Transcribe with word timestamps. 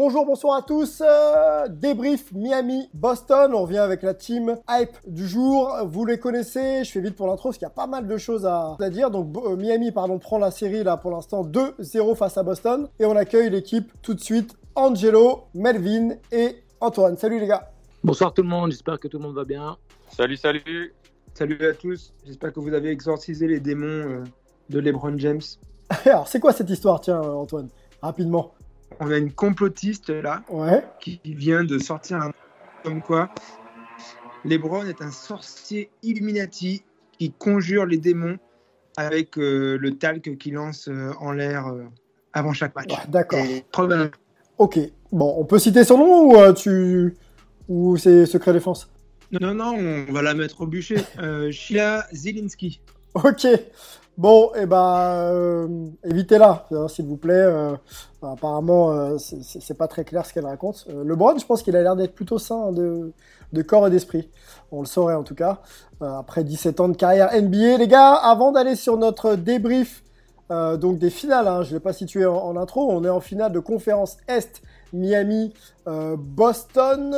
Bonjour, 0.00 0.24
bonsoir 0.24 0.58
à 0.58 0.62
tous. 0.62 1.02
Euh, 1.04 1.66
débrief 1.66 2.30
Miami, 2.30 2.88
Boston. 2.94 3.52
On 3.52 3.62
revient 3.62 3.78
avec 3.78 4.04
la 4.04 4.14
team 4.14 4.56
hype 4.70 4.96
du 5.08 5.26
jour. 5.26 5.76
Vous 5.86 6.04
les 6.04 6.20
connaissez. 6.20 6.84
Je 6.84 6.92
fais 6.92 7.00
vite 7.00 7.16
pour 7.16 7.26
l'intro 7.26 7.48
parce 7.48 7.58
qu'il 7.58 7.66
y 7.66 7.66
a 7.66 7.70
pas 7.70 7.88
mal 7.88 8.06
de 8.06 8.16
choses 8.16 8.46
à, 8.46 8.76
à 8.80 8.90
dire. 8.90 9.10
Donc 9.10 9.36
euh, 9.44 9.56
Miami, 9.56 9.90
pardon, 9.90 10.20
prend 10.20 10.38
la 10.38 10.52
série 10.52 10.84
là 10.84 10.98
pour 10.98 11.10
l'instant 11.10 11.42
2-0 11.42 12.14
face 12.14 12.38
à 12.38 12.44
Boston 12.44 12.88
et 13.00 13.06
on 13.06 13.16
accueille 13.16 13.50
l'équipe 13.50 13.90
tout 14.00 14.14
de 14.14 14.20
suite. 14.20 14.56
Angelo, 14.76 15.46
Melvin 15.52 16.10
et 16.30 16.62
Antoine. 16.80 17.16
Salut 17.16 17.40
les 17.40 17.48
gars. 17.48 17.68
Bonsoir 18.04 18.32
tout 18.32 18.42
le 18.42 18.48
monde, 18.48 18.70
j'espère 18.70 19.00
que 19.00 19.08
tout 19.08 19.18
le 19.18 19.24
monde 19.24 19.34
va 19.34 19.44
bien. 19.44 19.76
Salut, 20.16 20.36
salut. 20.36 20.94
Salut 21.34 21.66
à 21.66 21.74
tous, 21.74 22.14
j'espère 22.24 22.52
que 22.52 22.60
vous 22.60 22.72
avez 22.72 22.90
exorcisé 22.90 23.48
les 23.48 23.58
démons 23.58 23.84
euh, 23.84 24.24
de 24.70 24.78
LeBron 24.78 25.18
James. 25.18 25.42
Alors 26.04 26.28
c'est 26.28 26.38
quoi 26.38 26.52
cette 26.52 26.70
histoire, 26.70 27.00
tiens 27.00 27.20
Antoine, 27.20 27.68
rapidement. 28.00 28.52
On 29.00 29.10
a 29.10 29.16
une 29.16 29.32
complotiste 29.32 30.10
là 30.10 30.42
Ouais. 30.48 30.84
qui 31.00 31.20
vient 31.24 31.64
de 31.64 31.78
sortir 31.78 32.18
un 32.18 32.30
comme 32.84 33.02
quoi 33.02 33.30
LeBron 34.44 34.86
est 34.86 35.02
un 35.02 35.10
sorcier 35.10 35.90
Illuminati 36.02 36.82
qui 37.18 37.32
conjure 37.32 37.86
les 37.86 37.98
démons 37.98 38.38
avec 38.96 39.38
euh, 39.38 39.76
le 39.80 39.96
talc 39.96 40.36
qu'il 40.38 40.54
lance 40.54 40.88
euh, 40.88 41.12
en 41.20 41.32
l'air 41.32 41.68
euh, 41.68 41.84
avant 42.32 42.52
chaque 42.52 42.74
match. 42.74 42.92
D'accord. 43.08 43.44
Ok. 44.58 44.78
Bon, 45.12 45.34
on 45.38 45.44
peut 45.44 45.58
citer 45.58 45.84
son 45.84 45.98
nom 45.98 46.48
ou 46.48 46.52
tu 46.52 47.14
ou 47.68 47.96
c'est 47.96 48.26
secret 48.26 48.52
défense? 48.52 48.90
Non, 49.40 49.54
non, 49.54 49.74
on 50.08 50.12
va 50.12 50.22
la 50.22 50.34
mettre 50.34 50.62
au 50.62 50.66
bûcher. 50.66 50.96
Sheila 51.50 52.06
Zielinski. 52.12 52.80
Ok. 53.14 53.46
Bon, 54.18 54.50
et 54.56 54.66
ben, 54.66 55.30
euh, 55.32 55.68
évitez-la, 56.02 56.66
hein, 56.72 56.88
s'il 56.88 57.06
vous 57.06 57.16
plaît. 57.16 57.34
Euh, 57.34 57.76
apparemment, 58.20 58.90
euh, 58.90 59.16
c'est- 59.18 59.74
pas 59.78 59.86
très 59.86 60.02
clair 60.04 60.26
ce 60.26 60.34
qu'elle 60.34 60.44
raconte. 60.44 60.86
Euh, 60.90 61.04
LeBron, 61.04 61.38
je 61.38 61.46
pense 61.46 61.62
qu'il 61.62 61.76
a 61.76 61.82
l'air 61.82 61.94
d'être 61.94 62.16
plutôt 62.16 62.40
sain 62.40 62.70
hein, 62.70 62.72
de, 62.72 63.62
corps 63.62 63.86
et 63.86 63.90
d'esprit. 63.90 64.28
On 64.72 64.80
le 64.80 64.86
saurait 64.86 65.14
en 65.14 65.22
tout 65.22 65.36
cas. 65.36 65.60
Après 66.00 66.42
17 66.42 66.80
ans 66.80 66.88
de 66.88 66.96
carrière 66.96 67.32
NBA, 67.32 67.76
les 67.76 67.86
gars, 67.86 68.14
avant 68.14 68.50
d'aller 68.50 68.74
sur 68.74 68.96
notre 68.98 69.36
débrief 69.36 70.02
donc 70.50 70.98
des 70.98 71.10
finales, 71.10 71.46
hein, 71.46 71.62
je 71.62 71.68
ne 71.70 71.74
l'ai 71.74 71.80
pas 71.80 71.92
situé 71.92 72.26
en, 72.26 72.34
en 72.36 72.56
intro, 72.56 72.90
on 72.90 73.04
est 73.04 73.08
en 73.10 73.20
finale 73.20 73.52
de 73.52 73.60
conférence 73.60 74.16
Est, 74.26 74.62
Miami, 74.92 75.54
Boston. 75.86 77.14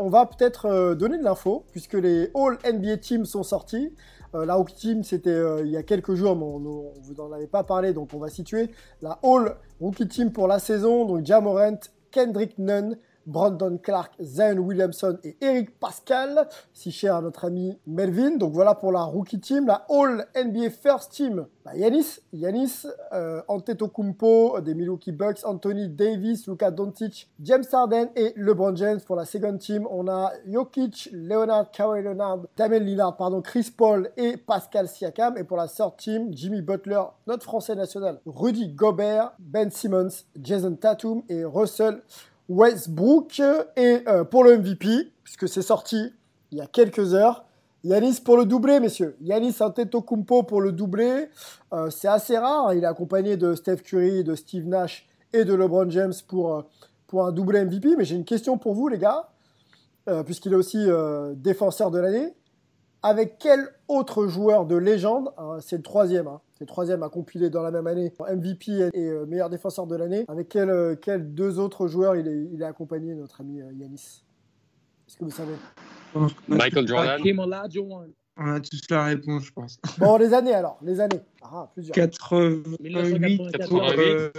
On 0.00 0.08
va 0.08 0.26
peut-être 0.26 0.94
donner 0.94 1.18
de 1.18 1.22
l'info 1.24 1.64
puisque 1.70 1.94
les 1.94 2.30
All 2.34 2.58
NBA 2.64 2.96
Teams 2.96 3.26
sont 3.26 3.44
sortis. 3.44 3.92
Euh, 4.34 4.46
la 4.46 4.54
Rookie 4.54 4.74
Team, 4.74 5.04
c'était 5.04 5.30
euh, 5.30 5.62
il 5.64 5.70
y 5.70 5.76
a 5.76 5.82
quelques 5.82 6.14
jours, 6.14 6.36
mais 6.36 6.44
on 6.44 6.58
ne 6.58 7.02
vous 7.02 7.20
en 7.20 7.32
avait 7.32 7.46
pas 7.46 7.64
parlé, 7.64 7.92
donc 7.92 8.14
on 8.14 8.18
va 8.18 8.28
situer 8.28 8.70
la 9.02 9.18
All 9.22 9.56
Rookie 9.80 10.08
Team 10.08 10.32
pour 10.32 10.48
la 10.48 10.58
saison. 10.58 11.04
Donc 11.06 11.24
Jamorant, 11.26 11.78
Kendrick 12.10 12.58
Nunn, 12.58 12.96
Brandon 13.26 13.78
Clark, 13.82 14.12
Zion 14.20 14.58
Williamson 14.58 15.18
et 15.24 15.36
Eric 15.40 15.78
Pascal, 15.78 16.48
si 16.72 16.90
cher 16.90 17.16
à 17.16 17.22
notre 17.22 17.44
ami 17.44 17.78
Melvin. 17.86 18.36
Donc 18.36 18.52
voilà 18.52 18.74
pour 18.74 18.92
la 18.92 19.02
Rookie 19.02 19.40
Team. 19.40 19.66
La 19.66 19.86
All 19.88 20.26
NBA 20.36 20.70
First 20.70 21.12
Team, 21.12 21.46
bah, 21.64 21.76
Yanis, 21.76 22.18
Yanis, 22.32 22.86
euh, 23.12 23.40
Antetokounmpo 23.48 24.60
des 24.60 24.74
Milwaukee 24.74 25.12
Bucks, 25.12 25.44
Anthony 25.44 25.88
Davis, 25.88 26.46
Luka 26.46 26.70
Doncic, 26.70 27.30
James 27.40 27.64
Harden 27.72 28.08
et 28.16 28.32
LeBron 28.36 28.74
James. 28.76 29.00
Pour 29.06 29.16
la 29.16 29.24
Second 29.24 29.56
Team, 29.56 29.86
on 29.90 30.08
a 30.08 30.32
Jokic, 30.46 31.08
Leonard, 31.12 31.70
Kawhi 31.70 32.02
Leonard, 32.02 32.40
Damien 32.56 32.80
Lillard, 32.80 33.16
pardon, 33.16 33.42
Chris 33.42 33.72
Paul 33.76 34.10
et 34.16 34.36
Pascal 34.36 34.88
Siakam. 34.88 35.38
Et 35.38 35.44
pour 35.44 35.56
la 35.56 35.68
Third 35.68 35.96
Team, 35.96 36.28
Jimmy 36.32 36.62
Butler, 36.62 37.02
notre 37.26 37.44
Français 37.44 37.74
national, 37.74 38.20
Rudy 38.26 38.68
Gobert, 38.68 39.32
Ben 39.38 39.70
Simmons, 39.70 40.24
Jason 40.40 40.74
Tatum 40.74 41.22
et 41.28 41.44
Russell 41.44 42.02
Westbrook. 42.52 43.40
Et 43.76 44.02
euh, 44.06 44.24
pour 44.24 44.44
le 44.44 44.58
MVP, 44.58 45.12
puisque 45.24 45.48
c'est 45.48 45.62
sorti 45.62 46.12
il 46.50 46.58
y 46.58 46.60
a 46.60 46.66
quelques 46.66 47.14
heures, 47.14 47.44
Yanis 47.84 48.20
pour 48.24 48.36
le 48.36 48.44
doublé, 48.44 48.78
messieurs. 48.78 49.16
Yanis 49.20 49.56
Antetokounmpo 49.60 50.44
pour 50.44 50.60
le 50.60 50.70
doublé. 50.70 51.28
Euh, 51.72 51.90
c'est 51.90 52.08
assez 52.08 52.38
rare. 52.38 52.74
Il 52.74 52.84
est 52.84 52.86
accompagné 52.86 53.36
de 53.36 53.54
Steph 53.54 53.78
Curry, 53.78 54.22
de 54.22 54.34
Steve 54.34 54.66
Nash 54.66 55.08
et 55.32 55.44
de 55.44 55.54
LeBron 55.54 55.90
James 55.90 56.12
pour, 56.28 56.54
euh, 56.54 56.62
pour 57.06 57.26
un 57.26 57.32
doublé 57.32 57.64
MVP. 57.64 57.96
Mais 57.96 58.04
j'ai 58.04 58.14
une 58.14 58.24
question 58.24 58.58
pour 58.58 58.74
vous, 58.74 58.88
les 58.88 58.98
gars, 58.98 59.28
puisqu'il 60.24 60.52
est 60.52 60.56
aussi 60.56 60.84
défenseur 61.36 61.90
de 61.90 61.98
l'année. 61.98 62.34
Avec 63.02 63.38
quel 63.38 63.68
autre 63.88 64.26
joueur 64.26 64.64
de 64.66 64.76
légende, 64.76 65.32
hein, 65.36 65.58
c'est 65.60 65.76
le 65.76 65.82
troisième, 65.82 66.28
hein, 66.28 66.40
c'est 66.62 66.66
le 66.66 66.68
troisième 66.68 67.02
à 67.02 67.08
compiler 67.08 67.50
dans 67.50 67.62
la 67.62 67.72
même 67.72 67.88
année, 67.88 68.12
MVP 68.20 68.70
et, 68.70 68.90
et, 68.94 69.08
euh, 69.08 69.26
meilleur 69.26 69.50
défenseur 69.50 69.88
de 69.88 69.96
l'année, 69.96 70.24
avec 70.28 70.48
quel, 70.48 70.70
euh, 70.70 70.94
quels 70.94 71.34
deux 71.34 71.58
autres 71.58 71.88
joueurs 71.88 72.14
il 72.14 72.28
est, 72.28 72.44
il 72.52 72.62
est 72.62 72.64
accompagné, 72.64 73.16
notre 73.16 73.40
ami 73.40 73.60
euh, 73.60 73.72
Yanis? 73.72 74.22
Est-ce 75.08 75.16
que 75.16 75.24
vous 75.24 75.32
savez? 75.32 75.54
Michael 76.46 76.86
Jordan. 76.86 77.20
On 78.36 78.46
a 78.54 78.60
tous 78.60 78.80
la 78.90 79.04
réponse, 79.06 79.42
je 79.42 79.52
pense. 79.52 79.76
Bon, 79.98 80.16
les 80.18 80.32
années 80.32 80.54
alors, 80.54 80.78
les 80.82 81.00
années. 81.00 81.20
Ah, 81.42 81.68
plusieurs. 81.72 81.96
88 81.96 82.62
pour 82.62 82.80
1994. 82.80 83.94
euh, 83.98 84.30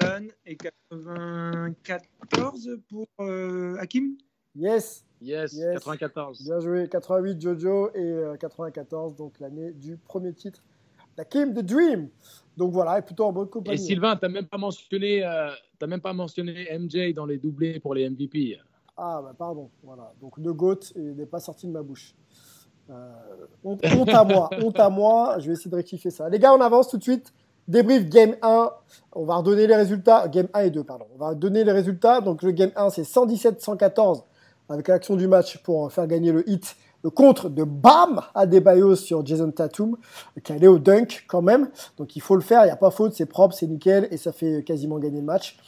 Jordan 0.00 0.28
et 0.44 0.56
94 0.56 2.70
pour 2.90 3.06
euh, 3.20 3.76
Hakim? 3.80 4.18
Yes, 4.54 5.02
Yes, 5.22 5.54
Yes. 5.54 5.82
94. 5.82 6.42
bien 6.44 6.60
joué. 6.60 6.88
88 6.90 7.40
Jojo 7.40 7.88
et 7.94 8.00
euh, 8.00 8.36
94, 8.36 9.16
donc 9.16 9.40
l'année 9.40 9.72
du 9.72 9.96
premier 9.96 10.34
titre. 10.34 10.62
La 11.16 11.24
Kim 11.24 11.54
the 11.54 11.60
Dream. 11.60 12.08
Donc 12.56 12.72
voilà, 12.72 12.98
et 12.98 13.02
plutôt 13.02 13.24
en 13.24 13.32
bonne 13.32 13.48
compagnie. 13.48 13.76
Et 13.76 13.78
Sylvain, 13.78 14.16
t'as 14.16 14.28
même 14.28 14.46
pas 14.46 14.58
mentionné, 14.58 15.24
euh, 15.24 15.50
t'as 15.78 15.86
même 15.86 16.00
pas 16.00 16.12
mentionné 16.12 16.68
MJ 16.78 17.12
dans 17.14 17.26
les 17.26 17.38
doublés 17.38 17.80
pour 17.80 17.94
les 17.94 18.08
MVP. 18.08 18.58
Ah, 18.96 19.20
bah 19.22 19.34
pardon, 19.36 19.70
voilà. 19.82 20.12
Donc 20.20 20.38
le 20.38 20.52
GOAT 20.52 20.80
n'est 20.96 21.26
pas 21.26 21.40
sorti 21.40 21.66
de 21.66 21.72
ma 21.72 21.82
bouche. 21.82 22.14
Euh, 22.90 23.12
honte, 23.64 23.80
honte 23.96 24.08
à 24.10 24.24
moi, 24.24 24.50
honte 24.62 24.78
à 24.78 24.88
moi. 24.88 25.36
Je 25.40 25.46
vais 25.46 25.54
essayer 25.54 25.70
de 25.70 25.76
rectifier 25.76 26.10
ça. 26.10 26.28
Les 26.28 26.38
gars, 26.38 26.54
on 26.54 26.60
avance 26.60 26.88
tout 26.88 26.98
de 26.98 27.02
suite. 27.02 27.32
Débrief 27.66 28.08
Game 28.08 28.36
1. 28.42 28.70
On 29.12 29.24
va 29.24 29.36
redonner 29.36 29.66
les 29.66 29.74
résultats. 29.74 30.28
Game 30.28 30.48
1 30.52 30.60
et 30.60 30.70
2, 30.70 30.84
pardon. 30.84 31.06
On 31.14 31.18
va 31.18 31.34
donner 31.34 31.64
les 31.64 31.72
résultats. 31.72 32.20
Donc 32.20 32.42
le 32.42 32.52
Game 32.52 32.72
1, 32.76 32.90
c'est 32.90 33.02
117-114 33.02 34.22
avec 34.68 34.88
l'action 34.88 35.16
du 35.16 35.26
match 35.26 35.58
pour 35.62 35.90
faire 35.92 36.06
gagner 36.06 36.32
le 36.32 36.48
hit. 36.48 36.76
Le 37.04 37.10
contre 37.10 37.50
de 37.50 37.64
Bam 37.64 38.22
Adebayo 38.34 38.96
sur 38.96 39.24
Jason 39.24 39.50
Tatum, 39.50 39.98
qui 40.42 40.52
allait 40.52 40.66
au 40.66 40.78
dunk 40.78 41.24
quand 41.28 41.42
même. 41.42 41.68
Donc 41.98 42.16
il 42.16 42.22
faut 42.22 42.34
le 42.34 42.40
faire, 42.40 42.62
il 42.62 42.66
n'y 42.66 42.72
a 42.72 42.76
pas 42.76 42.90
faute, 42.90 43.12
c'est 43.12 43.26
propre, 43.26 43.54
c'est 43.54 43.66
nickel, 43.66 44.08
et 44.10 44.16
ça 44.16 44.32
fait 44.32 44.64
quasiment 44.64 44.98
gagner 44.98 45.20
le 45.20 45.26
match. 45.26 45.58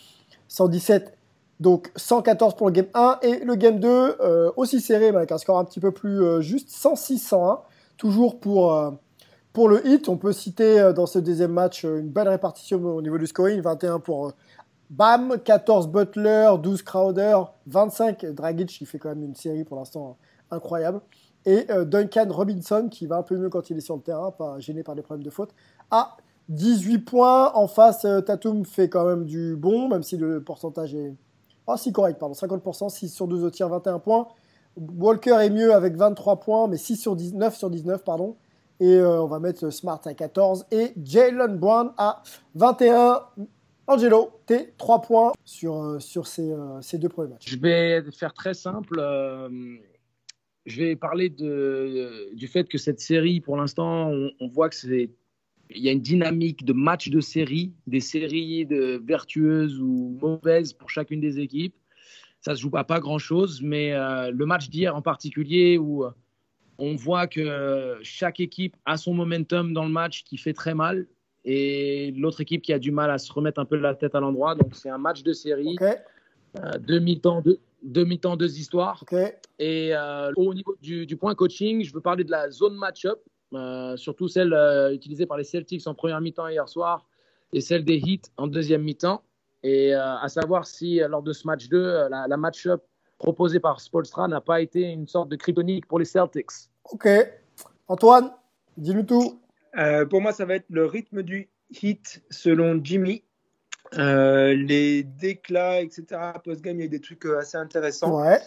117 0.48 1.12
donc 1.60 1.90
114 1.96 2.54
pour 2.54 2.66
le 2.66 2.72
game 2.72 2.86
1 2.94 3.18
et 3.22 3.38
le 3.44 3.54
game 3.54 3.78
2 3.80 3.88
euh, 3.88 4.50
aussi 4.56 4.80
serré 4.80 5.10
mais 5.10 5.18
avec 5.18 5.32
un 5.32 5.38
score 5.38 5.58
un 5.58 5.64
petit 5.64 5.80
peu 5.80 5.90
plus 5.90 6.22
euh, 6.22 6.42
juste 6.42 6.68
106-101 6.68 7.60
toujours 7.96 8.38
pour 8.40 8.74
euh, 8.74 8.90
pour 9.52 9.68
le 9.70 9.86
hit. 9.86 10.08
On 10.10 10.18
peut 10.18 10.32
citer 10.32 10.92
dans 10.94 11.06
ce 11.06 11.18
deuxième 11.18 11.52
match 11.52 11.84
une 11.84 12.10
belle 12.10 12.28
répartition 12.28 12.82
au 12.84 13.00
niveau 13.00 13.16
du 13.16 13.26
scoring. 13.26 13.60
21 13.62 14.00
pour 14.00 14.32
Bam 14.90 15.38
14 15.42 15.88
Butler 15.88 16.50
12 16.62 16.82
Crowder 16.82 17.38
25 17.66 18.26
Dragic. 18.26 18.68
Qui 18.68 18.84
fait 18.84 18.98
quand 18.98 19.08
même 19.08 19.24
une 19.24 19.34
série 19.34 19.64
pour 19.64 19.78
l'instant 19.78 20.18
incroyable 20.50 21.00
et 21.46 21.70
euh, 21.70 21.84
Duncan 21.84 22.26
Robinson 22.28 22.88
qui 22.90 23.06
va 23.06 23.16
un 23.16 23.22
peu 23.22 23.36
mieux 23.36 23.48
quand 23.48 23.70
il 23.70 23.78
est 23.78 23.80
sur 23.80 23.96
le 23.96 24.02
terrain 24.02 24.30
pas 24.30 24.58
gêné 24.58 24.82
par 24.82 24.94
des 24.94 25.02
problèmes 25.02 25.24
de 25.24 25.30
faute 25.30 25.54
à 25.90 26.16
18 26.50 26.98
points 26.98 27.52
en 27.54 27.66
face 27.66 28.04
euh, 28.04 28.20
Tatum 28.20 28.64
fait 28.64 28.88
quand 28.88 29.06
même 29.06 29.24
du 29.24 29.56
bon 29.56 29.88
même 29.88 30.02
si 30.02 30.16
le 30.16 30.42
pourcentage 30.42 30.94
est 30.94 31.14
ah, 31.66 31.76
si, 31.76 31.92
correct, 31.92 32.18
pardon. 32.18 32.34
50%, 32.34 32.88
6 32.90 33.08
sur 33.08 33.26
2 33.26 33.44
au 33.44 33.50
tir, 33.50 33.68
21 33.68 33.98
points. 33.98 34.28
Walker 34.76 35.38
est 35.40 35.50
mieux 35.50 35.74
avec 35.74 35.96
23 35.96 36.40
points, 36.40 36.68
mais 36.68 36.76
6 36.76 36.96
sur 36.96 37.16
19 37.16 37.56
sur 37.56 37.70
19, 37.70 38.04
pardon. 38.04 38.36
Et 38.78 38.94
euh, 38.94 39.22
on 39.22 39.26
va 39.26 39.40
mettre 39.40 39.70
Smart 39.70 40.00
à 40.04 40.14
14 40.14 40.66
et 40.70 40.92
Jalen 41.02 41.56
Brown 41.56 41.92
à 41.96 42.22
21. 42.54 43.22
Angelo, 43.88 44.30
t'es 44.46 44.74
3 44.78 45.00
points 45.00 45.32
sur, 45.44 45.96
sur 46.00 46.26
ces, 46.26 46.54
ces, 46.82 46.98
deux 46.98 47.08
premiers 47.08 47.30
matchs. 47.30 47.48
Je 47.48 47.58
vais 47.58 48.02
faire 48.12 48.34
très 48.34 48.52
simple. 48.52 49.00
Je 50.66 50.82
vais 50.82 50.96
parler 50.96 51.30
de, 51.30 52.34
du 52.34 52.48
fait 52.48 52.68
que 52.68 52.76
cette 52.76 53.00
série, 53.00 53.40
pour 53.40 53.56
l'instant, 53.56 54.10
on, 54.10 54.30
on, 54.40 54.48
voit 54.48 54.68
que 54.68 54.74
c'est 54.74 55.10
il 55.70 55.82
y 55.82 55.88
a 55.88 55.92
une 55.92 56.00
dynamique 56.00 56.64
de 56.64 56.72
match 56.72 57.08
de 57.08 57.20
série, 57.20 57.72
des 57.86 58.00
séries 58.00 58.66
de 58.66 59.02
vertueuses 59.04 59.80
ou 59.80 60.16
mauvaises 60.20 60.72
pour 60.72 60.90
chacune 60.90 61.20
des 61.20 61.40
équipes. 61.40 61.74
Ça 62.40 62.54
se 62.54 62.60
joue 62.60 62.70
pas, 62.70 62.84
pas 62.84 63.00
grand-chose, 63.00 63.62
mais 63.62 63.92
le 63.92 64.44
match 64.46 64.68
d'hier 64.68 64.94
en 64.94 65.02
particulier 65.02 65.78
où 65.78 66.04
on 66.78 66.94
voit 66.94 67.26
que 67.26 67.98
chaque 68.02 68.38
équipe 68.38 68.76
a 68.84 68.96
son 68.96 69.14
momentum 69.14 69.72
dans 69.72 69.84
le 69.84 69.90
match 69.90 70.22
qui 70.22 70.36
fait 70.36 70.52
très 70.52 70.74
mal 70.74 71.08
et 71.44 72.12
l'autre 72.16 72.40
équipe 72.40 72.62
qui 72.62 72.72
a 72.72 72.78
du 72.78 72.90
mal 72.90 73.10
à 73.10 73.18
se 73.18 73.32
remettre 73.32 73.60
un 73.60 73.64
peu 73.64 73.76
la 73.76 73.94
tête 73.94 74.14
à 74.14 74.20
l'endroit. 74.20 74.54
Donc 74.54 74.74
c'est 74.74 74.90
un 74.90 74.98
match 74.98 75.22
de 75.22 75.32
série, 75.32 75.76
euh, 75.80 76.78
deux 76.78 77.00
mi-temps, 77.82 78.36
deux, 78.36 78.46
deux 78.46 78.58
histoires. 78.58 79.04
Et 79.58 79.94
euh, 79.94 80.32
au 80.36 80.54
niveau 80.54 80.76
du, 80.80 81.16
point 81.16 81.34
coaching, 81.34 81.82
je 81.84 81.92
veux 81.92 82.00
parler 82.00 82.24
de 82.24 82.30
la 82.30 82.50
zone 82.50 82.74
match-up, 82.74 83.20
euh, 83.54 83.96
surtout 83.96 84.28
celle 84.28 84.54
utilisée 84.92 85.26
par 85.26 85.36
les 85.36 85.44
Celtics 85.44 85.86
en 85.86 85.94
première 85.94 86.20
mi-temps 86.20 86.48
hier 86.48 86.68
soir 86.68 87.06
et 87.52 87.60
celle 87.60 87.84
des 87.84 87.96
Heat 87.98 88.32
en 88.36 88.46
deuxième 88.46 88.82
mi-temps. 88.82 89.22
Et 89.62 89.94
à 89.94 90.28
savoir 90.28 90.66
si 90.66 91.00
lors 91.08 91.22
de 91.22 91.32
ce 91.32 91.46
match 91.46 91.68
2, 91.68 92.08
la, 92.08 92.28
la 92.28 92.36
match-up 92.36 92.82
proposé 93.18 93.60
par 93.60 93.80
Spolstra 93.80 94.28
n'a 94.28 94.40
pas 94.40 94.60
été 94.60 94.82
une 94.82 95.06
sorte 95.06 95.28
de 95.28 95.36
kryptonique 95.36 95.86
pour 95.86 95.98
les 95.98 96.04
Celtics. 96.04 96.50
Ok. 96.84 97.08
Antoine, 97.88 98.32
dis-nous 98.76 99.04
tout. 99.04 99.40
Euh, 99.76 100.06
pour 100.06 100.20
moi, 100.20 100.32
ça 100.32 100.44
va 100.44 100.54
être 100.54 100.66
le 100.70 100.86
rythme 100.86 101.22
du 101.22 101.48
hit 101.82 102.22
selon 102.30 102.80
Jimmy. 102.82 103.22
Euh, 103.94 104.54
les 104.54 105.02
déclats, 105.02 105.80
etc. 105.80 106.04
Post-game, 106.44 106.78
il 106.80 106.84
y 106.84 106.86
a 106.86 106.90
des 106.90 107.00
trucs 107.00 107.24
euh, 107.26 107.38
assez 107.38 107.56
intéressants. 107.56 108.20
Ouais. 108.20 108.38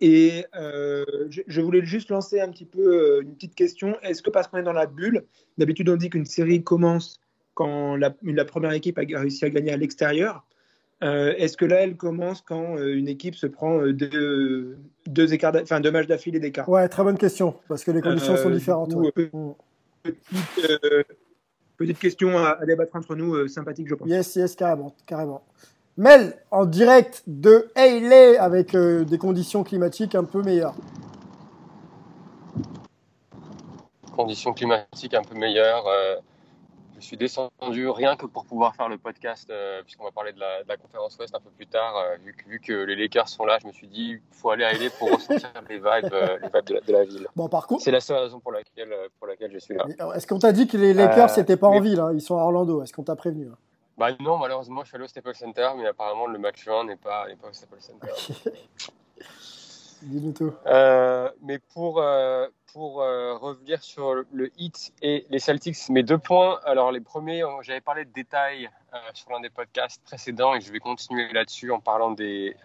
Et 0.00 0.44
je, 0.54 1.60
voulais 1.60 1.84
juste 1.84 2.10
lancer 2.10 2.40
un 2.40 2.50
petit 2.50 2.64
peu 2.64 3.20
une 3.22 3.34
petite 3.34 3.56
question. 3.56 3.96
Est-ce 4.02 4.22
que 4.22 4.30
parce 4.30 4.46
qu'on 4.46 4.58
est 4.58 4.62
dans 4.62 4.72
la 4.72 4.86
bulle, 4.86 5.24
d'habitude 5.58 5.88
on 5.88 5.96
dit 5.96 6.08
qu'une 6.08 6.24
série 6.24 6.62
commence 6.62 7.20
quand 7.54 7.96
la, 7.96 8.14
la, 8.22 8.44
première 8.44 8.70
équipe 8.70 8.96
a 8.96 9.02
réussi 9.02 9.44
à 9.44 9.50
gagner 9.50 9.72
à 9.72 9.76
l'extérieur 9.76 10.46
euh, 11.02 11.34
est-ce 11.36 11.56
que 11.56 11.64
là, 11.64 11.76
elle 11.76 11.96
commence 11.96 12.40
quand 12.40 12.76
euh, 12.76 12.96
une 12.96 13.06
équipe 13.08 13.36
se 13.36 13.46
prend 13.46 13.80
euh, 13.80 13.92
deux, 13.92 14.78
deux, 15.06 15.32
écarts, 15.32 15.54
enfin, 15.62 15.80
deux 15.80 15.92
matchs 15.92 16.08
d'affilée 16.08 16.40
d'écart? 16.40 16.68
Ouais, 16.68 16.88
très 16.88 17.04
bonne 17.04 17.18
question, 17.18 17.54
parce 17.68 17.84
que 17.84 17.92
les 17.92 18.00
conditions 18.00 18.36
sont 18.36 18.50
différentes. 18.50 18.94
Mm. 18.94 19.10
petite, 19.12 19.56
question 21.98 22.38
à, 22.38 22.64
débattre 22.66 22.96
entre 22.96 23.14
nous, 23.14 23.48
sympathique, 23.48 23.88
je 23.88 23.94
pense. 23.94 24.08
Yes, 24.08 24.36
yes, 24.36 24.54
carrément, 24.54 24.94
carrément. 25.06 25.42
Mel, 25.96 26.34
en 26.50 26.64
direct 26.64 27.22
de 27.26 27.70
Hayley, 27.74 28.36
avec 28.36 28.76
des 28.76 29.18
conditions 29.18 29.64
climatiques 29.64 30.14
un 30.14 30.24
peu 30.24 30.42
meilleures. 30.42 30.74
Conditions 34.14 34.52
climatiques 34.52 35.14
un 35.14 35.22
peu 35.22 35.34
meilleures 35.36 35.84
je 36.98 37.04
suis 37.04 37.16
descendu 37.16 37.88
rien 37.88 38.16
que 38.16 38.26
pour 38.26 38.44
pouvoir 38.44 38.74
faire 38.74 38.88
le 38.88 38.98
podcast, 38.98 39.48
euh, 39.50 39.82
puisqu'on 39.82 40.04
va 40.04 40.10
parler 40.10 40.32
de 40.32 40.40
la, 40.40 40.76
conférence 40.76 41.16
Ouest 41.18 41.34
un 41.34 41.40
peu 41.40 41.50
plus 41.50 41.66
tard. 41.66 41.96
Euh, 41.96 42.16
vu, 42.46 42.60
que, 42.60 42.72
les 42.72 42.96
Lakers 42.96 43.28
sont 43.28 43.44
là, 43.44 43.58
je 43.60 43.66
me 43.66 43.72
suis 43.72 43.86
dit, 43.86 44.10
il 44.12 44.20
faut 44.32 44.50
aller 44.50 44.64
à 44.64 44.72
LA 44.72 44.90
pour 44.98 45.10
ressentir 45.14 45.50
les 45.68 45.76
vibes, 45.76 46.12
euh, 46.12 46.38
les 46.42 46.48
vibes 46.48 46.82
de, 46.86 46.92
la, 46.92 47.04
ville. 47.04 47.28
Bon, 47.36 47.48
par 47.48 47.66
contre, 47.66 47.84
c'est 47.84 47.90
la 47.90 48.00
seule 48.00 48.18
raison 48.18 48.40
pour 48.40 48.52
laquelle, 48.52 48.94
pour 49.18 49.28
laquelle 49.28 49.52
je 49.52 49.58
suis 49.58 49.74
là. 49.74 49.84
Est-ce 50.14 50.26
qu'on 50.26 50.38
t'a 50.38 50.52
dit 50.52 50.66
que 50.66 50.76
les 50.76 50.92
Lakers 50.92 51.36
n'étaient 51.36 51.56
pas 51.56 51.68
en 51.68 51.80
ville 51.80 52.00
hein? 52.00 52.10
Ils 52.12 52.20
sont 52.20 52.36
à 52.36 52.42
Orlando. 52.42 52.82
Est-ce 52.82 52.92
qu'on 52.92 53.04
t'a 53.04 53.16
prévenu 53.16 53.48
hein? 53.48 53.56
Bah 53.96 54.10
non, 54.20 54.38
malheureusement, 54.38 54.82
je 54.82 54.88
suis 54.88 54.96
allé 54.96 55.04
au 55.04 55.08
Staples 55.08 55.34
Center, 55.34 55.70
mais 55.76 55.86
apparemment, 55.86 56.26
le 56.26 56.38
match 56.38 56.68
1 56.68 56.84
n'est 56.84 56.96
pas, 56.96 57.26
pas 57.40 57.48
au 57.48 57.52
Staples 57.52 57.80
Center. 57.80 58.06
Dis-nous 60.02 60.32
tout. 60.32 60.52
mais 61.42 61.58
pour, 61.74 62.00
pour 62.72 63.02
euh, 63.02 63.34
revenir 63.36 63.82
sur 63.82 64.14
le 64.32 64.50
hit 64.56 64.92
et 65.02 65.26
les 65.30 65.38
Celtics, 65.38 65.88
mes 65.88 66.02
deux 66.02 66.18
points. 66.18 66.60
Alors, 66.64 66.92
les 66.92 67.00
premiers, 67.00 67.42
euh, 67.42 67.48
j'avais 67.62 67.80
parlé 67.80 68.04
de 68.04 68.12
détails 68.12 68.68
euh, 68.94 68.98
sur 69.14 69.30
l'un 69.30 69.40
des 69.40 69.50
podcasts 69.50 70.02
précédents 70.04 70.54
et 70.54 70.60
je 70.60 70.72
vais 70.72 70.78
continuer 70.78 71.32
là-dessus 71.32 71.70
en 71.72 71.80
parlant 71.80 72.10
des, 72.10 72.56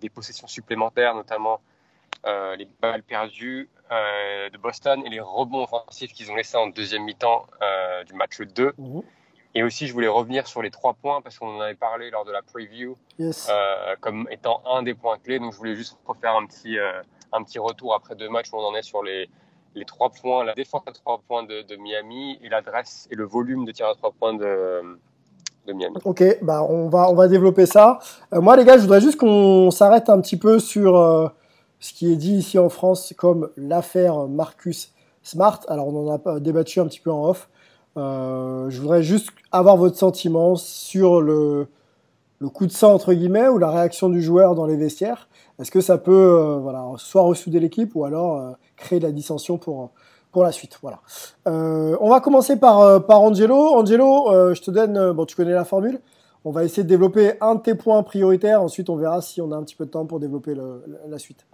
des 0.00 0.08
possessions 0.08 0.46
supplémentaires, 0.46 1.14
notamment 1.14 1.60
les 2.26 2.68
balles 2.82 3.02
perdues 3.02 3.70
de 3.90 4.58
Boston 4.58 5.02
et 5.06 5.08
les 5.08 5.20
rebonds 5.20 5.62
offensifs 5.62 6.12
qu'ils 6.12 6.30
ont 6.30 6.34
laissés 6.34 6.56
en 6.56 6.66
deuxième 6.66 7.04
mi-temps 7.04 7.46
du 8.06 8.12
match 8.14 8.40
2. 8.40 8.72
Mhm. 8.76 9.02
Et 9.54 9.62
aussi, 9.62 9.86
je 9.86 9.94
voulais 9.94 10.08
revenir 10.08 10.46
sur 10.46 10.60
les 10.60 10.70
trois 10.70 10.92
points 10.92 11.22
parce 11.22 11.38
qu'on 11.38 11.56
en 11.56 11.60
avait 11.60 11.74
parlé 11.74 12.10
lors 12.10 12.24
de 12.26 12.32
la 12.32 12.42
preview 12.42 12.98
comme 14.00 14.28
étant 14.30 14.62
un 14.66 14.82
des 14.82 14.94
points 14.94 15.18
clés. 15.18 15.38
Donc, 15.38 15.52
je 15.52 15.58
voulais 15.58 15.74
juste 15.74 15.96
refaire 16.06 16.36
un 16.36 16.44
petit 16.46 16.76
un 17.32 17.42
petit 17.42 17.58
retour 17.58 17.94
après 17.94 18.14
deux 18.14 18.28
matchs 18.28 18.52
où 18.52 18.56
on 18.56 18.64
en 18.64 18.74
est 18.74 18.82
sur 18.82 19.02
les, 19.02 19.28
trois 19.86 20.10
points, 20.10 20.44
la 20.44 20.54
défense 20.54 20.82
à 20.86 20.92
trois 20.92 21.20
points 21.26 21.44
de, 21.44 21.76
Miami 21.76 22.38
et 22.42 22.48
l'adresse 22.48 23.08
et 23.10 23.14
le 23.14 23.24
volume 23.24 23.64
de 23.64 23.72
tir 23.72 23.86
à 23.86 23.94
trois 23.94 24.12
points 24.12 24.34
de, 24.34 24.82
de 25.66 25.72
Miami. 25.72 25.96
Ok, 26.04 26.22
bah 26.42 26.62
on 26.68 26.88
va, 26.88 27.08
on 27.10 27.14
va 27.14 27.28
développer 27.28 27.66
ça. 27.66 28.00
Euh, 28.32 28.40
moi, 28.40 28.56
les 28.56 28.64
gars, 28.64 28.76
je 28.76 28.82
voudrais 28.82 29.00
juste 29.00 29.16
qu'on 29.16 29.70
s'arrête 29.70 30.08
un 30.08 30.20
petit 30.20 30.36
peu 30.36 30.58
sur 30.58 30.96
euh, 30.96 31.28
ce 31.80 31.92
qui 31.92 32.12
est 32.12 32.16
dit 32.16 32.34
ici 32.34 32.58
en 32.58 32.68
France 32.68 33.14
comme 33.16 33.50
l'affaire 33.56 34.26
Marcus 34.26 34.92
Smart. 35.22 35.60
Alors, 35.68 35.88
on 35.88 36.08
en 36.08 36.16
a 36.16 36.40
débattu 36.40 36.80
un 36.80 36.86
petit 36.86 37.00
peu 37.00 37.12
en 37.12 37.28
off. 37.28 37.48
Euh, 37.96 38.70
je 38.70 38.80
voudrais 38.80 39.02
juste 39.02 39.30
avoir 39.50 39.76
votre 39.76 39.96
sentiment 39.96 40.56
sur 40.56 41.20
le, 41.20 41.68
le 42.38 42.48
coup 42.48 42.66
de 42.66 42.72
sang 42.72 42.94
entre 42.94 43.12
guillemets 43.12 43.48
ou 43.48 43.58
la 43.58 43.70
réaction 43.70 44.08
du 44.08 44.22
joueur 44.22 44.54
dans 44.54 44.66
les 44.66 44.76
vestiaires. 44.76 45.28
Est-ce 45.58 45.70
que 45.70 45.80
ça 45.80 45.98
peut 45.98 46.12
euh, 46.12 46.58
voilà, 46.58 46.84
soit 46.96 47.22
ressouder 47.22 47.60
l'équipe 47.60 47.94
ou 47.94 48.04
alors 48.04 48.38
euh, 48.38 48.52
créer 48.76 49.00
de 49.00 49.06
la 49.06 49.12
dissension 49.12 49.58
pour, 49.58 49.90
pour 50.30 50.44
la 50.44 50.52
suite 50.52 50.78
voilà. 50.82 51.00
Euh, 51.48 51.96
on 52.00 52.10
va 52.10 52.20
commencer 52.20 52.56
par, 52.58 53.04
par 53.04 53.22
Angelo. 53.22 53.74
Angelo, 53.74 54.54
je 54.54 54.60
te 54.60 54.70
donne, 54.70 55.12
bon, 55.12 55.24
tu 55.24 55.36
connais 55.36 55.52
la 55.52 55.64
formule. 55.64 56.00
On 56.44 56.52
va 56.52 56.64
essayer 56.64 56.84
de 56.84 56.88
développer 56.88 57.32
un 57.40 57.56
de 57.56 57.60
tes 57.60 57.74
points 57.74 58.02
prioritaires. 58.02 58.62
Ensuite, 58.62 58.88
on 58.88 58.96
verra 58.96 59.20
si 59.20 59.40
on 59.40 59.50
a 59.50 59.56
un 59.56 59.62
petit 59.64 59.74
peu 59.74 59.86
de 59.86 59.90
temps 59.90 60.06
pour 60.06 60.20
développer 60.20 60.54
la 61.08 61.18
suite. 61.18 61.46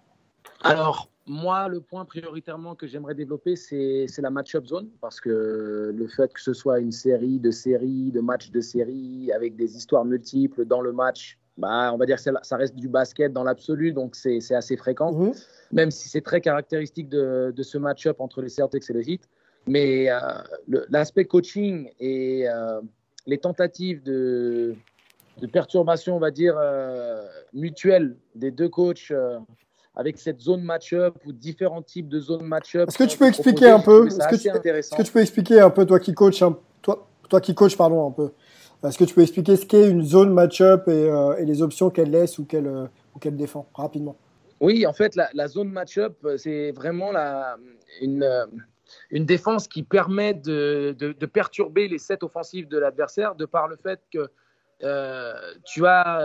Alors, 0.62 1.08
moi, 1.26 1.68
le 1.68 1.80
point 1.80 2.04
prioritairement 2.04 2.74
que 2.74 2.86
j'aimerais 2.86 3.14
développer, 3.14 3.56
c'est 3.56 4.06
la 4.18 4.30
match-up 4.30 4.66
zone, 4.66 4.88
parce 5.00 5.20
que 5.20 5.92
le 5.94 6.06
fait 6.08 6.32
que 6.32 6.40
ce 6.40 6.52
soit 6.52 6.80
une 6.80 6.92
série 6.92 7.38
de 7.38 7.50
séries, 7.50 8.10
de 8.12 8.20
matchs 8.20 8.50
de 8.50 8.60
séries, 8.60 9.32
avec 9.32 9.56
des 9.56 9.76
histoires 9.76 10.04
multiples 10.04 10.66
dans 10.66 10.80
le 10.80 10.92
match, 10.92 11.38
bah, 11.56 11.92
on 11.94 11.96
va 11.96 12.06
dire 12.06 12.16
que 12.16 12.30
ça 12.42 12.56
reste 12.56 12.74
du 12.74 12.88
basket 12.88 13.32
dans 13.32 13.44
l'absolu, 13.44 13.92
donc 13.92 14.16
c'est 14.16 14.54
assez 14.54 14.76
fréquent, 14.76 15.12
mhm. 15.12 15.32
même 15.72 15.90
si 15.90 16.08
c'est 16.08 16.20
très 16.20 16.40
caractéristique 16.40 17.08
de, 17.08 17.52
de 17.54 17.62
ce 17.62 17.78
match-up 17.78 18.20
entre 18.20 18.42
les 18.42 18.48
Celtics 18.48 18.90
et 18.90 18.92
le 18.92 19.08
Heat. 19.08 19.28
Mais 19.66 20.10
euh, 20.10 20.18
l'aspect 20.90 21.24
coaching 21.24 21.88
et 21.98 22.46
euh, 22.48 22.82
les 23.26 23.38
tentatives 23.38 24.02
de, 24.02 24.74
de, 25.40 25.46
perturbation, 25.46 26.16
on 26.16 26.18
va 26.18 26.30
dire, 26.30 26.54
euh, 26.58 27.24
mutuelle 27.54 28.16
des 28.34 28.50
deux 28.50 28.68
coachs 28.68 29.10
avec 29.96 30.18
cette 30.18 30.40
zone 30.40 30.62
match-up 30.62 31.14
ou 31.24 31.32
différents 31.32 31.82
types 31.82 32.08
de 32.08 32.18
zones 32.20 32.44
match-up. 32.44 32.88
Est-ce 32.88 32.98
que 32.98 33.04
tu 33.04 33.18
peux 33.18 33.28
expliquer 33.28 33.68
un 33.68 33.80
peu 33.80 34.06
Est-ce 34.06 34.18
que, 34.18 34.96
que, 34.96 35.02
tu 35.02 35.12
peux 35.12 35.20
expliquer 35.20 35.60
un 35.60 35.70
peu, 35.70 35.86
toi 35.86 36.00
qui 36.00 36.14
coach, 36.14 36.42
toi, 36.82 37.08
toi 37.28 37.40
qui 37.40 37.54
coach, 37.54 37.76
pardon, 37.76 38.08
un 38.08 38.10
peu 38.10 38.30
est-ce 38.88 38.98
que 38.98 39.04
tu 39.04 39.14
peux 39.14 39.22
expliquer 39.22 39.56
ce 39.56 39.64
qu'est 39.64 39.88
une 39.88 40.04
zone 40.04 40.32
match-up 40.32 40.88
et, 40.88 41.08
euh, 41.08 41.42
les 41.44 41.62
options 41.62 41.90
qu'elle 41.90 42.10
laisse 42.10 42.38
ou 42.38 42.44
qu'elle 42.44 42.66
euh, 42.66 42.86
qu'elle 43.20 43.36
défend 43.36 43.68
rapidement? 43.74 44.16
Oui, 44.60 44.86
en 44.86 44.92
fait, 44.92 45.16
la, 45.16 45.48
zone 45.48 45.70
match-up, 45.70 46.16
c'est 46.36 46.72
vraiment 46.72 47.12
la, 47.12 47.56
une, 48.00 48.26
une 49.10 49.24
défense 49.24 49.68
qui 49.68 49.82
permet 49.82 50.32
de, 50.34 50.94
de, 50.98 51.26
perturber 51.26 51.86
les 51.88 51.98
sets 51.98 52.22
offensifs 52.22 52.68
de 52.68 52.78
l'adversaire 52.78 53.34
de 53.34 53.44
par 53.44 53.68
le 53.68 53.76
fait 53.76 54.00
que 54.12 54.30
euh, 54.82 55.34
tu 55.64 55.86
as 55.86 56.20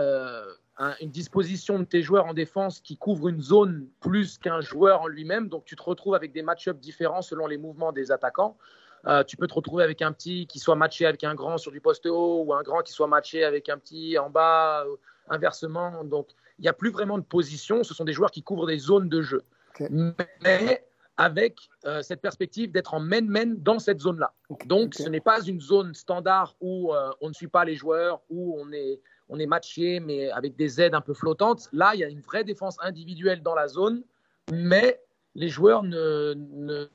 une 1.00 1.10
disposition 1.10 1.78
de 1.78 1.84
tes 1.84 2.02
joueurs 2.02 2.24
en 2.26 2.32
défense 2.32 2.80
qui 2.80 2.96
couvre 2.96 3.28
une 3.28 3.42
zone 3.42 3.86
plus 4.00 4.38
qu'un 4.38 4.60
joueur 4.60 5.02
en 5.02 5.08
lui-même. 5.08 5.48
Donc 5.48 5.64
tu 5.66 5.76
te 5.76 5.82
retrouves 5.82 6.14
avec 6.14 6.32
des 6.32 6.42
match-ups 6.42 6.80
différents 6.80 7.22
selon 7.22 7.46
les 7.46 7.58
mouvements 7.58 7.92
des 7.92 8.12
attaquants. 8.12 8.56
Euh, 9.06 9.24
tu 9.24 9.36
peux 9.36 9.46
te 9.46 9.54
retrouver 9.54 9.82
avec 9.82 10.02
un 10.02 10.12
petit 10.12 10.46
qui 10.46 10.58
soit 10.58 10.74
matché 10.74 11.06
avec 11.06 11.24
un 11.24 11.34
grand 11.34 11.56
sur 11.58 11.72
du 11.72 11.80
poste 11.80 12.06
haut 12.06 12.44
ou 12.44 12.54
un 12.54 12.62
grand 12.62 12.82
qui 12.82 12.92
soit 12.92 13.06
matché 13.06 13.44
avec 13.44 13.68
un 13.68 13.78
petit 13.78 14.18
en 14.18 14.28
bas, 14.28 14.84
euh, 14.84 14.96
inversement. 15.28 16.04
Donc, 16.04 16.28
il 16.58 16.62
n'y 16.62 16.68
a 16.68 16.74
plus 16.74 16.90
vraiment 16.90 17.16
de 17.16 17.24
position. 17.24 17.82
Ce 17.82 17.94
sont 17.94 18.04
des 18.04 18.12
joueurs 18.12 18.30
qui 18.30 18.42
couvrent 18.42 18.66
des 18.66 18.78
zones 18.78 19.08
de 19.08 19.22
jeu. 19.22 19.42
Mais 20.40 20.84
avec 21.16 21.58
euh, 21.86 22.02
cette 22.02 22.20
perspective 22.20 22.72
d'être 22.72 22.92
en 22.92 23.00
main-main 23.00 23.54
dans 23.56 23.78
cette 23.78 24.00
zone-là. 24.00 24.34
Donc, 24.66 24.94
ce 24.94 25.08
n'est 25.08 25.20
pas 25.20 25.42
une 25.42 25.60
zone 25.60 25.94
standard 25.94 26.56
où 26.60 26.92
on 27.20 27.28
ne 27.28 27.34
suit 27.34 27.48
pas 27.48 27.64
les 27.64 27.76
joueurs, 27.76 28.20
où 28.28 28.58
on 28.60 28.70
est, 28.72 29.00
on 29.30 29.38
est 29.38 29.46
matché, 29.46 30.00
mais 30.00 30.30
avec 30.30 30.56
des 30.56 30.80
aides 30.80 30.94
un 30.94 31.00
peu 31.00 31.14
flottantes. 31.14 31.68
Là, 31.72 31.92
il 31.94 32.00
y 32.00 32.04
a 32.04 32.08
une 32.08 32.20
vraie 32.20 32.44
défense 32.44 32.76
individuelle 32.80 33.42
dans 33.42 33.54
la 33.54 33.68
zone 33.68 34.02
mais 34.50 35.00
les 35.34 35.48
joueurs 35.48 35.82
ne, 35.82 36.88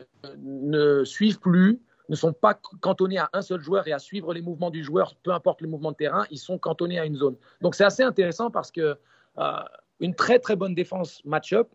suivent 1.04 1.40
plus, 1.40 1.82
ne 2.10 2.16
sont 2.16 2.34
pas 2.34 2.54
cantonnés 2.82 3.18
à 3.18 3.30
un 3.34 3.42
seul 3.42 3.62
joueur 3.62 3.88
et 3.88 3.94
à 3.94 4.00
suivre 4.00 4.34
les 4.34 4.42
mouvements 4.42 4.70
du 4.70 4.84
joueur, 4.84 5.16
peu 5.24 5.32
importe 5.32 5.62
le 5.62 5.70
mouvement 5.70 5.92
de 5.92 5.98
terrain, 5.98 6.26
ils 6.30 6.38
sont 6.38 6.58
cantonnés 6.58 7.00
à 7.00 7.06
une 7.06 7.16
zone. 7.16 7.38
Donc 7.62 7.76
c'est 7.76 7.86
assez 7.86 8.04
intéressant 8.04 8.52
parce 8.52 8.72
que 8.72 8.98
euh, 9.38 9.52
une 10.00 10.14
très 10.14 10.40
très 10.40 10.56
bonne 10.56 10.76
défense 10.76 11.24
match-up 11.26 11.70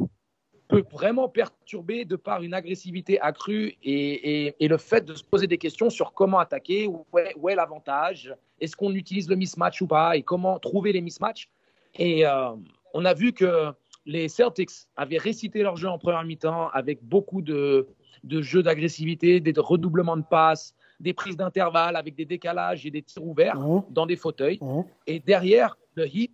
peut 0.69 0.85
vraiment 0.93 1.29
perturber 1.29 2.05
de 2.05 2.15
par 2.15 2.43
une 2.43 2.55
agressivité 2.55 3.21
accrue 3.21 3.75
et, 3.83 4.55
le 4.61 4.77
fait 4.77 5.05
de 5.05 5.15
se 5.15 5.25
poser 5.25 5.49
des 5.49 5.59
questions 5.59 5.91
sur 5.91 6.13
comment 6.13 6.39
attaquer, 6.39 6.87
où 6.87 7.49
est 7.49 7.55
l'avantage, 7.57 8.33
est-ce 8.61 8.77
qu'on 8.77 8.95
utilise 8.95 9.29
le 9.29 9.37
mismatch 9.37 9.83
ou 9.83 9.87
pas, 9.87 10.17
et 10.17 10.23
comment 10.23 10.59
trouver 10.59 10.93
les 10.93 11.01
mismatchs. 11.01 11.49
Et 11.95 12.27
euh, 12.27 12.51
on 12.95 13.05
a 13.05 13.15
vu 13.15 13.33
que 13.33 13.73
les 14.07 14.29
Celtics 14.29 14.71
avaient 14.97 15.19
récité 15.19 15.63
leur 15.63 15.77
jeu 15.77 15.89
en 15.89 15.99
première 15.99 16.25
mi-temps 16.25 16.69
avec 16.71 17.03
beaucoup 17.03 17.43
de, 17.43 17.87
de 18.25 18.43
jeux 18.43 18.63
d'agressivité, 18.63 19.41
des 19.41 19.53
redoublements 19.57 20.17
de 20.17 20.23
passes, 20.23 20.75
des 21.01 21.13
prises 21.15 21.37
d'intervalle 21.37 21.97
avec 21.97 22.15
des 22.15 22.25
décalages 22.25 22.85
et 22.87 22.91
des 22.91 23.03
tirs 23.03 23.25
ouverts 23.25 23.57
Mmh. 23.59 23.85
dans 23.91 24.07
des 24.07 24.17
fauteuils. 24.17 24.59
Mmh. 24.61 24.83
Et 25.07 25.21
derrière, 25.21 25.77
le 25.95 26.07
Heat 26.07 26.33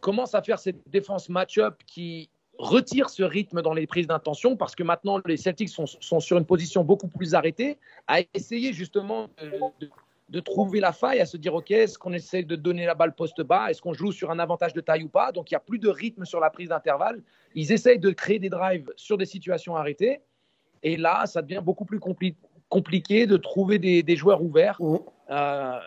commence 0.00 0.34
à 0.34 0.42
faire 0.42 0.58
cette 0.58 0.88
défense 0.88 1.28
match-up 1.28 1.74
qui 1.86 2.28
retire 2.58 3.10
ce 3.10 3.22
rythme 3.22 3.60
dans 3.60 3.74
les 3.74 3.86
prises 3.86 4.06
d'intention 4.06 4.56
parce 4.56 4.74
que 4.74 4.82
maintenant 4.82 5.20
les 5.26 5.36
Celtics 5.36 5.68
sont, 5.68 5.86
sont 5.86 6.20
sur 6.20 6.38
une 6.38 6.46
position 6.46 6.84
beaucoup 6.84 7.08
plus 7.08 7.34
arrêtée, 7.34 7.76
à 8.06 8.20
essayer 8.32 8.72
justement 8.72 9.28
de, 9.42 9.50
de- 9.80 9.90
de 10.28 10.40
trouver 10.40 10.80
la 10.80 10.92
faille, 10.92 11.20
à 11.20 11.26
se 11.26 11.36
dire 11.36 11.54
ok, 11.54 11.70
est-ce 11.70 11.98
qu'on 11.98 12.12
essaie 12.12 12.42
de 12.42 12.56
donner 12.56 12.84
la 12.84 12.94
balle 12.94 13.14
poste 13.14 13.42
bas, 13.42 13.70
est-ce 13.70 13.80
qu'on 13.80 13.92
joue 13.92 14.10
sur 14.10 14.30
un 14.30 14.38
avantage 14.38 14.72
de 14.72 14.80
taille 14.80 15.04
ou 15.04 15.08
pas, 15.08 15.30
donc 15.30 15.50
il 15.50 15.54
n'y 15.54 15.56
a 15.56 15.60
plus 15.60 15.78
de 15.78 15.88
rythme 15.88 16.24
sur 16.24 16.40
la 16.40 16.50
prise 16.50 16.70
d'intervalle. 16.70 17.22
Ils 17.54 17.70
essayent 17.70 18.00
de 18.00 18.10
créer 18.10 18.38
des 18.38 18.50
drives 18.50 18.90
sur 18.96 19.18
des 19.18 19.26
situations 19.26 19.76
arrêtées 19.76 20.20
et 20.82 20.96
là, 20.96 21.26
ça 21.26 21.42
devient 21.42 21.62
beaucoup 21.62 21.84
plus 21.84 21.98
compli- 21.98 22.34
compliqué 22.68 23.26
de 23.26 23.36
trouver 23.36 23.78
des, 23.78 24.02
des 24.02 24.16
joueurs 24.16 24.42
ouverts. 24.42 24.78
Mmh. 24.80 24.98
Euh, 25.30 25.78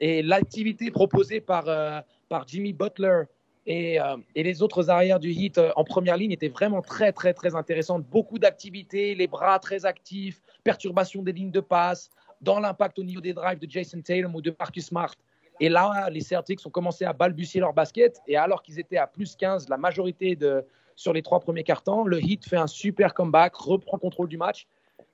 et 0.00 0.22
l'activité 0.22 0.90
proposée 0.90 1.40
par, 1.40 1.68
euh, 1.68 2.00
par 2.28 2.46
Jimmy 2.46 2.72
Butler 2.74 3.22
et, 3.66 4.00
euh, 4.00 4.16
et 4.34 4.42
les 4.42 4.62
autres 4.62 4.90
arrières 4.90 5.18
du 5.18 5.30
Heat 5.30 5.58
euh, 5.58 5.72
en 5.74 5.84
première 5.84 6.16
ligne 6.16 6.32
était 6.32 6.48
vraiment 6.48 6.82
très, 6.82 7.12
très, 7.12 7.34
très 7.34 7.54
intéressante. 7.54 8.04
Beaucoup 8.04 8.38
d'activités, 8.38 9.14
les 9.14 9.26
bras 9.26 9.58
très 9.58 9.86
actifs, 9.86 10.40
perturbation 10.62 11.22
des 11.22 11.32
lignes 11.32 11.50
de 11.50 11.60
passe, 11.60 12.10
dans 12.40 12.60
l'impact 12.60 12.98
au 12.98 13.04
niveau 13.04 13.20
des 13.20 13.32
drives 13.32 13.58
de 13.58 13.70
Jason 13.70 14.00
Tatum 14.00 14.34
ou 14.34 14.40
de 14.40 14.54
Marcus 14.58 14.86
Smart. 14.86 15.14
Et 15.60 15.68
là, 15.68 16.08
les 16.10 16.20
Celtics 16.20 16.64
ont 16.66 16.70
commencé 16.70 17.04
à 17.04 17.12
balbutier 17.12 17.60
leur 17.60 17.72
basket. 17.72 18.20
Et 18.26 18.36
alors 18.36 18.62
qu'ils 18.62 18.78
étaient 18.78 18.98
à 18.98 19.06
plus 19.06 19.36
15, 19.36 19.68
la 19.68 19.76
majorité 19.76 20.36
de, 20.36 20.64
sur 20.96 21.12
les 21.12 21.22
trois 21.22 21.40
premiers 21.40 21.64
quarts-temps, 21.64 22.04
le 22.04 22.20
Heat 22.20 22.46
fait 22.46 22.56
un 22.56 22.66
super 22.66 23.14
comeback, 23.14 23.54
reprend 23.54 23.98
contrôle 23.98 24.28
du 24.28 24.36
match. 24.36 24.66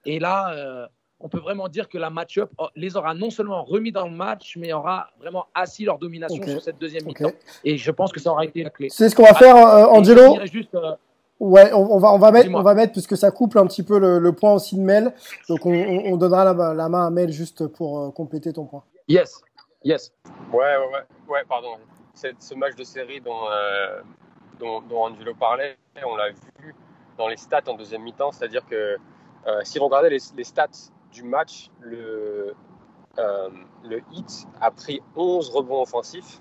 Et 0.04 0.18
là, 0.18 0.52
euh, 0.54 0.86
on 1.20 1.28
peut 1.28 1.38
vraiment 1.38 1.68
dire 1.68 1.88
que 1.88 1.98
la 1.98 2.10
match-up 2.10 2.50
oh, 2.58 2.68
les 2.74 2.96
aura 2.96 3.14
non 3.14 3.30
seulement 3.30 3.62
remis 3.62 3.92
dans 3.92 4.06
le 4.06 4.14
match, 4.14 4.56
mais 4.56 4.72
aura 4.72 5.10
vraiment 5.18 5.46
assis 5.54 5.84
leur 5.84 5.98
domination 5.98 6.44
sur 6.44 6.60
cette 6.60 6.78
deuxième 6.78 7.04
mi-temps. 7.04 7.30
Et 7.64 7.76
je 7.76 7.90
pense 7.90 8.12
que 8.12 8.20
ça 8.20 8.30
aura 8.30 8.44
été 8.44 8.64
la 8.64 8.70
clé. 8.70 8.88
C'est 8.90 9.08
ce 9.08 9.14
qu'on 9.14 9.24
va 9.24 9.34
faire, 9.34 9.56
euh, 9.56 9.84
je 9.84 9.98
Angelo. 9.98 10.32
dirais 10.32 10.46
juste, 10.48 10.74
euh, 10.74 10.94
Ouais, 11.42 11.72
on, 11.72 11.94
on 11.94 11.98
va 11.98 12.12
on 12.12 12.18
va 12.18 12.30
mettre 12.30 12.50
on 12.54 12.62
va 12.62 12.74
mettre 12.74 12.92
puisque 12.92 13.16
ça 13.16 13.30
couple 13.32 13.58
un 13.58 13.66
petit 13.66 13.82
peu 13.82 13.98
le, 13.98 14.18
le 14.20 14.32
point 14.32 14.52
aussi 14.54 14.76
de 14.76 14.80
Mel. 14.82 15.12
Donc 15.48 15.66
on, 15.66 15.72
on- 15.74 16.12
on 16.12 16.16
donnera 16.16 16.44
la, 16.52 16.72
la 16.74 16.88
main 16.88 17.06
à 17.06 17.10
Mel 17.10 17.30
juste 17.32 17.66
pour 17.66 17.98
euh, 17.98 18.10
compléter 18.12 18.52
ton 18.52 18.64
point. 18.64 18.84
yes, 19.08 19.40
yes. 19.82 20.12
Ouais, 20.52 20.60
ouais, 20.76 20.86
ouais, 20.92 21.04
ouais, 21.28 21.44
pardon. 21.48 21.70
C'est 22.14 22.40
ce 22.40 22.54
match 22.54 22.76
de 22.76 22.84
série 22.84 23.20
dont, 23.20 23.48
euh, 23.50 24.02
dont, 24.60 24.82
dont 24.82 25.04
Angelo 25.04 25.34
parlait, 25.34 25.76
on 26.06 26.14
l'a 26.14 26.30
vu 26.30 26.74
dans 27.18 27.26
les 27.26 27.36
stats 27.38 27.62
en 27.66 27.74
deuxième 27.74 28.02
mi-temps, 28.02 28.30
c'est-à-dire 28.32 28.64
que 28.66 28.96
euh, 29.48 29.60
si 29.64 29.80
on 29.80 29.86
regardait 29.86 30.10
les, 30.10 30.18
les 30.36 30.44
stats 30.44 30.68
du 31.10 31.24
match, 31.24 31.70
le, 31.80 32.54
euh, 33.18 33.48
le 33.82 33.98
Heat 34.12 34.46
a 34.60 34.70
pris 34.70 35.00
11 35.16 35.50
rebonds 35.50 35.82
offensifs, 35.82 36.40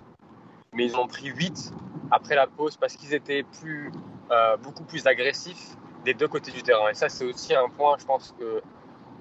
mais 0.73 0.85
ils 0.85 0.95
ont 0.97 1.07
pris 1.07 1.27
8 1.27 1.71
après 2.11 2.35
la 2.35 2.47
pause 2.47 2.77
parce 2.77 2.95
qu'ils 2.95 3.13
étaient 3.13 3.43
plus, 3.59 3.91
euh, 4.31 4.57
beaucoup 4.57 4.83
plus 4.83 5.07
agressifs 5.07 5.75
des 6.05 6.13
deux 6.13 6.27
côtés 6.27 6.51
du 6.51 6.63
terrain. 6.63 6.89
Et 6.89 6.93
ça, 6.93 7.09
c'est 7.09 7.25
aussi 7.25 7.53
un 7.53 7.69
point, 7.69 7.97
je 7.99 8.05
pense 8.05 8.33
que 8.39 8.61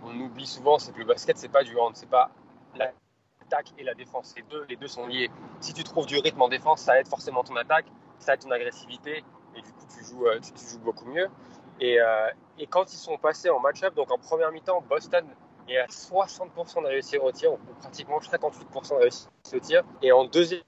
on 0.05 0.19
oublie 0.21 0.47
souvent, 0.47 0.79
c'est 0.79 0.93
que 0.93 0.99
le 0.99 1.05
basket, 1.05 1.37
c'est 1.37 1.49
pas 1.49 1.63
du 1.63 1.77
hand, 1.79 1.93
c'est 1.95 2.09
pas 2.09 2.31
l'attaque 2.75 3.73
et 3.79 3.85
la 3.85 3.95
défense. 3.95 4.35
Les 4.37 4.43
deux, 4.43 4.65
les 4.69 4.77
deux 4.77 4.89
sont 4.89 5.07
liés. 5.07 5.31
Si 5.61 5.75
tu 5.75 5.85
trouves 5.85 6.07
du 6.07 6.19
rythme 6.19 6.41
en 6.41 6.49
défense, 6.49 6.81
ça 6.81 6.99
aide 6.99 7.09
forcément 7.09 7.45
ton 7.45 7.57
attaque, 7.57 7.87
ça 8.19 8.35
aide 8.35 8.41
ton 8.41 8.51
agressivité, 8.51 9.25
et 9.57 9.63
du 9.63 9.73
coup, 9.73 9.85
tu 9.95 10.05
joues, 10.05 10.27
euh, 10.27 10.39
tu, 10.41 10.53
joues 10.67 10.79
beaucoup 10.79 11.07
mieux. 11.07 11.29
Et, 11.81 12.01
euh, 12.01 12.29
et 12.59 12.67
quand 12.67 12.93
ils 12.93 12.97
sont 12.97 13.19
passés 13.19 13.51
en 13.51 13.61
match-up, 13.61 13.95
donc 13.95 14.11
en 14.11 14.19
première 14.19 14.53
mi-temps, 14.53 14.83
Boston 14.89 15.27
est 15.69 15.79
à 15.79 15.87
60% 15.87 16.83
de 16.83 16.87
réussir 16.87 17.23
au 17.23 17.33
tir, 17.33 17.53
ou 17.53 17.59
pratiquement 17.81 18.19
58% 18.19 18.91
de 18.91 18.95
réussir 19.01 19.29
au 19.53 19.59
tir. 19.59 19.83
Et 20.03 20.13
en 20.13 20.25
deuxième, 20.25 20.63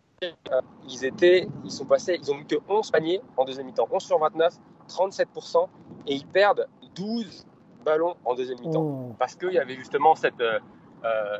ils 0.89 1.05
étaient, 1.05 1.49
ils 1.65 1.71
sont 1.71 1.85
passés, 1.85 2.19
ils 2.21 2.31
ont 2.31 2.37
mis 2.37 2.47
que 2.47 2.57
11 2.69 2.91
paniers 2.91 3.21
en 3.37 3.45
deuxième 3.45 3.67
mi-temps, 3.67 3.89
11 3.91 4.03
sur 4.03 4.19
29, 4.19 4.55
37%, 4.89 5.69
et 6.07 6.15
ils 6.15 6.27
perdent 6.27 6.67
12 6.95 7.47
ballons 7.85 8.15
en 8.25 8.35
deuxième 8.35 8.61
mi-temps 8.61 8.83
Mmh. 8.83 9.15
parce 9.19 9.35
qu'il 9.35 9.53
y 9.53 9.59
avait 9.59 9.75
justement 9.77 10.15
cette 10.15 10.41
euh, 10.41 10.59
euh, 11.05 11.39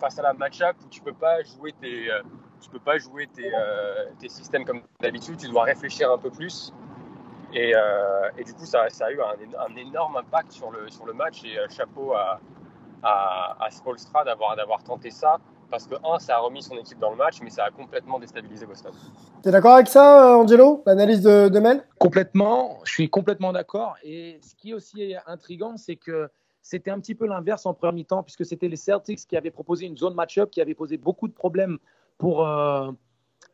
face 0.00 0.18
à 0.18 0.22
la 0.22 0.32
match-up 0.32 0.76
où 0.84 0.88
tu 0.88 1.00
peux 1.00 1.12
pas 1.14 1.42
jouer 1.42 1.72
tes 1.80 2.10
euh, 2.10 2.22
tu 2.60 2.68
peux 2.70 2.78
pas 2.78 2.96
jouer 2.98 3.26
tes, 3.26 3.50
euh, 3.54 4.06
tes 4.18 4.28
systèmes 4.28 4.64
comme 4.64 4.82
d'habitude, 5.00 5.36
tu 5.36 5.48
dois 5.48 5.64
réfléchir 5.64 6.10
un 6.12 6.18
peu 6.18 6.30
plus. 6.30 6.72
Et, 7.52 7.74
euh, 7.74 8.30
et 8.38 8.44
du 8.44 8.54
coup, 8.54 8.64
ça, 8.64 8.88
ça 8.88 9.06
a 9.06 9.10
eu 9.10 9.20
un, 9.20 9.34
éno- 9.34 9.58
un 9.58 9.76
énorme 9.76 10.16
impact 10.16 10.52
sur 10.52 10.70
le, 10.70 10.88
sur 10.88 11.04
le 11.04 11.12
match. 11.12 11.44
Et 11.44 11.58
euh, 11.58 11.66
chapeau 11.68 12.12
à, 12.14 12.40
à, 13.02 13.56
à 13.64 13.70
Spoelstra 13.70 14.24
d'avoir 14.24 14.54
d'avoir 14.56 14.82
tenté 14.84 15.10
ça. 15.10 15.38
Parce 15.72 15.86
que, 15.86 15.94
un, 16.04 16.18
ça 16.18 16.36
a 16.36 16.40
remis 16.40 16.62
son 16.62 16.76
équipe 16.76 16.98
dans 16.98 17.10
le 17.10 17.16
match, 17.16 17.40
mais 17.42 17.48
ça 17.48 17.64
a 17.64 17.70
complètement 17.70 18.18
déstabilisé 18.18 18.66
Boston. 18.66 18.92
T'es 19.42 19.50
d'accord 19.50 19.72
avec 19.76 19.88
ça, 19.88 20.34
euh, 20.34 20.36
Angelo 20.36 20.82
L'analyse 20.84 21.22
de, 21.22 21.48
de 21.48 21.60
Mel? 21.60 21.82
Complètement, 21.98 22.78
je 22.84 22.92
suis 22.92 23.08
complètement 23.08 23.54
d'accord. 23.54 23.94
Et 24.04 24.38
ce 24.42 24.54
qui 24.54 24.72
est 24.72 24.74
aussi 24.74 25.14
intriguant, 25.26 25.78
c'est 25.78 25.96
que 25.96 26.28
c'était 26.60 26.90
un 26.90 27.00
petit 27.00 27.14
peu 27.14 27.26
l'inverse 27.26 27.64
en 27.64 27.72
première 27.72 27.94
mi-temps, 27.94 28.22
puisque 28.22 28.44
c'était 28.44 28.68
les 28.68 28.76
Celtics 28.76 29.26
qui 29.26 29.34
avaient 29.34 29.50
proposé 29.50 29.86
une 29.86 29.96
zone 29.96 30.14
match-up 30.14 30.50
qui 30.50 30.60
avait 30.60 30.74
posé 30.74 30.98
beaucoup 30.98 31.26
de 31.26 31.32
problèmes 31.32 31.78
pour, 32.18 32.46
euh, 32.46 32.90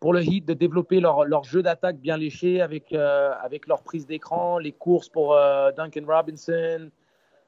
pour 0.01 0.13
le 0.13 0.21
Heat 0.21 0.45
de 0.45 0.55
développer 0.55 0.99
leur, 0.99 1.25
leur 1.25 1.45
jeu 1.45 1.63
d'attaque 1.63 1.99
bien 1.99 2.17
léché 2.17 2.61
avec, 2.61 2.93
euh, 2.93 3.33
avec 3.41 3.69
leur 3.69 3.85
prise 3.85 4.07
d'écran, 4.07 4.59
les 4.59 4.73
courses 4.73 5.09
pour 5.09 5.35
euh, 5.35 5.71
Duncan 5.71 6.03
Robinson. 6.05 6.91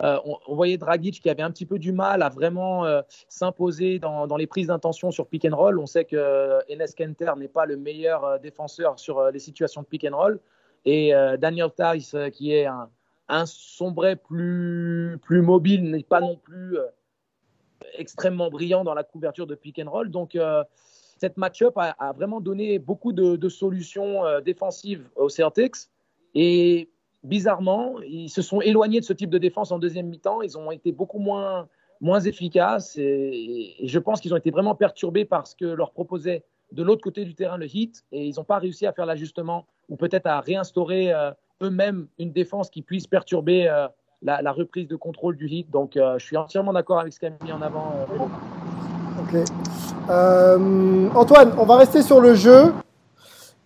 Euh, 0.02 0.19
on, 0.25 0.54
voyait 0.54 0.78
Dragic 0.78 1.21
qui 1.21 1.28
avait 1.28 1.42
un 1.42 1.50
petit 1.50 1.66
peu 1.66 1.78
du 1.78 1.92
mal 1.92 2.23
à 2.23 2.28
vraiment 2.28 2.87
euh, 2.87 3.02
s'imposer 3.28 3.99
dans, 3.99 4.37
les 4.37 4.47
prises 4.47 4.69
d'intention 4.69 5.11
sur 5.11 5.26
pick 5.26 5.45
and 5.45 5.54
roll. 5.54 5.78
On 5.78 5.87
sait 5.87 6.04
que 6.04 6.16
euh, 6.16 6.61
Enes 6.71 6.87
Kanter 6.97 7.33
n'est 7.37 7.49
pas 7.49 7.66
le 7.66 7.76
meilleur 7.76 8.40
défenseur 8.40 8.99
sur 8.99 9.30
les 9.30 9.38
situations 9.38 9.83
de 9.83 9.87
pick 9.87 10.07
and 10.11 10.16
roll. 10.16 10.40
Et 10.87 11.12
Daniel 11.38 11.69
Tice, 11.76 12.16
qui 12.33 12.54
est 12.54 12.64
un, 12.64 12.88
un 13.28 13.45
plus, 14.25 15.19
mobile, 15.42 15.90
n'est 15.90 16.02
pas 16.02 16.23
non 16.23 16.37
plus 16.37 16.78
extrêmement 17.99 18.49
brillant 18.49 18.83
dans 18.83 18.95
la 18.95 19.04
couverture 19.04 19.47
de 19.47 19.54
pick 19.54 19.78
and 19.78 19.90
roll. 19.90 20.11
Donc, 20.11 20.38
cette 21.21 21.37
match-up 21.37 21.75
a, 21.76 22.12
vraiment 22.14 22.40
donné 22.40 22.78
beaucoup 22.78 23.12
de, 23.12 23.49
solutions 23.50 24.25
euh, 24.25 24.40
défensive 24.40 25.07
aux 25.16 25.28
Celtics. 25.28 25.90
Et 26.35 26.88
bizarrement, 27.25 28.00
ils 28.03 28.31
se 28.31 28.43
sont 28.43 28.61
éloignés 28.61 29.00
de 29.00 29.05
ce 29.05 29.12
type 29.12 29.31
de 29.31 29.39
défense 29.39 29.73
en 29.73 29.79
deuxième 29.79 30.07
mi-temps. 30.07 30.43
Ils 30.43 30.57
ont 30.57 30.71
été 30.71 30.93
beaucoup 30.93 31.19
moins, 31.19 31.69
moins 32.00 32.21
efficaces. 32.21 32.97
Et, 32.97 33.75
je 33.83 33.99
pense 33.99 34.21
qu'ils 34.21 34.33
ont 34.33 34.39
été 34.39 34.50
vraiment 34.50 34.75
perturbés 34.75 35.25
par 35.25 35.47
ce 35.47 35.55
que 35.55 35.67
leur 35.67 35.93
proposait 35.93 36.45
de 36.73 36.83
l'autre 36.83 37.03
côté 37.03 37.25
du 37.25 37.35
terrain 37.35 37.57
le 37.57 37.67
Heat. 37.67 38.05
Et 38.12 38.27
ils 38.27 38.37
n'ont 38.37 38.45
pas 38.45 38.59
réussi 38.59 38.87
à 38.87 38.93
faire 38.93 39.07
l'ajustement 39.07 39.67
ou 39.89 39.97
peut-être 39.97 40.27
à 40.27 40.41
réinstaurer 40.41 41.12
euh, 41.12 41.33
eux-mêmes 41.62 42.07
une 42.19 42.33
défense 42.33 42.71
qui 42.71 42.83
puisse 42.83 43.07
perturber 43.07 43.69
euh, 43.69 43.89
la, 44.23 44.53
reprise 44.53 44.89
de 44.89 44.97
contrôle 44.97 45.37
du 45.37 45.49
Heat. 45.49 45.71
Donc, 45.71 45.97
euh, 45.97 46.19
je 46.19 46.25
suis 46.25 46.37
entièrement 46.37 46.73
d'accord 46.73 47.00
avec 47.00 47.12
ce 47.12 47.21
qu'a 47.21 47.31
mis 47.31 47.53
en 47.53 47.62
avant. 47.62 47.93
Melo. 48.12 48.31
Ok. 49.21 49.45
Euh, 50.09 51.09
Antoine, 51.15 51.53
on 51.59 51.67
va 51.67 51.77
rester 51.77 52.03
sur 52.03 52.21
le 52.21 52.35
jeu 52.35 52.73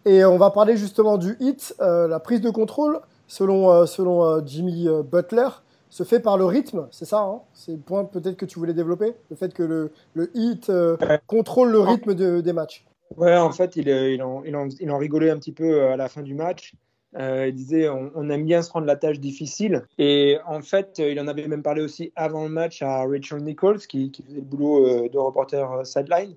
et 0.05 0.25
on 0.25 0.37
va 0.37 0.51
parler 0.51 0.77
justement 0.77 1.17
du 1.17 1.37
hit. 1.41 1.75
La 1.79 2.19
prise 2.19 2.41
de 2.41 2.51
contrôle, 2.51 3.01
selon, 3.27 3.71
euh, 3.71 3.87
selon 3.87 4.25
euh, 4.25 4.41
Jimmy 4.45 4.89
euh, 4.89 5.03
Butler, 5.03 5.49
se 5.91 6.03
fait 6.03 6.21
par 6.21 6.37
le 6.37 6.45
rythme, 6.45 6.89
c'est 6.91 7.05
ça 7.05 7.21
hein? 7.21 7.41
C'est 7.53 7.73
le 7.73 7.79
point 7.79 8.05
peut-être 8.05 8.37
que 8.37 8.47
tu 8.47 8.59
voulais 8.59 8.75
développer? 8.75 9.15
Le 9.31 9.37
fait 9.37 9.55
que 9.55 9.63
le, 9.63 9.93
le 10.15 10.31
hit 10.35 10.69
euh, 10.69 10.97
contrôle 11.27 11.71
le 11.71 11.79
rythme 11.79 12.15
de- 12.15 12.41
des 12.41 12.53
matchs. 12.53 12.85
Ouais, 13.17 13.37
en 13.37 13.53
fait, 13.53 13.77
il, 13.77 13.87
il, 13.87 14.21
en, 14.23 14.43
il, 14.45 14.57
en, 14.57 14.69
il 14.81 14.91
en 14.91 14.99
rigolait 14.99 15.31
un 15.31 15.39
petit 15.39 15.53
peu 15.53 15.83
à 15.85 15.97
la 15.97 16.09
fin 16.09 16.23
du 16.23 16.35
match. 16.35 16.75
Euh, 17.17 17.47
il 17.47 17.55
disait 17.55 17.89
on, 17.89 18.11
on 18.17 18.29
aime 18.29 18.45
bien 18.45 18.61
se 18.61 18.73
rendre 18.73 18.87
la 18.89 18.97
tâche 18.97 19.21
difficile. 19.21 19.85
Et 19.99 20.39
en 20.49 20.63
fait, 20.63 20.99
il 20.99 21.21
en 21.21 21.29
avait 21.29 21.47
même 21.47 21.63
parlé 21.63 21.81
aussi 21.81 22.13
avant 22.17 22.43
le 22.43 22.51
match 22.51 22.83
à 22.83 23.05
Rachel 23.07 23.45
Nichols, 23.45 23.79
qui, 23.79 24.11
qui 24.11 24.25
faisait 24.25 24.37
le 24.37 24.43
boulot 24.43 25.09
de 25.09 25.19
reporter 25.19 25.87
sideline. 25.87 26.35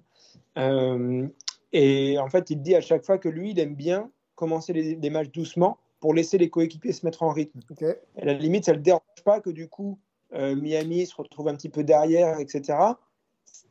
Euh, 0.59 1.25
et 1.73 2.19
en 2.19 2.29
fait, 2.29 2.51
il 2.51 2.61
dit 2.61 2.75
à 2.75 2.81
chaque 2.81 3.03
fois 3.03 3.17
que 3.17 3.29
lui, 3.29 3.51
il 3.51 3.59
aime 3.59 3.73
bien 3.73 4.11
commencer 4.35 4.71
les, 4.71 4.95
les 4.95 5.09
matchs 5.09 5.31
doucement 5.31 5.77
pour 5.99 6.13
laisser 6.13 6.37
les 6.37 6.49
coéquipiers 6.49 6.93
se 6.93 7.05
mettre 7.05 7.23
en 7.23 7.31
rythme. 7.31 7.59
À 8.21 8.25
la 8.25 8.33
limite, 8.33 8.65
ça 8.65 8.71
ne 8.73 8.77
le 8.77 8.83
dérange 8.83 9.01
pas 9.25 9.39
que 9.41 9.49
du 9.49 9.67
coup, 9.67 9.97
euh, 10.33 10.55
Miami 10.55 11.05
se 11.05 11.15
retrouve 11.15 11.47
un 11.47 11.55
petit 11.55 11.69
peu 11.69 11.83
derrière, 11.83 12.39
etc. 12.39 12.77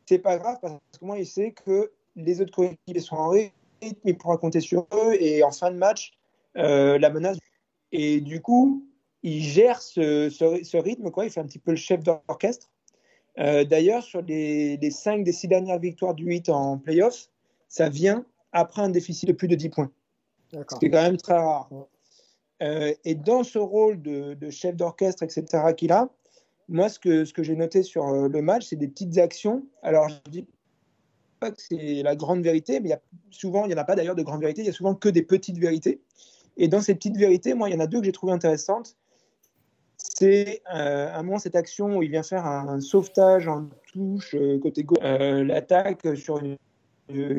C'est 0.07 0.19
pas 0.19 0.39
grave 0.39 0.59
parce 0.61 0.75
que 0.75 1.05
moi, 1.05 1.19
il 1.19 1.27
sait 1.27 1.53
que 1.53 1.93
les 2.17 2.41
autres 2.41 2.53
coéquipiers 2.53 3.01
sont 3.01 3.17
en 3.17 3.29
rythme, 3.29 3.53
il 4.05 4.17
pourra 4.17 4.39
compter 4.39 4.61
sur 4.61 4.87
eux 4.95 5.15
et 5.21 5.43
en 5.45 5.51
fin 5.53 5.71
de 5.71 5.77
match, 5.77 6.13
euh, 6.57 6.99
la 6.99 7.11
menace. 7.11 7.39
Et 7.93 8.21
du 8.21 8.41
coup, 8.41 8.85
il 9.23 9.43
gère 9.43 9.83
ce, 9.83 10.29
ce- 10.31 10.63
ce 10.65 10.77
rythme, 10.77 11.11
quoi. 11.11 11.25
Il 11.25 11.31
fait 11.31 11.41
un 11.41 11.47
petit 11.47 11.59
peu 11.59 11.73
le 11.73 11.77
chef 11.77 12.03
d'orchestre. 12.03 12.71
Euh, 13.39 13.65
D'ailleurs, 13.65 14.03
sur 14.03 14.23
les, 14.23 14.77
les 14.79 14.91
5 14.91 15.23
des 15.25 15.33
6 15.33 15.49
dernières 15.49 15.79
victoires 15.79 16.15
du 16.15 16.25
8 16.25 16.49
en 16.49 16.79
playoffs, 16.79 17.29
ça 17.69 17.89
vient 17.89 18.25
après 18.53 18.81
un 18.83 18.89
déficit 18.89 19.29
de 19.29 19.35
plus 19.35 19.49
de 19.49 19.55
10 19.57 19.69
points 19.69 19.91
D'accord. 20.53 20.77
ce 20.77 20.81
qui 20.81 20.87
est 20.87 20.91
quand 20.91 21.03
même 21.03 21.17
très 21.19 21.35
rare. 21.35 21.69
Euh, 22.63 22.95
et 23.05 23.15
dans 23.15 23.45
ce 23.45 23.59
rôle 23.59 24.01
de, 24.01 24.51
chef 24.51 24.77
d'orchestre, 24.77 25.23
etc., 25.23 25.45
qu'il 25.77 25.93
a, 25.93 26.09
moi, 26.69 26.89
ce 26.89 26.99
que, 26.99 27.43
j'ai 27.43 27.55
noté 27.55 27.83
sur 27.83 28.09
euh, 28.09 28.29
le 28.29 28.43
match, 28.43 28.67
c'est 28.67 28.77
des 28.77 28.89
petites 28.89 29.19
actions. 29.19 29.65
Alors, 29.83 30.09
je 30.09 30.15
ne 30.27 30.31
dis 30.31 30.47
pas 31.39 31.51
que 31.51 31.61
c'est 31.61 32.03
la 32.03 32.17
grande 32.17 32.43
vérité, 32.43 32.81
mais 32.81 32.91
il 32.91 33.01
souvent, 33.31 33.65
il 33.65 33.69
n'y 33.69 33.75
en 33.75 33.79
a 33.79 33.85
pas 33.85 33.95
d'ailleurs 33.95 34.17
de 34.17 34.23
grande 34.23 34.41
vérité, 34.41 34.63
il 34.63 34.67
y 34.67 34.71
a 34.71 34.73
souvent 34.73 34.95
que 34.95 35.09
des 35.09 35.23
petites 35.23 35.59
vérités. 35.59 36.01
Et 36.57 36.69
dans 36.69 36.81
ces 36.81 36.95
petites 36.95 37.17
vérités, 37.17 37.55
moi, 37.55 37.69
il 37.69 37.75
y 37.75 37.77
en 37.77 37.81
a 37.81 37.87
deux 37.87 38.01
que 38.01 38.07
j'ai 38.07 38.13
trouvées 38.13 38.33
intéressantes. 38.33 38.97
C'est 39.99 40.63
euh, 40.75 41.09
à 41.09 41.19
un 41.19 41.23
moment 41.23 41.39
cette 41.39 41.57
action 41.57 41.97
où 41.97 42.03
il 42.03 42.11
vient 42.11 42.23
faire 42.23 42.47
un, 42.47 42.81
sauvetage 42.81 43.49
en 43.49 43.69
touche 43.93 44.35
euh, 44.35 44.59
côté 44.59 44.83
gauche, 44.83 44.99
euh, 45.03 45.45
l'attaque 45.45 46.07
sur 46.17 46.39
une 46.39 46.53
euh, 46.53 46.57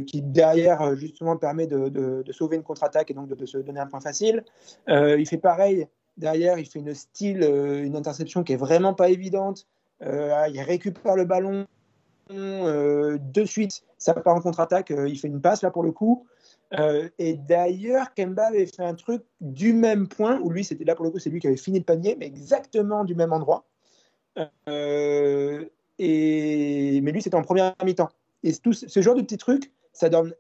qui 0.05 0.21
derrière 0.21 0.81
euh, 0.81 0.95
justement 0.95 1.37
permet 1.37 1.67
de, 1.67 2.23
sauver 2.31 2.55
une 2.55 2.63
contre-attaque 2.63 3.11
et 3.11 3.13
donc 3.13 3.27
de, 3.27 3.45
se 3.45 3.57
donner 3.57 3.79
un 3.79 3.87
point 3.87 3.99
facile. 3.99 4.43
Euh, 4.89 5.19
il 5.19 5.27
fait 5.27 5.37
pareil 5.37 5.87
derrière, 6.17 6.57
il 6.57 6.65
fait 6.65 6.79
une 6.79 6.93
style, 6.93 7.43
euh, 7.43 7.83
une 7.83 7.95
interception 7.95 8.43
qui 8.43 8.53
est 8.53 8.57
vraiment 8.57 8.93
pas 8.93 9.09
évidente. 9.09 9.67
Euh, 10.03 10.47
il 10.53 10.61
récupère 10.61 11.15
le 11.15 11.25
ballon 11.25 11.67
euh, 12.31 13.17
de 13.19 13.45
suite, 13.45 13.83
ça 13.97 14.13
part 14.13 14.35
en 14.35 14.41
contre-attaque, 14.41 14.91
euh, 14.91 15.07
il 15.07 15.17
fait 15.17 15.27
une 15.27 15.41
passe 15.41 15.61
là 15.61 15.71
pour 15.71 15.83
le 15.83 15.91
coup. 15.91 16.25
Euh, 16.73 17.07
et 17.17 17.35
d'ailleurs, 17.35 18.13
Kemba 18.13 18.47
avait 18.47 18.65
fait 18.65 18.83
un 18.83 18.95
truc 18.95 19.23
du 19.39 19.73
même 19.73 20.07
point 20.07 20.39
où 20.41 20.49
lui, 20.49 20.63
c'était 20.63 20.83
là 20.83 20.95
pour 20.95 21.05
le 21.05 21.11
coup, 21.11 21.19
c'est 21.19 21.29
lui 21.29 21.39
qui 21.39 21.47
avait 21.47 21.55
fini 21.55 21.79
le 21.79 21.85
panier, 21.85 22.17
mais 22.19 22.25
exactement 22.25 23.05
du 23.05 23.15
même 23.15 23.31
endroit. 23.31 23.65
Euh, 24.67 25.65
et... 25.97 26.99
Mais 27.01 27.11
lui, 27.11 27.21
c'était 27.21 27.35
en 27.35 27.43
première 27.43 27.73
mi-temps. 27.83 28.09
Et 28.43 28.53
tout 28.53 28.73
ce 28.73 29.01
genre 29.01 29.15
de 29.15 29.21
petits 29.21 29.37
trucs, 29.37 29.71
ça 29.93 30.09
donne 30.09 30.33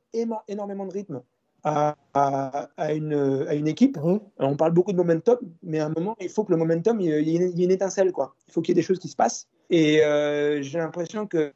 énormément 0.47 0.85
de 0.85 0.93
rythme 0.93 1.21
à, 1.63 1.95
à- 2.13 2.69
à 2.77 2.93
une, 2.93 3.45
à 3.47 3.55
une 3.55 3.67
équipe. 3.67 3.97
Mhm. 3.97 4.19
On 4.39 4.55
parle 4.55 4.71
beaucoup 4.71 4.91
de 4.91 4.97
momentum, 4.97 5.37
mais 5.63 5.79
à 5.79 5.87
un 5.87 5.93
moment, 5.95 6.15
il 6.21 6.29
faut 6.29 6.43
que 6.43 6.51
le 6.51 6.57
momentum, 6.57 6.99
il 7.01 7.07
y 7.07 7.11
ait 7.11 7.21
il 7.21 7.29
y 7.29 7.35
ait 7.35 7.39
une, 7.39 7.51
il 7.51 7.59
y 7.59 7.61
ait 7.61 7.65
une 7.65 7.71
étincelle. 7.71 8.11
Quoi. 8.11 8.35
Il 8.47 8.53
faut 8.53 8.61
qu'il 8.61 8.73
y 8.75 8.77
ait 8.77 8.81
des 8.81 8.85
choses 8.85 8.99
qui 8.99 9.07
se 9.07 9.15
passent. 9.15 9.47
Et 9.69 10.03
euh, 10.03 10.61
j'ai 10.61 10.77
l'impression 10.77 11.25
que 11.27 11.51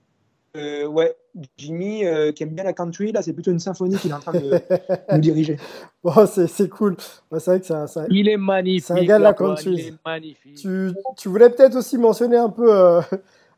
euh, 0.58 0.86
ouais, 0.86 1.16
Jimmy, 1.56 2.06
euh, 2.06 2.34
qui 2.34 2.44
aime 2.44 2.50
bien 2.50 2.66
la 2.66 2.74
country, 2.74 3.14
là, 3.14 3.22
c'est 3.22 3.32
plutôt 3.32 3.52
une 3.52 3.60
symphonie 3.60 3.96
qu'il 3.96 4.12
est 4.12 4.14
en 4.14 4.20
train 4.20 4.34
de 4.34 4.60
nous 5.14 5.20
diriger. 5.20 5.56
Bon, 6.04 6.12
c'est 6.26 6.68
cool. 6.70 6.98
Ouais, 7.32 7.40
c'est 7.40 7.52
vrai 7.52 7.60
que 7.62 7.66
ça, 7.68 7.88
ça- 7.88 8.06
Il 8.10 8.28
est 8.28 8.36
magnifique. 8.36 8.84
C'est 8.88 8.94
un 8.94 9.04
gars 9.06 9.18
de 9.20 9.24
la 9.24 9.34
country. 9.34 9.72
Il 9.74 9.80
est 9.80 9.94
magnifique. 10.06 10.56
Tu, 10.58 10.90
tu 11.16 11.30
voulais 11.30 11.50
peut-être 11.50 11.76
aussi 11.78 11.98
mentionner 11.98 12.36
un 12.36 12.50
peu, 12.50 12.76
euh, 12.76 13.02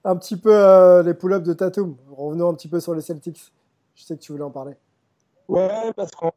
un 0.03 0.15
petit 0.15 0.35
peu 0.37 0.53
euh, 0.53 1.03
les 1.03 1.13
pull-ups 1.13 1.45
de 1.47 1.53
Tatum. 1.53 1.95
Revenons 2.11 2.49
un 2.49 2.53
petit 2.53 2.67
peu 2.67 2.79
sur 2.79 2.93
les 2.93 3.01
Celtics. 3.01 3.53
Je 3.95 4.03
sais 4.03 4.15
que 4.15 4.21
tu 4.21 4.31
voulais 4.31 4.43
en 4.43 4.51
parler. 4.51 4.73
Ouais, 5.47 5.91
parce 5.95 6.11
qu'on 6.11 6.31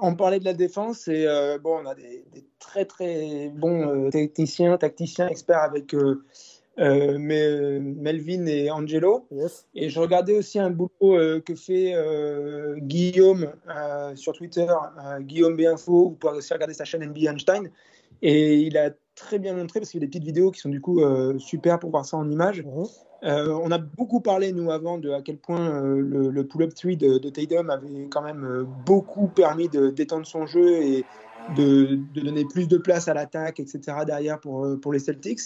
on 0.00 0.14
parlait 0.14 0.40
de 0.40 0.44
la 0.44 0.54
défense 0.54 1.08
et 1.08 1.26
euh, 1.26 1.58
bon, 1.58 1.80
on 1.82 1.86
a 1.86 1.94
des, 1.94 2.24
des 2.32 2.44
très 2.58 2.84
très 2.86 3.50
bons 3.54 4.06
euh, 4.06 4.10
techniciens, 4.10 4.76
tacticiens, 4.78 5.28
experts 5.28 5.62
avec 5.62 5.94
euh, 5.94 6.24
mais- 6.78 7.78
Melvin 7.80 8.46
et 8.46 8.70
Angelo. 8.70 9.26
Yes. 9.30 9.66
Et 9.74 9.90
je 9.90 10.00
regardais 10.00 10.36
aussi 10.36 10.58
un 10.58 10.70
boulot 10.70 10.90
que 11.00 11.54
fait 11.54 11.94
Guillaume 12.78 13.52
sur 14.16 14.32
Twitter, 14.32 14.66
Guillaume 15.20 15.56
Binfo, 15.56 16.08
vous 16.08 16.16
pouvez 16.16 16.38
aussi 16.38 16.52
regarder 16.52 16.74
sa 16.74 16.84
chaîne 16.84 17.04
NBA 17.04 17.30
Einstein. 17.30 17.70
Et 18.22 18.56
il 18.56 18.78
a 18.78 18.90
très 19.14 19.38
bien 19.38 19.54
montré, 19.54 19.80
parce 19.80 19.90
qu'il 19.90 20.00
y 20.00 20.02
a 20.02 20.06
des 20.06 20.10
petites 20.10 20.24
vidéos 20.24 20.50
qui 20.50 20.60
sont 20.60 20.68
du 20.68 20.80
coup 20.80 21.00
euh, 21.00 21.38
super 21.38 21.78
pour 21.78 21.90
voir 21.90 22.04
ça 22.04 22.16
en 22.16 22.30
images. 22.30 22.62
Mhm. 22.64 22.84
Euh, 23.24 23.48
on 23.62 23.70
a 23.70 23.78
beaucoup 23.78 24.20
parlé, 24.20 24.52
nous, 24.52 24.70
avant, 24.70 24.98
de 24.98 25.10
à 25.10 25.22
quel 25.22 25.38
point 25.38 25.60
euh, 25.60 26.00
le, 26.00 26.28
le 26.28 26.46
pull-up 26.46 26.74
3 26.74 26.92
de, 26.92 27.18
de 27.18 27.30
Tatum 27.30 27.70
avait 27.70 28.08
quand 28.10 28.22
même 28.22 28.44
euh, 28.44 28.64
beaucoup 28.84 29.28
permis 29.28 29.68
de 29.68 29.88
d'étendre 29.88 30.26
son 30.26 30.46
jeu 30.46 30.82
et 30.82 31.04
de, 31.56 31.98
de 32.14 32.20
donner 32.20 32.44
plus 32.44 32.68
de 32.68 32.76
place 32.76 33.08
à 33.08 33.14
l'attaque, 33.14 33.60
etc., 33.60 33.80
derrière 34.06 34.40
pour, 34.40 34.78
pour 34.80 34.92
les 34.92 34.98
Celtics. 34.98 35.40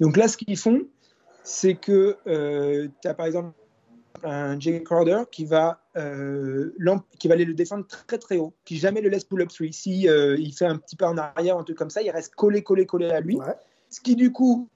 Donc 0.00 0.16
là, 0.16 0.26
ce 0.26 0.36
qu'ils 0.36 0.56
font, 0.56 0.82
c'est 1.44 1.74
que 1.74 2.16
tu 3.00 3.08
as 3.08 3.14
par 3.14 3.26
exemple 3.26 3.52
un 4.22 4.58
Jay 4.58 4.82
Crowder 4.82 5.22
qui 5.30 5.44
va, 5.44 5.80
qui 7.18 7.28
va 7.28 7.34
aller 7.34 7.44
le 7.44 7.54
défendre 7.54 7.84
très 7.86 8.18
très 8.18 8.36
haut, 8.36 8.52
qui 8.64 8.76
jamais 8.76 9.00
le 9.00 9.08
laisse 9.08 9.24
pull-up 9.24 9.48
3. 9.48 9.66
Si 9.72 10.02
il 10.02 10.52
fait 10.52 10.66
un 10.66 10.76
petit 10.76 10.94
pas 10.94 11.08
en 11.08 11.18
arrière, 11.18 11.58
un 11.58 11.64
truc 11.64 11.76
comme 11.76 11.90
ça, 11.90 12.02
il 12.02 12.10
reste 12.10 12.34
collé, 12.36 12.62
collé, 12.62 12.86
collé 12.86 13.10
à 13.10 13.20
lui. 13.20 13.36
Ouais. 13.36 13.54
Ce 13.88 14.00
qui 14.00 14.14
du 14.14 14.30
coup 14.30 14.68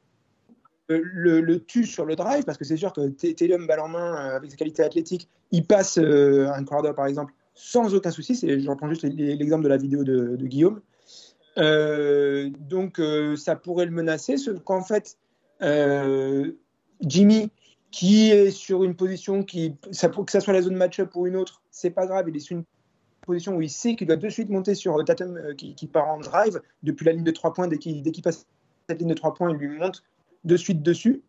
le, 0.88 1.40
le 1.40 1.64
tue 1.64 1.86
sur 1.86 2.04
le 2.04 2.16
drive, 2.16 2.44
parce 2.44 2.58
que 2.58 2.64
c'est 2.64 2.76
sûr 2.76 2.92
que 2.92 3.08
T- 3.08 3.34
Tatum, 3.34 3.66
balle 3.66 3.80
en 3.80 3.88
main, 3.88 4.14
euh, 4.14 4.36
avec 4.36 4.50
ses 4.50 4.56
qualités 4.56 4.82
athlétiques, 4.82 5.28
il 5.50 5.66
passe 5.66 5.98
euh, 5.98 6.48
un 6.52 6.64
Crowder 6.64 6.92
par 6.94 7.06
exemple 7.06 7.32
sans 7.54 7.94
aucun 7.94 8.10
souci. 8.10 8.34
Je 8.34 8.68
reprends 8.68 8.88
juste 8.88 9.04
l'exemple 9.04 9.64
de 9.64 9.68
la 9.68 9.76
vidéo 9.76 10.04
de, 10.04 10.36
Guillaume. 10.36 10.80
Euh, 11.56 12.50
donc 12.58 12.98
euh, 12.98 13.36
ça 13.36 13.54
pourrait 13.54 13.86
le 13.86 13.92
menacer, 13.92 14.36
sauf 14.36 14.58
qu'en 14.64 14.82
fait, 14.82 15.16
euh, 15.62 16.50
Jimmy, 17.00 17.50
qui 17.92 18.32
est 18.32 18.50
sur 18.50 18.82
une 18.82 18.96
position 18.96 19.44
qui, 19.44 19.76
ça, 19.92 20.08
que 20.08 20.32
ça 20.32 20.40
soit 20.40 20.52
la 20.52 20.62
zone 20.62 20.74
match-up 20.74 21.14
ou 21.14 21.26
une 21.28 21.36
autre, 21.36 21.62
c'est 21.70 21.90
pas 21.90 22.06
grave, 22.06 22.28
il 22.28 22.36
est 22.36 22.40
sur 22.40 22.56
une 22.56 22.64
position 23.24 23.56
où 23.56 23.62
il 23.62 23.70
sait 23.70 23.94
qu'il 23.94 24.08
doit 24.08 24.16
de 24.16 24.28
suite 24.28 24.50
monter 24.50 24.74
sur 24.74 25.02
Tatum 25.04 25.36
euh, 25.36 25.54
qui, 25.54 25.86
part 25.86 26.08
en 26.08 26.18
drive 26.18 26.60
depuis 26.82 27.06
la 27.06 27.12
ligne 27.12 27.24
de 27.24 27.30
3 27.30 27.52
points. 27.52 27.68
Dès 27.68 27.78
qu'il 27.78 28.02
dès 28.02 28.10
qu'il 28.10 28.24
passe 28.24 28.46
cette 28.88 28.98
ligne 28.98 29.08
de 29.08 29.14
3 29.14 29.34
points, 29.34 29.50
il 29.50 29.56
lui 29.56 29.68
monte 29.68 30.02
de 30.44 30.56
suite 30.56 30.82
dessus. 30.82 31.22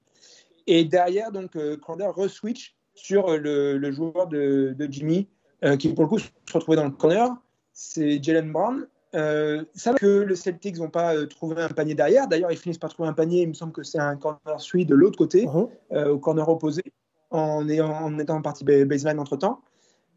Et 0.68 0.86
derrière, 0.86 1.32
donc, 1.32 1.56
euh, 1.56 1.78
Crowder 1.78 2.10
re-switch 2.16 2.76
sur 2.94 3.30
euh, 3.30 3.38
le, 3.38 3.78
le 3.78 3.92
joueur 3.92 4.28
de, 4.28 4.76
de 4.78 4.88
Jimmy, 4.92 5.28
euh, 5.64 5.78
qui 5.78 5.94
pour 5.94 6.04
le 6.06 6.10
coup 6.10 6.20
se 6.20 6.30
retrouvait 6.54 6.78
dans 6.78 6.86
le 6.86 6.92
corner. 6.92 7.30
C'est 7.74 8.22
Jalen 8.24 8.52
Brown. 8.52 8.88
Euh, 9.14 9.64
ça 9.74 9.94
que 9.94 10.06
le 10.06 10.36
Celtics 10.36 10.78
n'ont 10.78 10.90
pas 10.90 11.16
euh, 11.16 11.26
trouvé 11.26 11.62
un 11.62 11.70
panier 11.70 11.96
derrière. 11.96 12.28
D'ailleurs, 12.28 12.52
ils 12.52 12.58
finissent 12.58 12.78
par 12.78 12.90
trouver 12.90 13.08
un 13.08 13.14
panier. 13.14 13.44
Il 13.44 13.50
me 13.50 13.54
semble 13.54 13.72
que 13.72 13.84
c'est 13.84 14.00
un 14.00 14.18
corner 14.18 14.60
suite 14.60 14.90
de 14.90 14.96
l'autre 14.96 15.18
côté, 15.18 15.48
euh, 15.94 16.10
au 16.10 16.20
corner 16.20 16.48
opposé, 16.50 16.84
en, 17.30 17.68
ayant, 17.70 17.92
en 17.92 18.20
étant 18.20 18.36
en 18.38 18.42
partie 18.42 18.66
ba- 18.66 18.84
baseline 18.86 19.20
entre 19.20 19.38
temps. 19.38 19.62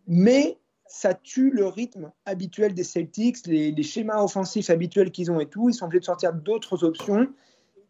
Mais 0.06 0.58
ça 0.86 1.14
tue 1.14 1.50
le 1.50 1.66
rythme 1.66 2.10
habituel 2.24 2.74
des 2.74 2.82
Celtics, 2.82 3.46
les, 3.46 3.70
les 3.70 3.82
schémas 3.82 4.22
offensifs 4.22 4.70
habituels 4.70 5.10
qu'ils 5.12 5.30
ont 5.30 5.38
et 5.38 5.46
tout. 5.46 5.68
Ils 5.68 5.74
sont 5.74 5.84
obligés 5.84 6.00
de 6.00 6.04
sortir 6.06 6.32
d'autres 6.32 6.82
options. 6.82 7.28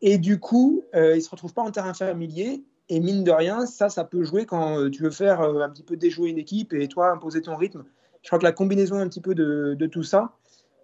Et 0.00 0.18
du 0.18 0.38
coup, 0.38 0.84
euh, 0.94 1.14
ils 1.14 1.18
ne 1.18 1.22
se 1.22 1.30
retrouvent 1.30 1.54
pas 1.54 1.62
en 1.62 1.70
terrain 1.70 1.94
familier. 1.94 2.62
Et 2.90 3.00
mine 3.00 3.22
de 3.22 3.30
rien, 3.30 3.66
ça, 3.66 3.90
ça 3.90 4.04
peut 4.04 4.24
jouer 4.24 4.46
quand 4.46 4.78
euh, 4.78 4.90
tu 4.90 5.02
veux 5.02 5.10
faire 5.10 5.42
euh, 5.42 5.60
un 5.60 5.68
petit 5.68 5.82
peu 5.82 5.96
déjouer 5.96 6.30
une 6.30 6.38
équipe 6.38 6.72
et 6.72 6.88
toi 6.88 7.10
imposer 7.10 7.42
ton 7.42 7.56
rythme. 7.56 7.84
Je 8.22 8.28
crois 8.28 8.38
que 8.38 8.44
la 8.44 8.52
combinaison 8.52 8.96
un 8.98 9.08
petit 9.08 9.20
peu 9.20 9.34
de, 9.34 9.76
tout 9.92 10.02
ça, 10.02 10.32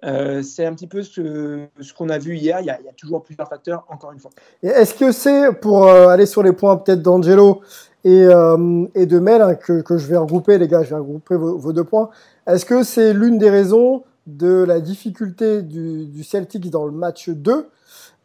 euh, 0.04 0.42
c'est 0.42 0.66
un 0.66 0.74
petit 0.74 0.86
peu 0.86 1.02
ce, 1.02 1.66
qu'on 1.96 2.08
a 2.10 2.18
vu 2.18 2.36
hier. 2.36 2.60
Il 2.60 2.66
y, 2.66 2.70
a, 2.70 2.78
toujours 2.96 3.22
plusieurs 3.22 3.48
facteurs, 3.48 3.86
encore 3.88 4.12
une 4.12 4.18
fois. 4.18 4.30
Est-ce 4.62 4.94
que 4.94 5.12
c'est, 5.12 5.52
pour 5.52 5.88
aller 5.88 6.26
sur 6.26 6.42
les 6.42 6.52
points 6.52 6.76
peut-être 6.76 7.02
d'Angelo 7.02 7.62
et, 8.04 8.24
de 8.24 9.18
Mel, 9.18 9.42
hein, 9.42 9.54
que, 9.54 9.96
je 9.96 10.06
vais 10.06 10.16
regrouper, 10.16 10.58
les 10.58 10.68
gars, 10.68 10.82
je 10.82 10.90
vais 10.90 10.96
regrouper 10.96 11.36
vos, 11.36 11.56
vos 11.56 11.72
deux 11.72 11.84
points, 11.84 12.10
est-ce 12.46 12.66
que 12.66 12.82
c'est 12.82 13.14
l'une 13.14 13.38
des 13.38 13.50
raisons 13.50 14.04
de 14.26 14.62
la 14.62 14.80
difficulté 14.80 15.62
du, 15.62 16.06
du 16.06 16.22
Celtics 16.22 16.70
dans 16.70 16.84
le 16.84 16.92
match 16.92 17.30
2 17.30 17.68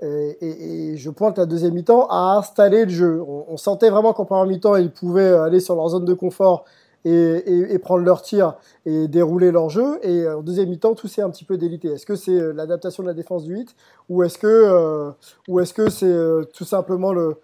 et, 0.01 0.93
je 0.95 1.09
pointe 1.09 1.38
la 1.38 1.45
deuxième 1.45 1.73
mi-temps 1.73 2.07
à 2.09 2.38
installer 2.38 2.85
le 2.85 2.91
jeu. 2.91 3.21
On, 3.21 3.57
sentait 3.57 3.89
vraiment 3.89 4.13
qu'en 4.13 4.25
première 4.25 4.45
mi-temps, 4.45 4.75
ils 4.75 4.91
pouvaient 4.91 5.33
aller 5.33 5.59
sur 5.59 5.75
leur 5.75 5.89
zone 5.89 6.05
de 6.05 6.13
confort 6.13 6.65
et, 7.05 7.79
prendre 7.79 8.03
leur 8.03 8.21
tir 8.21 8.55
et 8.85 9.07
dérouler 9.07 9.51
leur 9.51 9.69
jeu. 9.69 9.99
Et 10.03 10.27
en 10.27 10.41
deuxième 10.41 10.69
mi-temps, 10.69 10.95
tout 10.95 11.07
s'est 11.07 11.21
un 11.21 11.29
petit 11.29 11.45
peu 11.45 11.57
délité. 11.57 11.89
Est-ce 11.89 12.05
que 12.05 12.15
c'est 12.15 12.53
l'adaptation 12.53 13.03
de 13.03 13.07
la 13.07 13.13
défense 13.13 13.43
du 13.43 13.55
8 13.55 13.75
ou 14.09 14.23
est-ce 14.23 14.38
que 14.38 14.47
euh, 14.47 15.12
ou 15.47 15.59
que 15.59 15.89
c'est 15.89 16.05
euh, 16.05 16.43
tout 16.53 16.65
simplement 16.65 17.13
le 17.13 17.38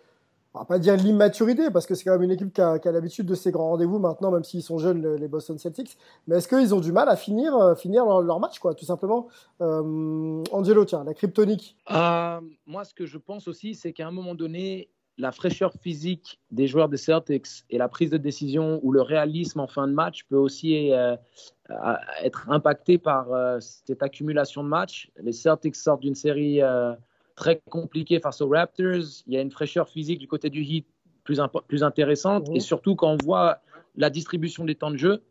on 0.55 0.59
va 0.59 0.65
pas 0.65 0.79
dire 0.79 0.95
l'immaturité 0.95 1.69
parce 1.69 1.85
que 1.85 1.95
c'est 1.95 2.05
quand 2.05 2.13
même 2.13 2.23
une 2.23 2.31
équipe 2.31 2.53
qui 2.53 2.61
a, 2.61 2.79
l'habitude 2.85 3.25
de 3.25 3.35
ces 3.35 3.51
grands 3.51 3.71
rendez-vous 3.71 3.99
maintenant, 3.99 4.31
même 4.31 4.43
s'ils 4.43 4.63
sont 4.63 4.77
jeunes, 4.77 5.01
le- 5.01 5.17
les 5.17 5.27
Boston 5.27 5.57
Celtics. 5.57 5.97
Mais 6.27 6.37
est-ce 6.37 6.47
qu'ils 6.47 6.73
ont 6.73 6.79
du 6.79 6.93
mal 6.93 7.09
à 7.09 7.17
finir, 7.17 7.55
euh, 7.55 8.21
leur, 8.21 8.39
match, 8.39 8.59
quoi, 8.59 8.73
tout 8.73 8.85
simplement? 8.85 9.27
Euh, 9.61 10.43
Angelo, 10.51 10.85
tiens, 10.85 11.03
la 11.03 11.13
kryptonique. 11.13 11.75
Euh, 11.91 12.39
moi, 12.65 12.85
ce 12.85 12.93
que 12.93 13.05
je 13.05 13.17
pense 13.17 13.49
aussi, 13.49 13.75
c'est 13.75 13.91
qu'à 13.91 14.07
un 14.07 14.11
moment 14.11 14.33
donné, 14.33 14.89
la 15.17 15.31
fraîcheur 15.33 15.73
physique 15.81 16.39
des 16.51 16.67
joueurs 16.67 16.89
des 16.89 16.97
Celtics 16.97 17.65
et 17.69 17.77
la 17.77 17.89
prise 17.89 18.09
de 18.09 18.17
décision 18.17 18.79
ou 18.83 18.91
le 18.91 19.01
réalisme 19.01 19.59
en 19.59 19.67
fin 19.67 19.87
de 19.87 19.93
match 19.93 20.25
peut 20.29 20.35
aussi 20.35 20.91
être 22.21 22.49
impacté 22.49 22.97
par 22.97 23.27
cette 23.61 24.03
accumulation 24.03 24.61
de 24.61 24.67
matchs. 24.67 25.09
Les 25.23 25.31
Celtics 25.31 25.77
sortent 25.77 26.01
d'une 26.01 26.15
série 26.15 26.59
très 27.35 27.61
compliquée 27.69 28.19
face 28.19 28.41
aux 28.41 28.49
Raptors. 28.49 29.23
Il 29.27 29.33
y 29.33 29.37
a 29.37 29.41
une 29.41 29.51
fraîcheur 29.51 29.89
physique 29.89 30.19
du 30.19 30.27
côté 30.27 30.49
du 30.49 30.61
Heat 30.61 30.85
plus, 31.23 31.39
plus 31.67 31.83
intéressante. 31.83 32.47
Et 32.53 32.59
surtout, 32.59 32.95
quand 32.95 33.11
on 33.11 33.17
voit 33.23 33.59
la 33.95 34.09
distribution 34.09 34.65
des 34.65 34.75
temps 34.75 34.91
de 34.91 34.97
jeu, 34.97 35.23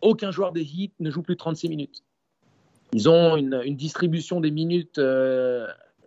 aucun 0.00 0.30
joueur 0.30 0.52
des 0.52 0.62
Heat 0.62 0.92
ne 1.00 1.10
joue 1.10 1.22
plus 1.22 1.34
de 1.34 1.38
36 1.38 1.68
minutes. 1.68 2.04
Ils 2.92 3.08
ont 3.08 3.36
une, 3.36 3.60
une 3.64 3.76
distribution 3.76 4.40
des 4.40 4.50
minutes 4.50 4.98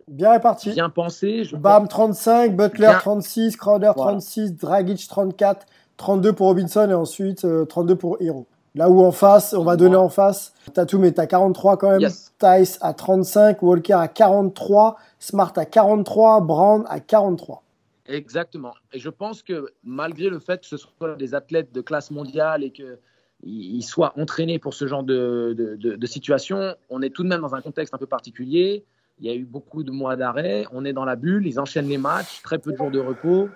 Bien 0.08 0.32
réparti. 0.32 0.72
Bien 0.72 0.90
pensé. 0.90 1.48
Bam 1.52 1.88
35, 1.88 2.56
Butler 2.56 2.92
36, 3.00 3.56
Crowder 3.56 3.92
36, 3.96 4.56
Dragic 4.56 5.06
34, 5.08 5.66
32 5.96 6.32
pour 6.32 6.48
Robinson 6.48 6.88
et 6.90 6.94
ensuite 6.94 7.46
32 7.68 7.92
euh, 7.92 7.96
pour 7.96 8.20
Hero. 8.20 8.46
Là 8.74 8.88
où 8.88 9.02
en 9.02 9.12
face, 9.12 9.52
on 9.52 9.64
va 9.64 9.76
donner 9.76 9.96
en 9.96 10.08
face, 10.08 10.54
Tatum 10.72 11.04
est 11.04 11.18
à 11.18 11.26
43 11.26 11.76
quand 11.76 11.98
même, 11.98 12.10
Tice 12.38 12.78
à 12.80 12.94
35, 12.94 13.62
Walker 13.62 13.92
à 13.92 14.08
43, 14.08 14.96
Smart 15.18 15.52
à 15.56 15.66
43, 15.66 16.40
Brown 16.40 16.84
à 16.88 17.00
43. 17.00 17.62
Exactement. 18.06 18.72
Et 18.92 18.98
je 18.98 19.10
pense 19.10 19.42
que 19.42 19.66
malgré 19.84 20.28
le 20.28 20.38
fait 20.38 20.60
que 20.62 20.66
ce 20.66 20.76
soit 20.78 21.16
des 21.16 21.34
athlètes 21.34 21.72
de 21.72 21.82
classe 21.82 22.10
mondiale 22.10 22.64
et 22.64 22.72
qu'ils 22.72 23.84
soient 23.84 24.14
entraînés 24.18 24.58
pour 24.58 24.72
ce 24.72 24.86
genre 24.86 25.02
de, 25.04 25.54
de, 25.56 25.76
de 25.76 26.06
situation, 26.06 26.74
on 26.88 27.02
est 27.02 27.10
tout 27.10 27.22
de 27.22 27.28
même 27.28 27.42
dans 27.42 27.54
un 27.54 27.60
contexte 27.60 27.94
un 27.94 27.98
peu 27.98 28.06
particulier. 28.06 28.84
Il 29.20 29.26
y 29.26 29.30
a 29.30 29.34
eu 29.34 29.44
beaucoup 29.44 29.84
de 29.84 29.92
mois 29.92 30.16
d'arrêt. 30.16 30.64
On 30.72 30.84
est 30.84 30.92
dans 30.92 31.04
la 31.04 31.14
bulle. 31.14 31.46
Ils 31.46 31.60
enchaînent 31.60 31.88
les 31.88 31.98
matchs. 31.98 32.42
Très 32.42 32.58
peu 32.58 32.72
de 32.72 32.76
jours 32.76 32.90
de 32.90 32.98
repos. 32.98 33.48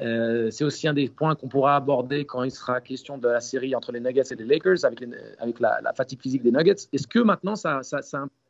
Euh, 0.00 0.50
c'est 0.50 0.64
aussi 0.64 0.88
un 0.88 0.94
des 0.94 1.08
points 1.08 1.34
qu'on 1.34 1.48
pourra 1.48 1.76
aborder 1.76 2.24
quand 2.24 2.42
il 2.42 2.50
sera 2.50 2.80
question 2.80 3.18
de 3.18 3.28
la 3.28 3.40
série 3.40 3.74
entre 3.74 3.92
les 3.92 4.00
Nuggets 4.00 4.22
et 4.30 4.34
les 4.34 4.44
Lakers 4.44 4.84
avec, 4.84 5.60
la, 5.60 5.92
fatigue 5.94 6.20
physique 6.20 6.42
des 6.42 6.52
Nuggets. 6.52 6.88
Est-ce 6.92 7.06
que 7.06 7.18
maintenant, 7.18 7.56
ça, 7.56 7.80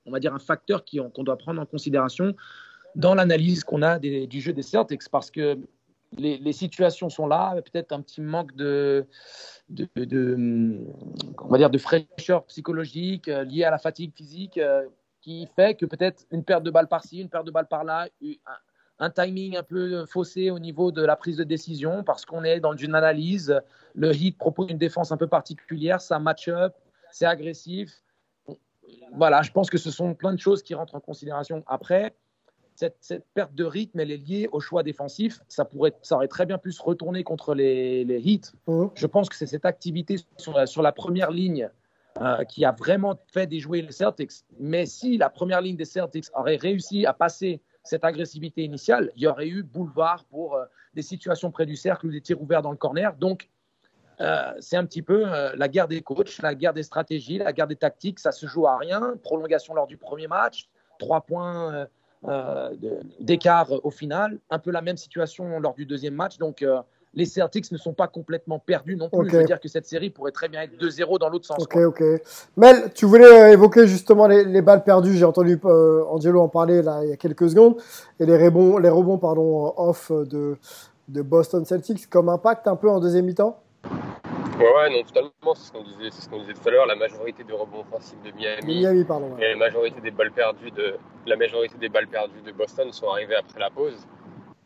on 0.07 0.11
va 0.11 0.21
dire 0.21 0.35
un 0.35 0.39
facteur 0.39 0.85
qu'on 0.85 1.25
doit 1.25 1.37
prendre 1.37 1.61
en 1.61 1.67
considération 1.67 2.35
dans 2.95 3.15
l'analyse 3.15 3.65
qu'on 3.65 3.83
a 3.83 3.99
du 3.99 4.41
jeu 4.41 4.53
des 4.53 4.63
Celtics? 4.63 5.09
Parce 5.11 5.31
que 5.31 5.59
les, 6.17 6.39
les 6.39 6.53
situations 6.53 7.09
sont 7.09 7.27
là, 7.27 7.55
peut-être 7.63 7.93
un 7.93 8.01
petit 8.01 8.21
manque 8.21 8.55
de, 8.55 9.07
de, 9.69 9.89
de, 9.97 10.79
on 11.39 11.49
va 11.49 11.59
dire 11.59 11.71
de 11.71 11.79
fraîcheur 11.79 12.45
psychologique 12.47 13.29
euh, 13.29 13.45
liée 13.45 13.65
à 13.65 13.71
la 13.71 13.79
fatigue 13.79 14.13
physique. 14.15 14.59
Euh, 14.59 14.87
qui 15.21 15.47
fait 15.55 15.75
que 15.75 15.85
peut-être 15.85 16.25
une 16.31 16.45
perte 16.45 16.63
de 16.63 16.71
balle 16.71 16.89
par-ci, 16.89 17.21
une 17.21 17.29
perte 17.29 17.47
de 17.47 17.51
balle 17.51 17.69
par-là, 17.69 18.09
un, 19.01 19.11
timing 19.11 19.57
un 19.57 19.63
peu 19.63 20.05
faussé 20.07 20.51
au 20.51 20.59
niveau 20.59 20.93
de 20.93 21.05
la 21.05 21.17
prise 21.17 21.37
de 21.37 21.45
décision 21.45 22.05
parce 22.05 22.25
qu'on 22.25 22.45
est 22.45 22.61
dans 22.61 22.77
une 22.77 22.95
analyse. 22.95 23.61
Le 23.95 24.15
Heat 24.15 24.39
propose 24.39 24.71
une 24.71 24.79
défense 24.79 25.11
un 25.13 25.17
peu 25.17 25.27
particulière, 25.27 26.01
ça 26.01 26.19
match-up, 26.19 26.75
c'est 27.11 27.27
agressif. 27.27 28.03
Voilà, 29.15 29.43
je 29.43 29.51
pense 29.51 29.71
que 29.71 29.79
ce 29.79 29.91
sont 29.91 30.15
plein 30.15 30.33
de 30.33 30.39
choses 30.39 30.63
qui 30.63 30.75
rentrent 30.75 30.95
en 30.95 31.01
considération. 31.01 31.65
Après, 31.67 32.15
cette, 32.75 33.25
perte 33.35 33.55
de 33.55 33.65
rythme, 33.65 34.01
elle 34.01 34.11
est 34.11 34.17
liée 34.17 34.49
au 34.53 34.61
choix 34.61 34.83
défensif. 34.83 35.41
Ça, 35.49 35.65
pourrait, 35.65 35.93
ça 36.03 36.17
aurait 36.17 36.29
très 36.29 36.47
bien 36.47 36.59
pu 36.59 36.73
se 36.73 36.83
retourner 36.83 37.25
contre 37.25 37.55
les, 37.55 38.05
les 38.05 38.21
Heat. 38.21 38.53
Mmh. 38.67 38.87
Je 38.95 39.07
pense 39.07 39.29
que 39.29 39.37
c'est 39.37 39.47
cette 39.47 39.65
activité 39.65 40.17
sur 40.37 40.69
sur 40.69 40.83
la 40.83 40.93
première 40.93 41.31
ligne 41.31 41.69
euh, 42.21 42.45
qui 42.45 42.65
a 42.65 42.73
vraiment 42.73 43.19
fait 43.33 43.47
déjouer 43.47 43.83
les 43.83 43.93
Celtics. 43.93 44.33
Mais 44.59 44.85
si 44.85 45.17
la 45.17 45.31
première 45.31 45.61
ligne 45.61 45.77
des 45.77 45.85
Celtics 45.85 46.27
aurait 46.35 46.57
réussi 46.57 47.07
à 47.07 47.13
passer 47.13 47.61
cette 47.83 48.05
agressivité 48.05 48.63
initiale, 48.63 49.11
il 49.17 49.23
y 49.23 49.27
aurait 49.27 49.49
eu 49.49 49.63
boulevard 49.63 50.25
pour 50.25 50.55
euh, 50.55 50.65
des 50.95 51.03
situations 51.03 51.51
près 51.51 51.67
du 51.67 51.77
cercle 51.77 52.07
ou 52.07 52.11
des 52.11 52.21
tirs 52.21 52.41
ouverts 52.41 52.63
dans 52.63 52.71
le 52.71 52.77
corner. 52.77 53.15
Donc, 53.17 53.49
euh, 54.21 54.53
c'est 54.61 54.77
un 54.77 54.85
petit 54.85 55.01
peu 55.01 55.25
la 55.55 55.69
guerre 55.69 55.89
des 55.89 56.03
coachs, 56.03 56.43
la 56.43 56.55
guerre 56.55 56.75
des 56.75 56.83
stratégies, 56.83 57.39
la 57.39 57.55
guerre 57.55 57.67
des 57.67 57.77
tactiques. 57.77 58.19
Ça 58.19 58.33
se 58.33 58.47
joue 58.47 58.67
à 58.67 58.77
rien. 58.77 59.15
Prolongation 59.23 59.73
lors 59.73 59.87
du 59.87 59.97
premier 59.97 60.27
match, 60.27 60.69
trois 60.99 61.23
points 61.23 61.87
d'écart 63.19 63.71
au 63.83 63.91
final. 63.91 64.39
Un 64.51 64.59
peu 64.59 64.71
la 64.73 64.83
même 64.83 64.99
situation 64.99 65.59
lors 65.59 65.75
du 65.75 65.87
deuxième 65.87 66.13
match. 66.15 66.37
Donc, 66.37 66.63
les 67.15 67.27
Celtics 67.27 67.71
ne 67.73 67.79
sont 67.79 67.93
pas 67.93 68.07
complètement 68.07 68.59
perdus 68.59 68.97
non 68.97 69.09
plus. 69.09 69.29
Je 69.29 69.37
veux 69.37 69.45
dire 69.45 69.61
que 69.61 69.69
cette 69.69 69.87
série 69.87 70.11
pourrait 70.11 70.31
très 70.31 70.49
bien 70.49 70.63
être 70.63 70.75
2-0 70.81 71.19
dans 71.19 71.29
l'autre 71.29 71.47
sens. 71.47 71.59
Ok, 71.61 71.77
ok. 71.77 72.03
Mel, 72.57 72.93
tu 72.95 73.07
voulais 73.07 73.27
euh, 73.27 73.53
évoquer 73.53 73.87
justement 73.87 74.27
les, 74.27 74.63
balles 74.63 74.85
perdues. 74.85 75.17
J'ai 75.17 75.25
entendu 75.25 75.59
euh, 75.65 76.05
Angelo 76.09 76.41
en 76.41 76.49
parler 76.49 76.83
là, 76.83 77.01
il 77.03 77.11
y 77.11 77.13
a 77.13 77.17
quelques 77.17 77.51
secondes. 77.51 77.77
Et 78.21 78.27
les 78.27 78.37
rebonds, 78.37 78.79
les 78.79 78.89
rebonds 78.89 79.19
pardon, 79.19 79.75
off 79.77 80.13
de, 80.13 80.57
de 81.09 81.23
Boston 81.23 81.65
Celtics 81.65 82.09
comme 82.09 82.29
impact 82.29 82.69
un 82.69 82.77
peu 82.77 82.89
en 82.89 83.01
deuxième 83.01 83.27
mi-temps? 83.27 83.61
Ouais, 84.61 84.67
ouais, 84.67 84.91
non, 84.91 85.03
totalement. 85.03 85.55
C'est 85.55 85.69
ce 85.69 85.73
qu'on 85.73 85.83
disait, 85.83 86.11
ce 86.11 86.29
disait, 86.29 86.53
tout 86.53 86.69
à 86.69 86.71
l'heure. 86.71 86.87
La 86.87 86.95
majorité 86.95 87.43
des 87.45 87.53
rebonds 87.53 87.81
offensifs 87.81 88.21
de 88.23 88.31
Miami, 88.33 88.81
Miami 88.81 89.05
pardon, 89.05 89.37
et 89.39 89.53
la 89.53 89.57
majorité 89.57 90.01
des 90.03 90.11
balles 90.11 90.33
perdues 90.33 90.71
de 90.71 90.97
la 91.27 91.37
majorité 91.37 91.77
des 91.79 91.89
balles 91.89 92.09
perdues 92.09 92.43
de 92.45 92.53
Boston 92.53 92.93
sont 92.93 93.09
arrivées 93.09 93.37
après 93.37 93.59
la 93.59 93.71
pause. 93.71 94.07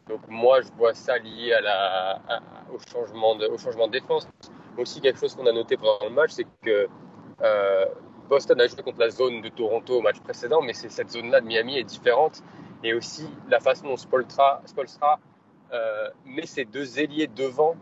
Donc 0.08 0.20
moi, 0.28 0.60
je 0.60 0.68
vois 0.76 0.94
ça 0.94 1.18
lié 1.18 1.56
au, 2.72 2.78
changement 2.90 3.36
de, 3.36 3.90
défense. 3.90 4.28
Aussi, 4.76 5.00
quelque 5.00 5.18
chose 5.18 5.34
qu'on 5.34 5.46
a 5.46 5.52
noté 5.52 5.76
pendant 5.76 6.06
le 6.06 6.10
match, 6.10 6.32
c'est 6.32 6.46
que 6.62 6.88
euh, 7.42 7.86
Boston 8.28 8.60
a 8.60 8.66
joué 8.66 8.82
contre 8.82 9.00
la 9.00 9.10
zone 9.10 9.40
de 9.40 9.48
Toronto 9.48 9.98
au 9.98 10.00
match 10.00 10.20
précédent, 10.20 10.60
mais 10.62 10.72
cette 10.74 11.10
zone-là 11.10 11.40
de 11.40 11.46
Miami 11.46 11.78
est 11.78 11.84
différente. 11.84 12.42
Et 12.82 12.92
aussi 12.92 13.26
la 13.48 13.60
façon 13.60 13.88
dont 13.88 13.96
Spolstra, 13.96 14.60
euh, 15.72 16.10
met 16.26 16.46
ses 16.46 16.64
deux 16.64 17.00
ailiers 17.00 17.26
devant 17.26 17.76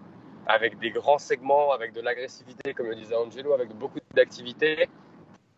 avec 0.46 0.78
des 0.78 0.90
grands 0.90 1.18
segments, 1.18 1.72
avec 1.72 1.92
de 1.92 2.00
l'agressivité, 2.00 2.74
comme 2.74 2.86
le 2.86 2.94
disait 2.94 3.16
Angelo, 3.16 3.52
avec 3.52 3.70
beaucoup 3.70 3.98
d'activité, 4.14 4.88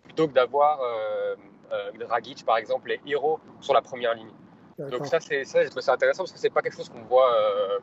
plutôt 0.03 0.29
que 0.29 0.33
d'avoir 0.33 0.81
euh, 0.81 1.37
euh, 1.73 1.93
Dragic, 1.99 2.45
par 2.45 2.57
exemple, 2.57 2.91
et 2.91 3.01
Hero 3.07 3.41
sur 3.61 3.75
la 3.75 3.83
première 3.83 4.15
ligne. 4.15 4.31
Donc 4.79 5.07
ça, 5.07 5.21
c'est 5.21 5.45
ça, 5.45 5.61
ça 5.69 5.93
intéressant 5.93 6.25
parce 6.25 6.33
que 6.33 6.39
c'est 6.39 6.51
pas 6.51 6.63
quelque 6.63 6.77
chose 6.77 6.89
qu'on 6.89 7.03
voit, 7.03 7.33
euh, 7.35 7.79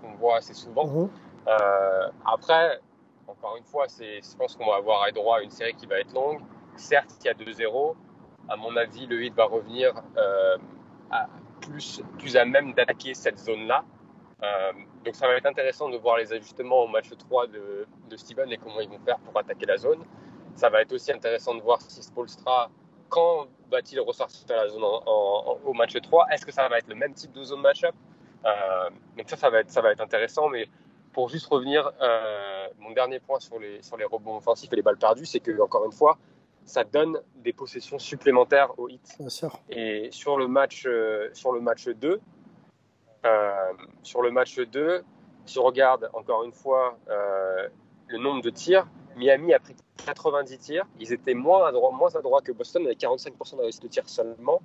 qu'on 0.00 0.14
voit 0.14 0.36
assez 0.38 0.54
souvent. 0.54 0.86
Mhm. 0.86 1.10
Euh, 1.48 2.08
après, 2.24 2.80
encore 3.26 3.56
une 3.56 3.64
fois, 3.64 3.86
c'est, 3.88 4.20
je 4.20 4.36
pense 4.36 4.56
qu'on 4.56 4.66
va 4.66 4.76
avoir 4.76 5.10
droit 5.12 5.38
à 5.38 5.42
une 5.42 5.50
série 5.50 5.74
qui 5.74 5.86
va 5.86 5.98
être 6.00 6.12
longue. 6.12 6.40
Certes, 6.76 7.14
il 7.20 7.26
y 7.26 7.30
a 7.30 7.34
2-0. 7.34 7.96
À 8.48 8.56
mon 8.56 8.76
avis, 8.76 9.06
le 9.06 9.16
8 9.16 9.34
va 9.34 9.44
revenir 9.44 9.94
euh, 10.16 10.58
à 11.10 11.26
plus, 11.60 12.02
plus 12.18 12.36
à 12.36 12.44
même 12.44 12.74
d'attaquer 12.74 13.14
cette 13.14 13.38
zone-là. 13.38 13.84
Donc 15.04 15.14
ça 15.14 15.26
va 15.26 15.34
être 15.34 15.46
intéressant 15.46 15.88
de 15.88 15.96
voir 15.96 16.18
les 16.18 16.32
ajustements 16.32 16.82
au 16.82 16.88
match 16.88 17.08
3 17.16 17.46
de, 17.46 17.86
de 18.10 18.16
Steven 18.16 18.52
et 18.52 18.58
comment 18.58 18.80
ils 18.80 18.88
vont 18.88 18.98
faire 18.98 19.18
pour 19.20 19.38
attaquer 19.38 19.64
la 19.66 19.76
zone. 19.76 20.04
Ça 20.54 20.68
va 20.68 20.82
être 20.82 20.92
aussi 20.92 21.12
intéressant 21.12 21.54
de 21.54 21.62
voir 21.62 21.80
si 21.80 22.02
Spolstra 22.02 22.70
quand 23.08 23.46
va-t-il 23.70 24.00
ressortir 24.00 24.56
la 24.56 24.68
zone 24.68 24.82
au 24.84 25.72
match 25.72 25.94
3 26.00 26.26
Est-ce 26.32 26.46
que 26.46 26.52
ça 26.52 26.68
va 26.68 26.78
être 26.78 26.88
le 26.88 26.94
même 26.94 27.14
type 27.14 27.32
de 27.32 27.42
zone 27.42 27.60
match-up? 27.60 27.94
Euh, 28.44 28.90
Donc 29.16 29.28
ça, 29.28 29.36
ça 29.36 29.50
va, 29.50 29.60
être, 29.60 29.70
ça 29.70 29.80
va 29.80 29.92
être 29.92 30.00
intéressant. 30.00 30.48
Mais 30.48 30.68
pour 31.12 31.28
juste 31.28 31.46
revenir, 31.46 31.90
euh, 32.00 32.68
mon 32.78 32.92
dernier 32.92 33.20
point 33.20 33.40
sur 33.40 33.58
les, 33.58 33.82
sur 33.82 33.96
les 33.96 34.04
rebonds 34.04 34.36
offensifs 34.36 34.72
et 34.72 34.76
les 34.76 34.82
balles 34.82 34.98
perdues, 34.98 35.26
c'est 35.26 35.40
que, 35.40 35.60
encore 35.60 35.84
une 35.84 35.92
fois, 35.92 36.18
ça 36.64 36.84
donne 36.84 37.20
des 37.36 37.52
possessions 37.52 37.98
supplémentaires 37.98 38.78
au 38.78 38.88
hit. 38.88 39.16
Bien 39.18 39.28
sûr. 39.28 39.58
Et 39.70 40.08
sur 40.10 40.36
le 40.36 40.48
match, 40.48 40.84
euh, 40.86 41.30
sur 41.32 41.52
le 41.52 41.60
match 41.60 41.88
2, 41.88 42.20
sur 44.02 44.22
le 44.22 44.30
match 44.30 44.58
2, 44.58 45.02
si 45.46 45.58
on 45.58 45.64
regarde 45.64 46.08
encore 46.12 46.44
une 46.44 46.52
fois 46.52 46.96
le 48.08 48.18
nombre 48.18 48.42
de 48.42 48.50
tirs, 48.50 48.86
Miami 49.16 49.54
a 49.54 49.58
pris 49.58 49.74
90 50.04 50.58
tirs. 50.58 50.84
Ils 51.00 51.12
étaient 51.12 51.34
moins 51.34 51.66
adroits, 51.66 51.90
moins 51.90 52.14
adroits 52.14 52.40
que 52.42 52.52
Boston, 52.52 52.84
avec 52.84 53.00
45% 53.00 53.56
de 53.56 53.62
réussite 53.62 53.82
de 53.82 53.88
tir 53.88 54.08
seulement. 54.08 54.60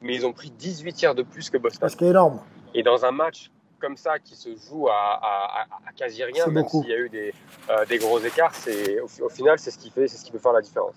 Mais 0.00 0.14
ils 0.14 0.24
ont 0.24 0.32
pris 0.32 0.50
18 0.50 0.92
tirs 0.92 1.14
de 1.14 1.22
plus 1.22 1.50
que 1.50 1.58
Boston. 1.58 1.88
C'est 1.88 2.02
énorme. 2.02 2.40
Et 2.74 2.82
dans 2.82 3.04
un 3.04 3.10
match 3.10 3.50
comme 3.80 3.96
ça 3.96 4.18
qui 4.18 4.34
se 4.34 4.50
joue 4.56 4.88
à, 4.88 5.66
quasi 5.96 6.22
rien, 6.24 6.46
même 6.48 6.68
s'il 6.68 6.88
y 6.88 6.92
a 6.92 6.98
eu 6.98 7.08
des, 7.08 7.32
euh, 7.70 7.84
des 7.86 7.98
gros 7.98 8.18
écarts, 8.18 8.52
au, 9.02 9.24
au 9.24 9.28
final, 9.28 9.58
c'est 9.58 9.70
ce 9.70 9.78
qui 9.78 9.90
fait, 9.90 10.08
c'est 10.08 10.16
ce 10.16 10.24
qui 10.24 10.32
peut 10.32 10.38
faire 10.38 10.52
la 10.52 10.60
différence. 10.60 10.96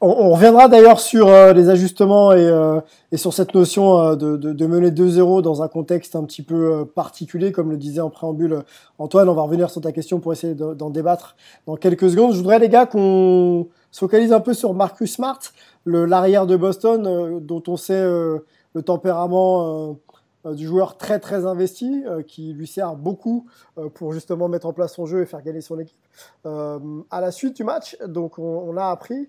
On, 0.00 0.30
reviendra 0.30 0.68
d'ailleurs 0.68 1.00
sur 1.00 1.28
euh, 1.28 1.52
les 1.52 1.68
ajustements 1.68 2.32
et, 2.32 2.46
euh, 2.46 2.80
et, 3.12 3.16
sur 3.16 3.32
cette 3.32 3.54
notion 3.54 3.98
euh, 3.98 4.16
de, 4.16 4.66
mener 4.66 4.90
2-0 4.90 5.42
dans 5.42 5.62
un 5.62 5.68
contexte 5.68 6.16
un 6.16 6.24
petit 6.24 6.42
peu 6.42 6.84
particulier, 6.94 7.52
comme 7.52 7.70
le 7.70 7.76
disait 7.76 8.00
en 8.00 8.10
préambule 8.10 8.62
Antoine. 8.98 9.28
On 9.28 9.34
va 9.34 9.42
revenir 9.42 9.70
sur 9.70 9.80
ta 9.80 9.92
question 9.92 10.20
pour 10.20 10.32
essayer 10.32 10.54
d'en 10.54 10.90
débattre 10.90 11.36
dans 11.66 11.76
quelques 11.76 12.10
secondes. 12.10 12.32
Je 12.32 12.38
voudrais 12.38 12.58
les 12.58 12.68
gars 12.68 12.86
qu'on 12.86 13.68
se 13.90 14.00
focalise 14.00 14.32
un 14.32 14.40
peu 14.40 14.54
sur 14.54 14.74
Marcus 14.74 15.12
Smart, 15.14 15.38
l'arrière 15.86 16.46
de 16.46 16.56
Boston, 16.56 17.40
dont 17.40 17.62
on 17.68 17.76
sait 17.76 18.02
le 18.02 18.82
tempérament 18.84 19.96
du 20.44 20.66
joueur 20.66 20.96
très 20.96 21.18
très 21.18 21.46
investi, 21.46 22.04
qui 22.26 22.52
lui 22.52 22.66
sert 22.66 22.96
beaucoup 22.96 23.46
pour 23.94 24.12
justement 24.12 24.48
mettre 24.48 24.66
en 24.66 24.72
place 24.72 24.94
son 24.94 25.06
jeu 25.06 25.22
et 25.22 25.26
faire 25.26 25.42
gagner 25.42 25.60
son 25.60 25.78
équipe. 25.78 25.96
à 26.44 27.20
la 27.20 27.30
suite 27.30 27.56
du 27.56 27.64
match, 27.64 27.96
donc 28.06 28.38
on, 28.38 28.42
on 28.42 28.76
a 28.76 28.86
appris 28.86 29.28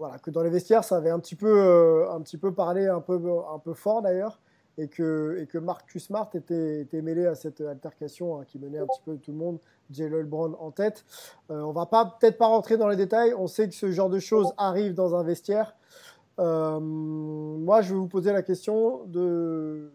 voilà, 0.00 0.18
que 0.18 0.30
dans 0.30 0.42
les 0.42 0.48
vestiaires, 0.48 0.82
ça 0.82 0.96
avait 0.96 1.10
un 1.10 1.18
petit 1.18 1.36
peu, 1.36 1.60
euh, 1.60 2.10
un 2.10 2.22
peu 2.22 2.54
parlé, 2.54 2.86
un 2.86 3.02
peu, 3.02 3.20
un 3.52 3.58
peu 3.58 3.74
fort 3.74 4.00
d'ailleurs, 4.00 4.40
et 4.78 4.88
que, 4.88 5.36
et 5.42 5.46
que 5.46 5.58
Marcus 5.58 6.06
Smart 6.06 6.30
était, 6.32 6.80
était 6.80 7.02
mêlé 7.02 7.26
à 7.26 7.34
cette 7.34 7.60
altercation 7.60 8.40
hein, 8.40 8.44
qui 8.46 8.58
menait 8.58 8.78
un 8.78 8.86
petit 8.86 9.02
peu 9.04 9.18
tout 9.18 9.30
le 9.32 9.36
monde, 9.36 9.58
Jalen 9.90 10.26
Brown 10.26 10.56
en 10.58 10.70
tête. 10.70 11.04
Euh, 11.50 11.60
on 11.60 11.72
va 11.72 11.84
pas 11.84 12.16
peut-être 12.18 12.38
pas 12.38 12.46
rentrer 12.46 12.78
dans 12.78 12.88
les 12.88 12.96
détails. 12.96 13.34
On 13.36 13.46
sait 13.46 13.68
que 13.68 13.74
ce 13.74 13.90
genre 13.90 14.08
de 14.08 14.18
choses 14.18 14.54
arrive 14.56 14.94
dans 14.94 15.14
un 15.14 15.22
vestiaire. 15.22 15.76
Euh, 16.38 16.80
moi, 16.80 17.82
je 17.82 17.92
vais 17.92 18.00
vous 18.00 18.08
poser 18.08 18.32
la 18.32 18.42
question 18.42 19.04
de 19.04 19.92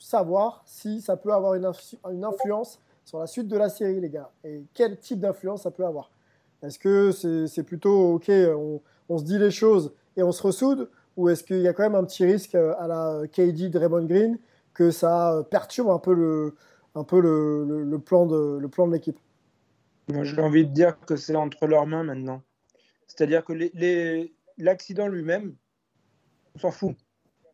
savoir 0.00 0.64
si 0.66 1.00
ça 1.00 1.16
peut 1.16 1.32
avoir 1.32 1.54
une, 1.54 1.70
une 2.10 2.24
influence 2.24 2.80
sur 3.04 3.20
la 3.20 3.28
suite 3.28 3.46
de 3.46 3.56
la 3.56 3.68
série, 3.68 4.00
les 4.00 4.10
gars. 4.10 4.32
Et 4.42 4.64
quel 4.74 4.98
type 4.98 5.20
d'influence 5.20 5.62
ça 5.62 5.70
peut 5.70 5.86
avoir 5.86 6.10
Est-ce 6.64 6.78
que 6.78 7.10
c'est 7.46 7.62
plutôt, 7.62 8.14
OK, 8.14 8.30
on, 9.08 9.18
se 9.18 9.24
dit 9.24 9.38
les 9.38 9.50
choses 9.50 9.92
et 10.16 10.22
on 10.22 10.32
se 10.32 10.42
ressoude 10.42 10.90
Ou 11.16 11.28
est-ce 11.28 11.44
qu'il 11.44 11.60
y 11.60 11.68
a 11.68 11.72
quand 11.72 11.82
même 11.82 11.94
un 11.94 12.04
petit 12.04 12.24
risque 12.24 12.54
à 12.54 12.86
la 12.86 13.22
KD 13.30 13.70
Draymond 13.70 14.04
Green 14.06 14.38
que 14.72 14.90
ça 14.90 15.46
perturbe 15.50 15.90
un 15.90 15.98
peu 15.98 16.14
le, 16.14 17.98
plan 17.98 18.26
de 18.26 18.92
l'équipe? 18.92 19.18
Moi, 20.08 20.24
j'ai 20.24 20.40
envie 20.40 20.66
de 20.66 20.72
dire 20.72 20.98
que 21.00 21.16
c'est 21.16 21.36
entre 21.36 21.66
leurs 21.66 21.86
mains 21.86 22.04
maintenant. 22.04 22.42
C'est-à-dire 23.06 23.44
que 23.44 23.52
l'accident 24.58 25.08
lui-même, 25.08 25.54
on 26.54 26.58
s'en 26.58 26.70
fout. 26.70 26.96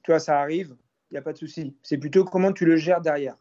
Tu 0.03 0.11
vois, 0.11 0.20
ça 0.20 0.40
arrive, 0.40 0.75
il 1.11 1.14
n'y 1.14 1.18
a 1.18 1.23
pas 1.23 1.33
de 1.33 1.38
souci. 1.38 1.77
C'est 1.83 1.99
plutôt 1.99 2.25
comment 2.25 2.53
tu 2.53 2.64
le 2.64 2.77
gères 2.77 3.01
derrière. 3.01 3.37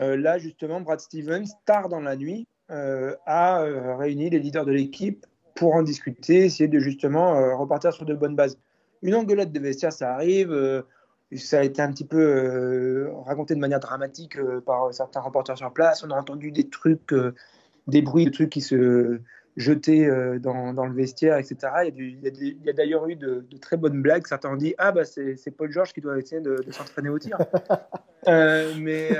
Euh, 0.00 0.16
là, 0.16 0.38
justement, 0.38 0.80
Brad 0.80 1.00
Stevens, 1.00 1.46
tard 1.64 1.88
dans 1.88 2.00
la 2.00 2.16
nuit, 2.16 2.46
euh, 2.46 2.55
a 2.68 3.62
euh, 3.62 3.96
réuni 3.96 4.30
les 4.30 4.38
leaders 4.38 4.64
de 4.64 4.72
l'équipe 4.72 5.26
pour 5.54 5.74
en 5.74 5.82
discuter, 5.82 6.44
essayer 6.44 6.68
de 6.68 6.78
justement 6.78 7.56
repartir 7.56 7.92
sur 7.92 8.04
de 8.04 8.14
bonnes 8.14 8.36
bases. 8.36 8.58
Une 9.02 9.14
engueulade 9.14 9.52
de 9.52 9.60
vestiaire, 9.60 9.92
ça 9.92 10.12
arrive. 10.12 10.84
ça 11.34 11.60
a 11.60 11.62
été 11.62 11.80
un 11.80 11.90
petit 11.90 12.04
peu 12.04 13.10
raconté 13.24 13.54
de 13.54 13.60
manière 13.60 13.80
dramatique 13.80 14.36
par 14.66 14.92
certains 14.92 15.20
reporters 15.20 15.56
sur 15.56 15.72
place. 15.72 16.04
On 16.04 16.10
a 16.10 16.14
entendu 16.14 16.52
des 16.52 16.68
trucs, 16.68 17.14
des 17.86 18.02
bruits, 18.02 18.26
des 18.26 18.32
trucs 18.32 18.50
qui 18.50 18.60
se 18.60 19.18
jeté 19.56 20.06
euh, 20.06 20.38
dans, 20.38 20.86
le 20.86 20.92
vestiaire, 20.92 21.38
etc. 21.38 21.90
Il 21.96 22.20
y 22.64 22.68
a, 22.68 22.72
d'ailleurs 22.72 23.08
eu 23.08 23.16
de, 23.16 23.44
très 23.60 23.76
bonnes 23.76 24.02
blagues. 24.02 24.26
Certains 24.26 24.50
ont 24.50 24.56
dit 24.56 24.74
Ah, 24.78 24.92
bah, 24.92 25.04
c'est 25.04 25.50
Paul 25.56 25.72
George 25.72 25.92
qui 25.92 26.00
doit 26.00 26.18
essayer 26.18 26.40
de, 26.40 26.58
s'entraîner 26.70 27.08
au 27.08 27.18
tir. 27.18 27.38
euh, 28.28 28.74
mais 28.78 29.10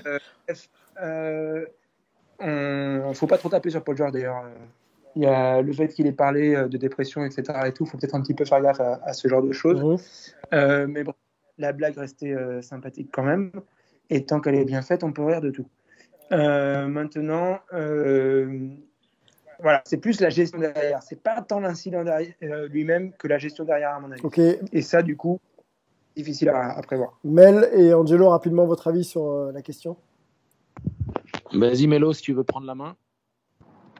euh, 1.01 1.67
ne 2.41 3.13
faut 3.15 3.27
pas 3.27 3.39
trop 3.39 3.49
taper 3.49 3.71
sur 3.71 3.83
Paul 3.83 3.97
George 3.97 4.13
d'ailleurs. 4.13 4.45
Il 5.15 5.23
y 5.23 5.27
a 5.27 5.63
le 5.63 5.73
fait 5.73 5.89
qu'il 5.89 6.07
ait 6.07 6.13
parlé 6.13 6.55
euh, 6.55 6.69
de 6.69 6.77
dépression, 6.77 7.25
etc. 7.25 7.59
et 7.67 7.73
tout. 7.73 7.87
Faut 7.87 7.97
peut-être 7.97 8.15
un 8.15 8.21
petit 8.21 8.35
peu 8.35 8.45
faire 8.45 8.61
gaffe 8.61 8.81
à, 8.81 9.13
ce 9.13 9.29
genre 9.29 9.43
de 9.43 9.53
choses. 9.53 9.83
Mmh. 10.53 10.87
mais 10.89 11.05
bon, 11.05 11.15
la 11.59 11.73
blague 11.73 11.97
restait 11.97 12.35
sympathique 12.63 13.09
quand 13.13 13.25
même. 13.25 13.51
Et 14.11 14.25
tant 14.25 14.41
qu'elle 14.41 14.57
est 14.57 14.65
bien 14.65 14.83
faite, 14.83 15.05
on 15.05 15.13
peut 15.13 15.25
rire 15.25 15.41
de 15.41 15.51
tout. 15.51 15.67
maintenant, 16.31 17.61
voilà, 19.61 19.83
c'est 19.85 19.97
plus 19.97 20.21
la 20.21 20.31
gestion 20.31 20.59
derrière. 20.59 21.03
C'est 21.03 21.21
pas 21.21 21.41
tant 21.43 21.61
l'incident 21.61 22.05
euh, 22.07 22.69
lui-même 22.69 23.13
que 23.13 23.29
la 23.29 23.39
gestion 23.39 23.65
derrière, 23.65 23.95
à 23.95 24.01
mon 24.01 24.11
avis. 24.11 24.59
Et 24.73 24.83
ça, 24.83 25.03
du 25.03 25.17
coup, 25.17 25.41
difficile 26.17 26.51
à, 26.51 26.81
prévoir. 26.83 27.19
Mel 27.25 27.69
et 27.73 27.95
Angelo, 27.95 28.29
rapidement 28.29 28.67
votre 28.67 28.89
avis 28.89 29.05
sur 29.05 29.25
euh, 29.25 29.53
la 29.53 29.63
question? 29.63 29.97
Vas-y, 31.57 31.87
Melo, 31.87 32.13
si 32.13 32.23
tu 32.23 32.33
veux 32.33 32.45
prendre 32.45 32.67
la 32.67 32.75
main. 32.75 32.97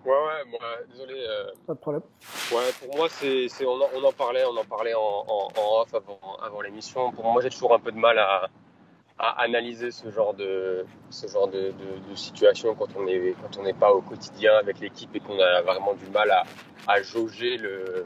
Ouais, 0.05 0.13
ouais, 0.13 0.51
moi, 0.51 0.61
désolé. 0.91 1.15
Euh, 1.17 1.47
pas 1.67 1.75
de 1.75 1.79
problème. 1.79 2.03
Ouais, 2.53 2.71
pour 2.81 2.97
moi, 2.97 3.09
c'est, 3.09 3.49
on, 3.67 3.79
on, 3.95 4.05
en 4.05 4.13
parlait, 4.13 4.45
on 4.45 4.57
en 4.57 4.65
parlait 4.65 4.95
en, 4.95 5.25
en 5.27 5.81
off 5.81 5.93
avant, 5.95 6.21
avant 6.41 6.61
l'émission. 6.61 7.11
Pour 7.11 7.25
moi, 7.25 7.43
j'ai 7.43 7.51
toujours 7.51 7.75
un 7.75 7.81
peu 7.81 7.91
de 7.91 7.99
mal 7.99 8.17
à, 8.19 8.49
à 9.19 9.43
analyser 9.43 9.91
ce 9.91 10.11
genre 10.11 10.35
de 10.35 10.85
ce 11.11 11.27
genre 11.27 11.49
de, 11.49 11.73
de, 11.73 12.11
de 12.11 12.15
situation 12.15 12.75
quand 12.75 12.89
on 12.97 13.07
est 13.07 13.35
quand 13.41 13.59
on 13.59 13.63
n'est 13.63 13.73
pas 13.73 13.93
au 13.93 14.03
quotidien 14.03 14.55
avec 14.57 14.79
l'équipe 14.81 15.15
et 15.15 15.21
qu'on 15.21 15.39
a 15.41 15.63
vraiment 15.63 15.95
du 15.95 16.07
mal 16.11 16.31
à, 16.31 16.45
à 16.87 17.03
jauger 17.03 17.57
le 17.57 18.05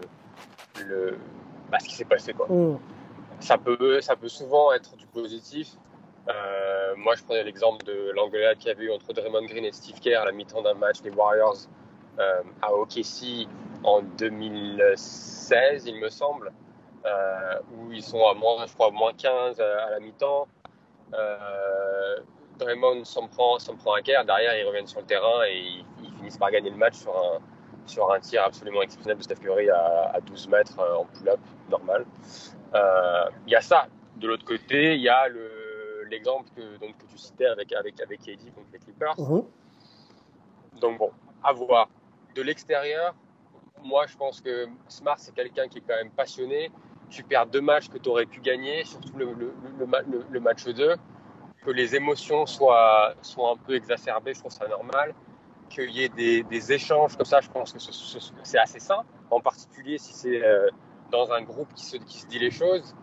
le 0.87 1.19
bah, 1.71 1.79
ce 1.81 1.89
qui 1.89 1.97
s'est 1.97 2.05
passé 2.05 2.33
quoi. 2.33 2.47
Mm. 2.49 2.79
Ça 3.41 3.59
peut 3.59 4.01
ça 4.01 4.15
peut 4.17 4.29
souvent 4.29 4.73
être 4.73 4.97
du 4.97 5.07
positif. 5.07 5.77
Euh, 6.29 6.95
moi, 6.97 7.15
je 7.15 7.25
prenais 7.25 7.45
l'exemple 7.45 7.85
de 7.85 8.11
l'engueulade 8.15 8.59
qu'il 8.59 8.69
y 8.69 8.71
avait 8.71 8.85
eu 8.85 8.93
entre 8.93 9.13
Draymond 9.13 9.47
Green 9.47 9.65
et 9.65 9.73
Steve 9.73 9.99
Kerr 10.01 10.21
à 10.21 10.25
la 10.27 10.33
mi-temps 10.33 10.63
d'un 10.63 10.75
match 10.75 11.01
des 11.01 11.11
Warriors 11.11 11.67
euh, 12.19 12.43
à 12.61 12.73
OKC 12.75 13.49
en 13.85 14.03
2016, 14.03 15.87
il 15.87 15.97
me 15.97 16.11
semble, 16.11 16.53
euh, 17.07 17.59
où 17.73 17.93
ils 17.93 18.03
sont 18.03 18.27
à 18.27 18.35
moins, 18.35 18.67
je 18.67 18.75
crois, 18.75 18.91
moins 18.91 19.13
15 19.15 19.61
à 19.61 19.91
la 19.91 20.01
mi-temps. 20.01 20.47
Draymond 22.59 23.05
s'en 23.05 23.27
prend, 23.27 23.57
prend 23.79 23.95
un 23.95 24.03
quart. 24.03 24.27
Derrière, 24.27 24.55
ils 24.59 24.67
reviennent 24.67 24.87
sur 24.87 25.01
le 25.01 25.07
terrain 25.07 25.45
et 25.49 25.57
ils, 26.03 26.13
finissent 26.19 26.37
par 26.37 26.51
gagner 26.51 26.69
le 26.69 26.77
match 26.77 26.97
sur 27.87 28.13
un, 28.13 28.21
tir 28.21 28.45
absolument 28.45 28.83
exceptionnel 28.83 29.17
de 29.17 29.23
Steph 29.23 29.37
Curry 29.37 29.71
à, 29.71 30.19
12 30.27 30.49
mètres 30.49 30.79
en 30.79 31.07
pull-up 31.07 31.41
normal. 31.71 32.05
Il 32.75 33.51
y 33.51 33.57
a 33.57 33.63
ça. 33.63 33.87
De 34.17 34.29
l'autre 34.29 34.45
côté, 34.45 34.97
il 34.97 35.01
y 35.01 35.09
a 35.09 35.27
l'exemple 36.11 36.51
que, 36.55 36.79
donc, 36.79 36.97
que 36.99 37.07
tu 37.07 37.19
citais 37.19 37.47
avec, 37.47 37.73
avec, 37.73 38.01
avec 38.01 38.21
KD 38.21 38.53
contre 38.55 38.69
les 38.73 38.79
Clippers. 38.79 39.19
Mhm. 39.19 39.45
Donc 40.81 40.99
bon, 40.99 41.11
à 41.43 41.53
voir. 41.53 41.89
De 42.35 42.43
l'extérieur, 42.43 43.15
moi 43.83 44.07
je 44.07 44.17
pense 44.17 44.41
que 44.41 44.69
Smart 44.89 45.19
c'est 45.19 45.35
quelqu'un 45.35 45.69
qui 45.69 45.79
est 45.79 45.83
quand 45.83 45.97
même 45.97 46.11
passionné, 46.11 46.71
tu 47.09 47.25
perds 47.25 47.47
deux 47.47 47.61
matchs 47.61 47.89
que 47.89 47.99
tu 47.99 48.09
aurais 48.09 48.27
pu 48.27 48.41
gagner, 48.41 48.85
surtout 48.85 49.17
le, 49.17 49.33
le, 49.33 49.53
le, 49.79 50.27
le, 50.31 50.41
match 50.41 50.65
2, 50.65 50.97
que 51.65 51.71
les 51.71 51.97
émotions 51.97 52.47
soient, 52.47 53.15
soient 53.21 53.51
un 53.51 53.57
peu 53.57 53.75
exacerbées, 53.75 54.35
je 54.35 54.41
trouve 54.41 54.53
ça 54.53 54.69
normal. 54.69 55.15
Qu'il 55.69 55.91
y 55.91 56.03
ait 56.03 56.09
des, 56.09 56.43
des, 56.43 56.73
échanges 56.73 57.17
comme 57.17 57.27
ça, 57.27 57.41
je 57.41 57.49
pense 57.49 57.73
que 57.73 57.79
c'est 58.43 58.59
assez 58.59 58.81
sain. 58.81 59.05
En 59.31 59.41
particulier 59.41 59.99
si 59.99 60.13
c'est 60.13 60.43
euh, 60.43 60.69
dans 61.11 61.33
un 61.33 61.43
groupe 61.43 61.73
qui 61.75 61.85
se, 61.85 61.97
qui 61.97 62.19
se 62.19 62.27
dit 62.27 62.39
les 62.39 62.51
choses, 62.51 62.95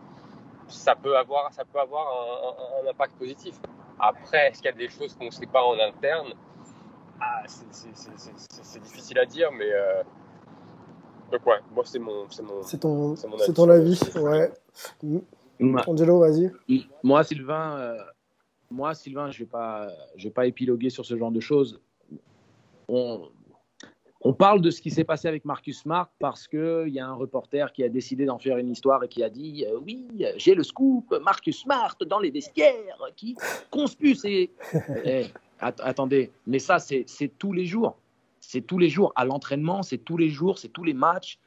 ça 0.67 0.95
peut 0.95 1.17
avoir, 1.17 1.51
ça 1.53 1.63
peut 1.65 1.80
avoir 1.80 2.08
un, 2.08 2.86
un, 2.86 2.89
impact 2.89 3.17
positif. 3.17 3.56
Après, 3.99 4.49
est-ce 4.49 4.58
qu'il 4.58 4.65
y 4.65 4.73
a 4.73 4.77
des 4.77 4.89
choses 4.89 5.15
qu'on 5.15 5.25
ne 5.25 5.32
sait 5.32 5.45
pas 5.47 5.63
en 5.63 5.80
interne? 5.80 6.34
Ah, 7.19 7.43
C'est 7.47 8.82
difficile 8.82 9.19
à 9.19 9.25
dire, 9.25 9.51
mais 9.51 9.71
euh, 9.71 10.03
donc 11.32 11.45
ouais, 11.45 11.60
moi 11.73 11.84
c'est 11.86 11.99
mon, 11.99 12.30
c'est 12.30 12.43
mon, 12.43 12.62
c'est 12.62 12.77
ton, 12.77 13.15
c'est 13.15 13.53
ton 13.53 13.69
avis, 13.69 13.99
ouais. 14.15 14.51
Angelo, 15.88 16.19
vas-y. 16.19 16.51
Moi, 17.03 17.23
Sylvain, 17.23 17.77
euh, 17.80 17.97
moi, 18.69 18.93
Sylvain, 18.93 19.32
je 19.32 19.39
vais 19.39 19.49
pas, 19.49 19.88
je 20.15 20.25
vais 20.25 20.34
pas 20.34 20.45
épiloguer 20.45 20.89
sur 20.89 21.06
ce 21.06 21.17
genre 21.17 21.32
de 21.32 21.39
choses. 21.39 21.82
On, 22.88 23.30
on 24.27 24.33
parle 24.33 24.59
de 24.59 24.71
ce 24.71 24.81
qui 24.81 24.91
s'est 24.91 25.05
passé 25.05 25.29
avec 25.29 25.45
Marcus 25.45 25.79
Smart 25.79 26.09
parce 26.19 26.49
qu'il 26.49 26.89
y 26.89 26.99
a 26.99 27.07
un 27.07 27.13
reporter 27.13 27.71
qui 27.71 27.81
a 27.85 27.87
décidé 27.87 28.25
d'en 28.25 28.37
faire 28.37 28.57
une 28.57 28.69
histoire 28.69 29.01
et 29.05 29.07
qui 29.07 29.23
a 29.23 29.29
dit 29.29 29.65
euh, 29.65 29.79
Oui, 29.85 30.05
j'ai 30.35 30.53
le 30.53 30.63
scoop, 30.63 31.15
Marcus 31.23 31.61
Smart 31.61 31.95
dans 32.05 32.19
les 32.19 32.29
vestiaires 32.29 32.99
qui 33.15 33.37
conspue 33.71 34.17
et 34.25 34.49
eh, 35.05 35.27
attendez, 35.59 36.31
mais 36.45 36.59
ça, 36.59 36.77
c'est 36.77 37.05
tous 37.39 37.53
les 37.53 37.65
jours 37.65 37.95
c'est 38.41 38.61
tous 38.61 38.77
les 38.77 38.89
jours 38.89 39.11
à 39.15 39.25
l'entraînement, 39.25 39.83
c'est 39.83 39.97
tous 39.97 40.17
les 40.17 40.29
jours, 40.29 40.57
c'est 40.57 40.69
tous 40.69 40.83
les 40.83 40.93
matchs. 40.93 41.37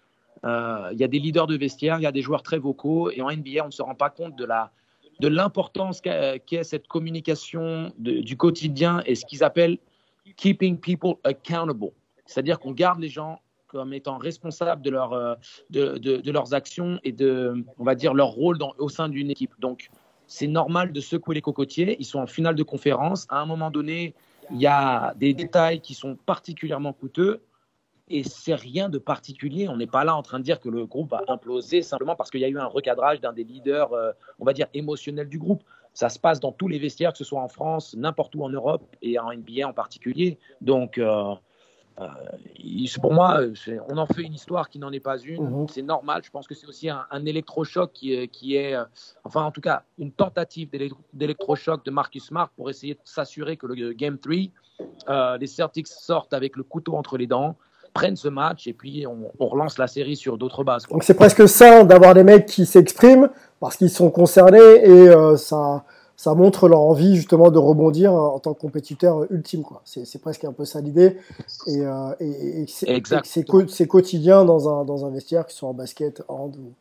Euh, 0.44 0.90
il 0.92 1.00
y 1.00 1.04
a 1.04 1.08
des 1.08 1.18
leaders 1.18 1.46
de 1.46 1.56
vestiaire, 1.56 1.98
il 1.98 2.02
y 2.02 2.06
a 2.06 2.12
des 2.12 2.20
joueurs 2.20 2.42
très 2.42 2.58
vocaux, 2.58 3.10
et 3.10 3.22
en 3.22 3.30
NBA, 3.30 3.62
on 3.62 3.66
ne 3.66 3.70
se 3.70 3.80
rend 3.82 3.94
pas 3.94 4.10
compte 4.10 4.36
de 4.36 4.44
la 4.44 4.70
de 5.20 5.28
l'importance 5.28 6.00
qu'est 6.00 6.64
cette 6.64 6.88
communication 6.88 7.92
du 7.98 8.36
quotidien 8.38 9.02
et 9.04 9.14
ce 9.14 9.26
qu'ils 9.26 9.44
appellent 9.44 9.78
keeping 10.36 10.78
people 10.78 11.16
accountable, 11.24 11.90
c'est-à-dire 12.30 12.60
qu'on 12.60 12.72
garde 12.72 13.00
les 13.00 13.08
gens 13.08 13.40
comme 13.66 13.92
étant 13.92 14.18
responsables 14.18 14.82
de, 14.82 14.90
leur, 14.90 15.12
euh, 15.12 15.34
de, 15.70 15.98
de, 15.98 16.30
leurs 16.30 16.54
actions 16.54 16.98
et 17.04 17.12
de, 17.12 17.64
on 17.78 17.84
va 17.84 17.94
dire, 17.94 18.14
leur 18.14 18.28
rôle 18.28 18.58
au 18.78 18.88
sein 18.88 19.08
d'une 19.08 19.30
équipe. 19.30 19.52
Donc, 19.58 19.90
c'est 20.26 20.46
normal 20.46 20.92
de 20.92 21.00
secouer 21.00 21.34
les 21.34 21.40
cocotiers. 21.40 21.96
Ils 21.98 22.04
sont 22.04 22.20
en 22.20 22.26
finale 22.26 22.54
de 22.54 22.62
conférence. 22.62 23.26
À 23.28 23.40
un 23.40 23.46
moment 23.46 23.70
donné, 23.70 24.14
il 24.52 24.60
y 24.60 24.66
a 24.66 25.14
des 25.16 25.34
détails 25.34 25.80
qui 25.80 25.94
sont 25.94 26.16
particulièrement 26.16 26.92
coûteux 26.92 27.42
et 28.08 28.24
c'est 28.24 28.54
rien 28.54 28.88
de 28.88 28.98
particulier. 28.98 29.68
On 29.68 29.76
n'est 29.76 29.86
pas 29.86 30.04
là 30.04 30.16
en 30.16 30.22
train 30.22 30.38
de 30.38 30.44
dire 30.44 30.60
que 30.60 30.68
le 30.68 30.86
groupe 30.86 31.10
va 31.10 31.22
imploser 31.28 31.82
simplement 31.82 32.16
parce 32.16 32.30
qu'il 32.30 32.40
y 32.40 32.44
a 32.44 32.48
eu 32.48 32.58
un 32.58 32.66
recadrage 32.66 33.20
d'un 33.20 33.32
des 33.32 33.44
leaders, 33.44 33.92
euh, 33.92 34.12
on 34.38 34.44
va 34.44 34.52
dire, 34.52 34.66
émotionnels 34.74 35.28
du 35.28 35.38
groupe. 35.38 35.62
Ça 35.94 36.08
se 36.08 36.18
passe 36.18 36.40
dans 36.40 36.52
tous 36.52 36.68
les 36.68 36.78
vestiaires, 36.78 37.12
que 37.12 37.18
ce 37.18 37.24
soit 37.24 37.40
en 37.40 37.48
France, 37.48 37.94
n'importe 37.96 38.34
où 38.34 38.44
en 38.44 38.48
Europe 38.48 38.82
et 39.02 39.18
en 39.18 39.32
NBA 39.32 39.66
en 39.66 39.72
particulier. 39.72 40.38
Donc, 40.60 40.98
euh, 40.98 41.34
pour 43.00 43.12
moi, 43.12 43.40
on 43.88 43.96
en 43.98 44.06
fait 44.06 44.22
une 44.22 44.34
histoire 44.34 44.68
qui 44.68 44.78
n'en 44.78 44.92
est 44.92 45.00
pas 45.00 45.18
une. 45.18 45.42
Mhm. 45.42 45.68
C'est 45.68 45.82
normal. 45.82 46.22
Je 46.24 46.30
pense 46.30 46.46
que 46.46 46.54
c'est 46.54 46.66
aussi 46.66 46.88
un, 46.88 47.26
électrochoc 47.26 47.92
qui 47.92 48.14
est, 48.14 48.28
qui 48.28 48.56
est, 48.56 48.74
euh, 48.74 48.84
enfin, 49.24 49.42
en 49.42 49.50
tout 49.50 49.60
cas, 49.60 49.82
une 49.98 50.12
tentative 50.12 50.68
d'électrochoc 51.12 51.84
de 51.84 51.90
Marcus 51.90 52.24
Smart 52.24 52.50
pour 52.56 52.70
essayer 52.70 52.94
de 52.94 53.00
s'assurer 53.04 53.56
que 53.56 53.66
le 53.66 53.92
Game 53.92 54.18
3, 54.18 54.34
euh, 55.08 55.38
les 55.38 55.46
Celtics 55.46 55.86
sortent 55.86 56.32
avec 56.32 56.56
le 56.56 56.62
couteau 56.62 56.94
entre 56.94 57.18
les 57.18 57.26
dents, 57.26 57.56
prennent 57.92 58.16
ce 58.16 58.28
match 58.28 58.66
et 58.66 58.72
puis 58.72 59.04
on, 59.06 59.46
relance 59.46 59.76
la 59.76 59.88
série 59.88 60.16
sur 60.16 60.38
d'autres 60.38 60.64
bases. 60.64 60.86
Donc 60.86 61.02
c'est 61.02 61.14
presque 61.14 61.48
sain 61.48 61.84
d'avoir 61.84 62.14
des 62.14 62.22
mecs 62.22 62.46
qui 62.46 62.64
s'expriment 62.64 63.28
parce 63.58 63.76
qu'ils 63.76 63.90
sont 63.90 64.10
concernés 64.10 64.58
et 64.58 65.36
ça 65.36 65.84
ça 66.20 66.35
montre 66.35 66.68
leur 66.68 66.80
envie 66.83 67.16
justement 67.16 67.50
de 67.50 67.59
rebondir 67.59 68.12
en 68.12 68.38
tant 68.40 68.52
que 68.52 68.61
compétiteur 68.61 69.24
ultime. 69.33 69.62
Quoi. 69.62 69.80
C'est, 69.87 70.04
c'est 70.04 70.18
presque 70.18 70.44
un 70.44 70.52
peu 70.52 70.66
ça 70.66 70.83
l'idée. 70.83 71.16
Et, 71.66 71.80
euh, 71.80 72.14
et, 72.20 72.61
et 72.61 72.66
c'est, 72.66 73.02
c'est, 73.24 73.42
co- 73.42 73.66
c'est 73.68 73.87
quotidien 73.87 74.44
dans 74.44 74.68
un, 74.68 74.85
dans 74.85 75.06
un 75.06 75.11
vestiaire, 75.11 75.46
que 75.46 75.52
ce 75.52 75.56
soit 75.56 75.70
en 75.70 75.72
basket, 75.72 76.22
hand 76.28 76.59
ou, 76.59 76.74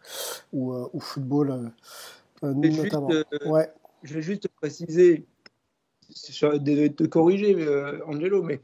ou, 0.52 0.74
euh, 0.74 0.90
ou 0.92 1.00
football 1.00 1.52
euh, 1.52 2.48
euh, 2.50 2.64
juste, 2.64 2.84
notamment. 2.84 3.12
euh, 3.12 3.24
Ouais. 3.46 3.72
Je 4.04 4.14
vais 4.14 4.22
juste 4.22 4.50
préciser, 4.50 5.26
désolé 6.60 6.90
de 6.90 6.96
te 6.96 7.06
corriger, 7.06 7.56
euh, 7.58 8.06
Angelo, 8.08 8.44
mais 8.44 8.60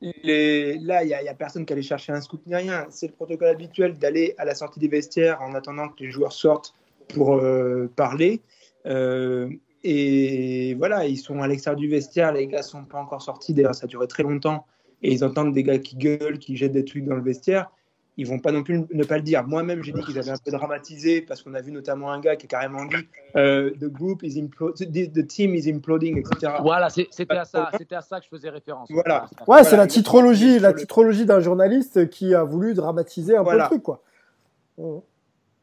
les- 0.00 0.78
là, 0.78 1.04
il 1.04 1.08
n'y 1.08 1.12
a, 1.28 1.34
personne 1.34 1.66
qui 1.66 1.74
allait 1.74 1.82
chercher 1.82 2.12
un 2.14 2.22
scoop 2.22 2.40
ni 2.46 2.54
rien. 2.54 2.86
C'est 2.88 3.08
le 3.08 3.12
protocole 3.12 3.48
habituel 3.48 3.98
d'aller 3.98 4.34
à 4.38 4.46
la 4.46 4.54
sortie 4.54 4.80
des 4.80 4.88
vestiaires 4.88 5.42
en 5.42 5.52
attendant 5.52 5.90
que 5.90 6.02
les 6.02 6.10
joueurs 6.10 6.32
sortent 6.32 6.72
pour 7.12 7.34
euh, 7.34 7.90
parler. 7.96 8.40
Euh, 8.86 9.50
et 9.84 10.74
voilà, 10.74 11.06
ils 11.06 11.18
sont 11.18 11.42
à 11.42 11.48
l'extérieur 11.48 11.78
du 11.78 11.88
vestiaire, 11.88 12.32
les 12.32 12.46
gars 12.46 12.62
sont 12.62 12.84
pas 12.84 12.98
encore 12.98 13.22
sortis. 13.22 13.54
D'ailleurs, 13.54 13.74
ça 13.74 13.84
a 13.84 13.86
duré 13.86 14.06
très 14.06 14.22
longtemps. 14.22 14.66
Et 15.02 15.12
ils 15.12 15.24
entendent 15.24 15.52
des 15.52 15.62
gars 15.62 15.78
qui 15.78 15.96
gueulent, 15.96 16.38
qui 16.38 16.56
jettent 16.56 16.72
des 16.72 16.84
trucs 16.84 17.04
dans 17.04 17.16
le 17.16 17.22
vestiaire. 17.22 17.70
Ils 18.18 18.26
vont 18.26 18.38
pas 18.38 18.50
non 18.50 18.62
plus 18.62 18.82
ne 18.90 19.04
pas 19.04 19.16
le 19.16 19.22
dire. 19.22 19.46
Moi-même, 19.46 19.82
j'ai 19.82 19.92
dit 19.92 20.00
qu'ils 20.02 20.18
avaient 20.18 20.30
un 20.30 20.38
peu 20.42 20.50
dramatisé 20.50 21.20
parce 21.20 21.42
qu'on 21.42 21.52
a 21.52 21.60
vu 21.60 21.70
notamment 21.70 22.10
un 22.10 22.18
gars 22.18 22.34
qui 22.34 22.46
a 22.46 22.48
carrément 22.48 22.86
dit 22.86 22.96
euh, 23.36 23.72
the 23.78 23.84
group 23.84 24.22
is 24.22 24.40
imploding, 24.40 24.90
the, 24.90 25.12
the 25.12 25.26
team 25.26 25.54
is 25.54 25.70
imploding, 25.70 26.18
etc. 26.18 26.54
Voilà, 26.62 26.88
c'était 26.88 27.36
à 27.36 27.44
ça, 27.44 27.70
c'était 27.76 27.94
à 27.94 28.00
ça 28.00 28.18
que 28.18 28.24
je 28.24 28.30
faisais 28.30 28.48
référence. 28.48 28.88
Voilà. 28.90 29.28
Ouais, 29.46 29.64
c'est 29.64 29.76
la 29.76 29.86
titrologie, 29.86 30.58
la 30.58 30.72
titrologie 30.72 31.26
d'un 31.26 31.40
journaliste 31.40 32.08
qui 32.08 32.34
a 32.34 32.42
voulu 32.42 32.72
dramatiser 32.72 33.36
un 33.36 33.44
peu 33.44 33.52
le 33.52 33.64
truc, 33.64 33.82
quoi. 33.82 34.02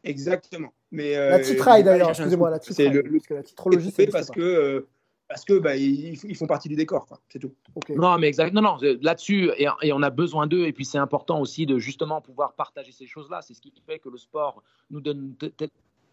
Exactement. 0.04 0.71
Mais, 0.93 1.15
euh, 1.17 1.32
La 1.32 1.39
titraille 1.39 1.84
d'ailleurs, 1.84 2.10
excusez-moi, 2.10 2.49
la 2.49 2.60
titraille. 2.60 2.89
le, 2.91 3.01
le 3.01 3.12
parce 3.17 3.27
que 3.27 3.34
la 3.34 3.43
titrologie, 3.43 3.91
fait 3.91 4.06
c'est 4.06 4.12
parce 4.12 4.29
que, 4.29 4.39
euh, 4.41 4.88
parce 5.27 5.43
que 5.43 5.58
bah, 5.58 5.75
ils, 5.75 6.13
ils 6.23 6.36
font 6.36 6.45
partie 6.45 6.69
du 6.69 6.75
décor, 6.75 7.08
quoi. 7.08 7.19
C'est 7.29 7.39
tout. 7.39 7.53
Non, 7.89 8.17
mais 8.19 8.27
exact. 8.27 8.53
Non, 8.53 8.62
non. 8.62 8.77
euh, 8.84 8.97
Là-dessus, 9.01 9.49
et, 9.58 9.67
et 9.82 9.91
on 9.91 10.01
a 10.03 10.10
besoin 10.12 10.45
d'eux. 10.47 10.65
Et 10.65 10.71
puis 10.71 10.86
c'est 10.86 10.99
important 10.99 11.41
aussi 11.41 11.65
de 11.65 11.79
justement 11.79 12.21
pouvoir 12.21 12.53
partager 12.53 12.91
ces 12.91 13.08
choses-là. 13.08 13.41
C'est 13.41 13.56
ce 13.56 13.62
qui 13.62 13.73
fait 13.86 13.97
que 13.99 14.10
le 14.10 14.17
sport 14.17 14.62
nous 14.91 15.01
donne 15.01 15.34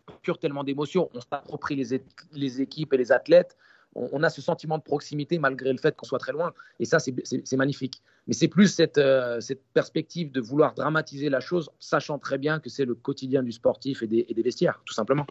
procure 0.06 0.38
tellement 0.38 0.64
d'émotions. 0.64 1.10
On 1.14 1.20
s'approprie 1.20 1.76
les, 1.76 1.94
é- 1.94 2.02
les 2.32 2.60
équipes 2.62 2.94
et 2.94 2.96
les 2.96 3.12
athlètes. 3.12 3.56
On, 3.96 4.22
a 4.22 4.30
ce 4.30 4.40
sentiment 4.40 4.78
de 4.78 4.82
proximité 4.82 5.38
malgré 5.38 5.72
le 5.72 5.78
fait 5.78 5.96
qu'on 5.96 6.06
soit 6.06 6.20
très 6.20 6.32
loin. 6.32 6.52
Et 6.78 6.84
ça, 6.84 6.98
c'est- 7.00 7.56
magnifique. 7.56 8.02
Mais 8.28 8.34
c'est 8.34 8.48
plus 8.48 8.68
cette, 8.68 8.98
euh, 8.98 9.40
cette 9.40 9.62
perspective 9.74 10.30
de 10.30 10.40
vouloir 10.40 10.74
dramatiser 10.74 11.28
la 11.28 11.40
chose, 11.40 11.70
sachant 11.80 12.18
très 12.18 12.38
bien 12.38 12.60
que 12.60 12.70
c'est 12.70 12.84
le 12.84 12.94
quotidien 12.94 13.42
du 13.42 13.50
sportif 13.50 14.02
et 14.02 14.06
des, 14.06 14.42
vestiaires, 14.42 14.80
tout 14.84 14.94
simplement. 14.94 15.26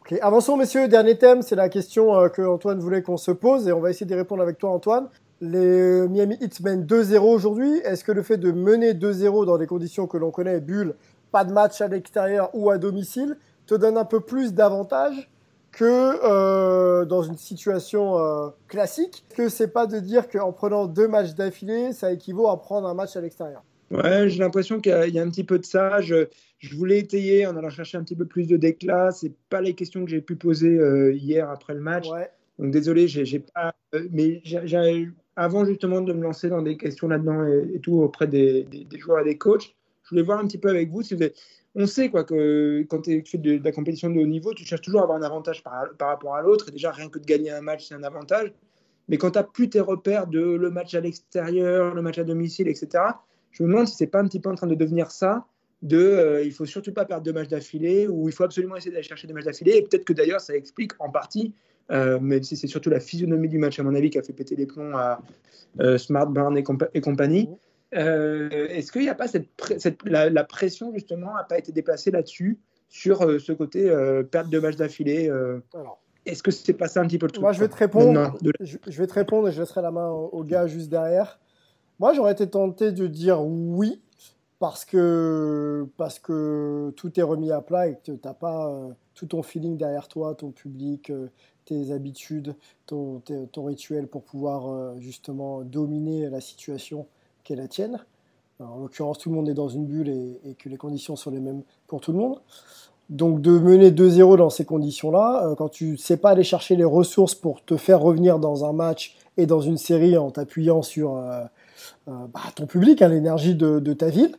Ok, 0.00 0.16
avançons 0.22 0.56
messieurs, 0.56 0.86
dernier 0.86 1.18
thème, 1.18 1.42
c'est 1.42 1.56
la 1.56 1.68
question 1.68 2.14
euh, 2.14 2.28
que 2.28 2.42
Antoine 2.42 2.78
voulait 2.78 3.02
qu'on 3.02 3.16
se 3.16 3.32
pose 3.32 3.66
et 3.66 3.72
on 3.72 3.80
va 3.80 3.90
essayer 3.90 4.06
d'y 4.06 4.14
répondre 4.14 4.42
avec 4.42 4.58
toi 4.58 4.70
Antoine. 4.70 5.08
Les 5.40 6.06
Miami 6.08 6.36
Heat 6.40 6.60
mènent 6.60 6.86
2-0 6.86 7.18
aujourd'hui. 7.18 7.78
Est-ce 7.84 8.04
que 8.04 8.12
le 8.12 8.22
fait 8.22 8.36
de 8.36 8.52
mener 8.52 8.94
2-0 8.94 9.46
dans 9.46 9.58
des 9.58 9.66
conditions 9.66 10.06
que 10.06 10.16
l'on 10.16 10.30
connaît, 10.30 10.60
bulle, 10.60 10.94
pas 11.32 11.44
de 11.44 11.52
match 11.52 11.80
à 11.80 11.88
l'extérieur 11.88 12.50
ou 12.54 12.70
à 12.70 12.78
domicile, 12.78 13.36
te 13.66 13.74
donne 13.74 13.96
un 13.96 14.04
peu 14.04 14.20
plus 14.20 14.54
d'avantages 14.54 15.28
que 15.76 15.84
euh, 16.24 17.04
dans 17.04 17.22
une 17.22 17.36
situation 17.36 18.18
euh, 18.18 18.48
classique 18.68 19.24
Que 19.36 19.48
c'est 19.48 19.68
pas 19.72 19.86
de 19.86 19.98
dire 19.98 20.28
qu'en 20.28 20.52
prenant 20.52 20.86
deux 20.86 21.08
matchs 21.08 21.34
d'affilée, 21.34 21.92
ça 21.92 22.12
équivaut 22.12 22.48
à 22.48 22.60
prendre 22.60 22.86
un 22.88 22.94
match 22.94 23.16
à 23.16 23.20
l'extérieur 23.20 23.62
Ouais, 23.90 24.28
j'ai 24.28 24.38
l'impression 24.38 24.80
qu'il 24.80 24.90
y, 24.92 24.94
a- 24.94 25.06
il 25.06 25.14
y 25.14 25.18
a 25.18 25.22
un 25.22 25.28
petit 25.30 25.44
peu 25.44 25.58
de 25.58 25.64
ça. 25.64 26.00
Je, 26.00 26.26
je 26.58 26.74
voulais 26.74 26.98
étayer 26.98 27.46
en 27.46 27.56
allant 27.56 27.68
chercher 27.70 27.98
un 27.98 28.02
petit 28.02 28.16
peu 28.16 28.24
plus 28.24 28.48
de 28.48 28.56
déclat. 28.56 29.10
C'est 29.12 29.32
pas 29.50 29.60
les 29.60 29.74
questions 29.74 30.04
que 30.04 30.10
j'ai 30.10 30.20
pu 30.22 30.36
poser 30.36 30.78
euh, 30.78 31.12
hier 31.12 31.48
après 31.50 31.74
le 31.74 31.80
match. 31.80 32.08
Ouais. 32.10 32.30
Donc 32.58 32.72
désolé, 32.72 33.06
j'ai 33.08 33.38
pas. 33.40 33.74
mais 34.10 34.42
avant 35.36 35.64
justement 35.64 36.00
de 36.00 36.12
me 36.12 36.22
lancer 36.22 36.48
dans 36.48 36.62
des 36.62 36.76
questions 36.76 37.08
là-dedans 37.08 37.44
et, 37.46 37.74
et 37.74 37.80
tout 37.80 38.00
auprès 38.00 38.26
des, 38.26 38.62
des- 38.64 38.84
des 38.84 38.98
joueurs 38.98 39.20
et 39.20 39.24
des 39.24 39.36
coachs, 39.38 39.74
je 40.04 40.08
voulais 40.10 40.22
voir 40.22 40.38
un 40.40 40.46
petit 40.46 40.58
peu 40.58 40.68
avec 40.70 40.90
vous 40.90 41.02
si 41.02 41.14
vous 41.14 41.22
avez- 41.22 41.34
On 41.76 41.86
sait 41.86 42.08
quoi 42.08 42.24
que 42.24 42.84
quand 42.88 43.02
tu 43.02 43.22
fais 43.26 43.38
de, 43.38 43.60
la 43.62 43.72
compétition 43.72 44.08
de 44.08 44.20
haut 44.20 44.26
niveau, 44.26 44.54
tu 44.54 44.64
cherches 44.64 44.82
toujours 44.82 45.00
à 45.00 45.04
avoir 45.04 45.18
un 45.18 45.22
avantage 45.22 45.62
par, 45.62 45.88
par 45.98 46.08
rapport 46.08 46.36
à 46.36 46.42
l'autre. 46.42 46.68
Et 46.68 46.72
déjà, 46.72 46.92
rien 46.92 47.08
que 47.08 47.18
de 47.18 47.24
gagner 47.24 47.50
un 47.50 47.60
match, 47.60 47.88
c'est 47.88 47.94
un 47.94 48.04
avantage. 48.04 48.52
Mais 49.08 49.18
quand 49.18 49.32
tu 49.32 49.38
n'as 49.38 49.44
plus 49.44 49.68
tes 49.68 49.80
repères 49.80 50.26
de 50.26 50.40
le 50.40 50.70
match 50.70 50.94
à 50.94 51.00
l'extérieur, 51.00 51.94
le 51.94 52.02
match 52.02 52.18
à 52.18 52.24
domicile, 52.24 52.68
etc., 52.68 53.04
je 53.50 53.62
me 53.62 53.68
demande 53.68 53.86
si 53.86 53.96
c'est 53.96 54.06
pas 54.06 54.20
un 54.20 54.26
petit 54.26 54.40
peu 54.40 54.50
en 54.50 54.54
train 54.54 54.66
de 54.66 54.74
devenir 54.74 55.10
ça, 55.10 55.46
de 55.82 55.98
euh, 55.98 56.42
il 56.42 56.52
faut 56.52 56.64
surtout 56.64 56.92
pas 56.92 57.04
perdre 57.04 57.24
deux 57.24 57.32
matchs 57.32 57.48
d'affilée, 57.48 58.08
ou 58.08 58.28
il 58.28 58.34
faut 58.34 58.44
absolument 58.44 58.76
essayer 58.76 58.90
d'aller 58.90 59.02
chercher 59.02 59.26
des 59.26 59.34
matchs 59.34 59.44
d'affilée. 59.44 59.76
Et 59.76 59.82
peut-être 59.82 60.04
que 60.04 60.12
d'ailleurs, 60.12 60.40
ça 60.40 60.56
explique 60.56 60.92
en 60.98 61.10
partie, 61.10 61.52
euh, 61.90 62.18
même 62.20 62.42
si 62.42 62.56
c'est 62.56 62.66
surtout 62.66 62.88
la 62.88 63.00
physionomie 63.00 63.48
du 63.48 63.58
match, 63.58 63.78
à 63.78 63.82
mon 63.82 63.94
avis, 63.94 64.10
qui 64.10 64.18
a 64.18 64.22
fait 64.22 64.32
péter 64.32 64.56
les 64.56 64.66
plombs 64.66 64.96
à 64.96 65.20
euh, 65.80 65.98
Smart, 65.98 66.26
Barn 66.26 66.56
et, 66.56 66.62
compa- 66.62 66.88
et 66.94 67.00
compagnie. 67.00 67.48
Est-ce 67.94 68.92
qu'il 68.92 69.02
n'y 69.02 69.08
a 69.08 69.14
pas 69.14 69.28
cette, 69.28 69.48
la, 70.04 70.30
la 70.30 70.44
pression, 70.44 70.92
justement, 70.92 71.34
n'a 71.34 71.44
pas 71.44 71.58
été 71.58 71.72
déplacée 71.72 72.10
là-dessus, 72.10 72.58
sur 72.88 73.22
euh, 73.22 73.38
ce 73.38 73.52
côté 73.52 73.88
euh, 73.90 74.22
perdre 74.22 74.50
deux 74.50 74.60
matchs 74.60 74.76
d'affilée 74.76 75.28
euh, 75.28 75.60
Est-ce 76.26 76.42
que 76.42 76.50
c'est 76.50 76.74
pas 76.74 76.88
ça 76.88 77.00
un 77.00 77.06
petit 77.06 77.18
peu 77.18 77.26
le 77.26 77.32
truc 77.32 77.42
Moi, 77.42 77.52
je 77.52 77.60
vais 77.60 77.68
te 77.68 77.76
répondre. 77.76 78.12
Non, 78.12 78.32
de- 78.40 78.52
Je, 78.60 78.76
je 78.86 78.98
vais 78.98 79.06
te 79.06 79.14
répondre 79.14 79.48
et 79.48 79.52
je 79.52 79.60
laisserai 79.60 79.82
la 79.82 79.90
main 79.90 80.10
au, 80.10 80.28
au 80.32 80.44
gars 80.44 80.66
juste 80.66 80.90
derrière. 80.90 81.40
Moi, 81.98 82.12
j'aurais 82.12 82.32
été 82.32 82.48
tenté 82.48 82.92
de 82.92 83.06
dire 83.06 83.42
oui 83.42 84.00
parce 84.58 84.84
que, 84.84 85.86
parce 85.96 86.18
que 86.18 86.92
tout 86.96 87.18
est 87.18 87.22
remis 87.22 87.50
à 87.50 87.60
plat 87.60 87.88
et 87.88 87.94
que 87.96 88.12
tu 88.12 88.18
n'as 88.24 88.34
pas 88.34 88.70
euh, 88.70 88.90
tout 89.14 89.26
ton 89.26 89.42
feeling 89.42 89.76
derrière 89.76 90.08
toi, 90.08 90.34
ton 90.34 90.52
public, 90.52 91.10
euh, 91.10 91.28
tes 91.64 91.92
habitudes, 91.92 92.54
ton, 92.86 93.22
rituel 93.56 94.06
pour 94.06 94.22
pouvoir 94.22 94.68
euh, 94.68 94.94
justement 95.00 95.62
dominer 95.62 96.28
la 96.30 96.40
situation 96.40 97.06
qui 97.44 97.54
la 97.54 97.68
tienne. 97.68 98.00
En 98.60 98.78
l'occurrence, 98.78 99.18
tout 99.18 99.30
le 99.30 99.34
monde 99.34 99.48
est 99.48 99.54
dans 99.54 99.68
une 99.68 99.84
bulle 99.84 100.08
et, 100.08 100.54
que 100.58 100.68
les 100.68 100.76
conditions 100.76 101.16
sont 101.16 101.30
les 101.30 101.40
mêmes 101.40 101.62
pour 101.86 102.00
tout 102.00 102.12
le 102.12 102.18
monde. 102.18 102.40
Donc 103.10 103.42
de 103.42 103.50
mener 103.58 103.90
2-0 103.90 104.38
dans 104.38 104.48
ces 104.48 104.64
conditions-là, 104.64 105.46
euh, 105.46 105.54
quand 105.54 105.68
tu 105.68 105.92
ne 105.92 105.96
sais 105.96 106.16
pas 106.16 106.30
aller 106.30 106.42
chercher 106.42 106.74
les 106.74 106.84
ressources 106.84 107.34
pour 107.34 107.62
te 107.62 107.76
faire 107.76 108.00
revenir 108.00 108.38
dans 108.38 108.64
un 108.64 108.72
match 108.72 109.16
et 109.36 109.44
dans 109.44 109.60
une 109.60 109.76
série 109.76 110.16
en 110.16 110.30
t'appuyant 110.30 110.80
sur 110.80 111.16
euh, 111.16 111.42
euh, 112.08 112.26
bah, 112.32 112.40
ton 112.54 112.66
public, 112.66 113.02
hein, 113.02 113.08
l'énergie 113.08 113.54
de, 113.54 113.92
ta 113.92 114.08
ville, 114.08 114.34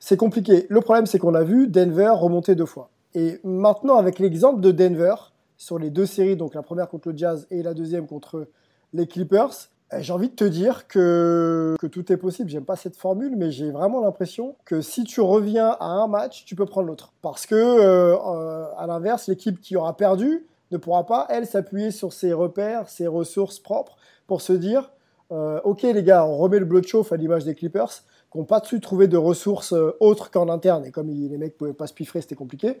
c'est 0.00 0.16
compliqué. 0.16 0.66
Le 0.68 0.80
problème, 0.80 1.06
c'est 1.06 1.20
qu'on 1.20 1.34
a 1.34 1.44
vu 1.44 1.68
Denver 1.68 2.12
remonter 2.16 2.56
deux 2.56 2.66
fois. 2.66 2.90
Et 3.14 3.38
maintenant, 3.44 3.96
avec 3.96 4.18
l'exemple 4.18 4.60
de 4.60 4.72
Denver, 4.72 5.14
sur 5.56 5.78
les 5.78 5.90
deux 5.90 6.06
séries, 6.06 6.36
donc 6.36 6.54
la 6.54 6.62
première 6.62 6.88
contre 6.88 7.10
le 7.10 7.16
Jazz 7.16 7.46
et 7.50 7.62
la 7.62 7.74
deuxième 7.74 8.06
contre 8.06 8.48
les 8.92 9.06
Clippers, 9.06 9.68
j'ai 9.98 10.12
envie 10.12 10.28
de 10.28 10.34
te 10.34 10.44
dire 10.44 10.86
que, 10.86 11.76
que 11.80 11.86
tout 11.86 12.12
est 12.12 12.16
possible. 12.16 12.48
J'aime 12.48 12.64
pas 12.64 12.76
cette 12.76 12.96
formule, 12.96 13.34
mais 13.36 13.50
j'ai 13.50 13.70
vraiment 13.70 14.00
l'impression 14.00 14.56
que 14.64 14.80
si 14.80 15.04
tu 15.04 15.20
reviens 15.20 15.76
à 15.80 15.86
un 15.86 16.06
match, 16.06 16.44
tu 16.44 16.54
peux 16.54 16.66
prendre 16.66 16.86
l'autre. 16.86 17.12
Parce 17.22 17.46
que, 17.46 17.54
euh, 17.54 18.16
euh, 18.16 18.66
à 18.78 18.86
l'inverse, 18.86 19.26
l'équipe 19.26 19.60
qui 19.60 19.76
aura 19.76 19.96
perdu 19.96 20.46
ne 20.70 20.76
pourra 20.76 21.04
pas, 21.06 21.26
elle, 21.30 21.46
s'appuyer 21.46 21.90
sur 21.90 22.12
ses 22.12 22.32
repères, 22.32 22.88
ses 22.88 23.06
ressources 23.06 23.58
propres 23.58 23.96
pour 24.26 24.40
se 24.40 24.52
dire 24.52 24.90
euh, 25.32 25.60
Ok, 25.64 25.82
les 25.82 26.02
gars, 26.02 26.24
on 26.24 26.36
remet 26.36 26.58
le 26.58 26.64
bloc 26.64 26.84
de 26.84 26.88
chauffe 26.88 27.12
à 27.12 27.16
l'image 27.16 27.44
des 27.44 27.54
Clippers, 27.54 27.90
qui 28.30 28.38
n'ont 28.38 28.44
pas 28.44 28.62
su 28.64 28.80
trouver 28.80 29.08
de 29.08 29.16
ressources 29.16 29.72
euh, 29.72 29.96
autres 30.00 30.30
qu'en 30.30 30.48
interne. 30.48 30.84
Et 30.86 30.90
comme 30.90 31.08
les 31.08 31.36
mecs 31.36 31.54
ne 31.54 31.58
pouvaient 31.58 31.72
pas 31.72 31.86
se 31.86 31.94
piffrer, 31.94 32.20
c'était 32.20 32.36
compliqué. 32.36 32.78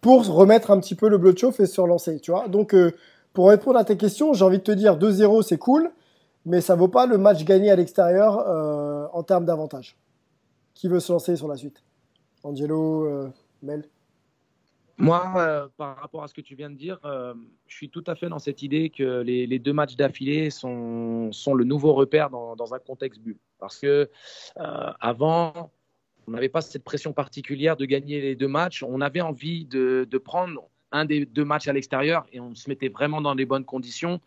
Pour 0.00 0.26
remettre 0.26 0.70
un 0.70 0.80
petit 0.80 0.94
peu 0.94 1.08
le 1.08 1.18
bloc 1.18 1.34
de 1.34 1.38
chauffe 1.38 1.60
et 1.60 1.66
se 1.66 1.80
relancer, 1.80 2.18
tu 2.20 2.30
vois. 2.30 2.48
Donc, 2.48 2.74
euh, 2.74 2.92
pour 3.32 3.48
répondre 3.48 3.78
à 3.78 3.84
tes 3.84 3.96
questions, 3.96 4.32
j'ai 4.32 4.44
envie 4.44 4.58
de 4.58 4.64
te 4.64 4.72
dire 4.72 4.98
2-0, 4.98 5.42
c'est 5.42 5.58
cool 5.58 5.92
mais 6.44 6.60
ça 6.60 6.74
vaut 6.74 6.88
pas 6.88 7.06
le 7.06 7.18
match 7.18 7.44
gagné 7.44 7.70
à 7.70 7.76
l'extérieur 7.76 8.38
euh, 8.38 9.06
en 9.12 9.22
termes 9.22 9.44
d'avantage. 9.44 9.96
Qui 10.74 10.88
veut 10.88 11.00
se 11.00 11.12
lancer 11.12 11.36
sur 11.36 11.48
la 11.48 11.56
suite? 11.56 11.82
Angelo, 12.42 13.04
euh, 13.04 13.28
Mel? 13.62 13.84
Moi, 14.96 15.32
euh, 15.36 15.68
par 15.76 15.96
rapport 15.96 16.22
à 16.22 16.28
ce 16.28 16.34
que 16.34 16.40
tu 16.40 16.54
viens 16.54 16.70
de 16.70 16.76
dire, 16.76 16.98
je 17.04 17.74
suis 17.74 17.88
tout 17.88 18.04
à 18.06 18.14
fait 18.14 18.28
dans 18.28 18.38
cette 18.38 18.62
idée 18.62 18.90
que 18.90 19.20
les, 19.20 19.58
deux 19.58 19.72
matchs 19.72 19.96
d'affilée 19.96 20.50
sont, 20.50 21.30
le 21.54 21.64
nouveau 21.64 21.94
repère 21.94 22.28
dans, 22.28 22.74
un 22.74 22.78
contexte 22.78 23.20
bulle. 23.20 23.38
Parce 23.58 23.78
que 23.78 24.10
avant, 24.56 25.70
on 26.26 26.32
n'avait 26.32 26.50
pas 26.50 26.60
cette 26.60 26.84
pression 26.84 27.14
particulière 27.14 27.78
de 27.78 27.86
gagner 27.86 28.20
les 28.20 28.36
deux 28.36 28.48
matchs. 28.48 28.82
On 28.82 29.00
avait 29.00 29.22
envie 29.22 29.64
de 29.64 30.18
prendre 30.18 30.68
un 30.92 31.04
des 31.04 31.24
deux 31.24 31.44
matchs 31.44 31.68
à 31.68 31.72
l'extérieur 31.72 32.26
et 32.32 32.40
on 32.40 32.54
se 32.54 32.68
mettait 32.68 32.88
vraiment 32.88 33.20
dans 33.20 33.34
les 33.34 33.46
bonnes 33.46 33.64
conditions. 33.64 34.20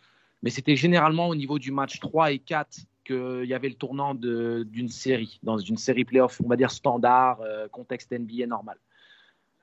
Mais 0.44 0.50
c'était 0.50 0.76
généralement 0.76 1.30
au 1.30 1.36
niveau 1.36 1.58
du 1.58 1.72
match 1.72 2.00
3 2.00 2.34
et 2.34 2.40
4 2.40 2.82
qu'il 3.06 3.46
y 3.46 3.54
avait 3.54 3.70
le 3.70 3.76
tournant 3.76 4.14
d'une 4.14 4.90
série, 4.90 5.40
dans 5.42 5.58
une 5.58 5.78
série 5.78 6.06
playoff, 6.06 6.40
on 6.44 6.48
va 6.48 6.56
dire 6.56 6.72
standard, 6.72 7.42
euh, 7.42 7.68
contexte 7.70 8.12
NBA 8.12 8.46
normal. 8.48 8.78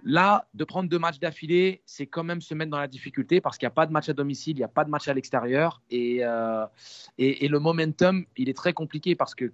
Là, 0.03 0.47
de 0.55 0.64
prendre 0.64 0.89
deux 0.89 0.99
matchs 0.99 1.18
d'affilée, 1.18 1.83
c'est 1.85 2.07
quand 2.07 2.24
même 2.24 2.41
se 2.41 2.55
mettre 2.55 2.70
dans 2.70 2.78
la 2.78 2.89
difficulté 2.89 3.43
parce 3.43 3.59
qu'il 3.59 3.66
n'y 3.66 3.72
a 3.72 3.74
pas 3.74 3.87
de 3.87 3.93
match 3.93 4.09
à 4.09 4.14
domicile, 4.14 4.57
il 4.57 4.61
n'y 4.61 4.64
a 4.64 4.68
pas 4.68 4.85
de 4.85 4.91
match 4.91 5.09
à 5.09 5.14
l'extérieur. 5.14 5.83
Et, 5.91 6.20
euh, 6.22 6.66
et, 7.18 7.45
et 7.45 7.49
le 7.49 7.59
momentum, 7.59 8.24
il 8.39 8.49
est 8.49 8.57
très 8.57 8.72
compliqué 8.72 9.14
parce 9.14 9.35
que 9.35 9.53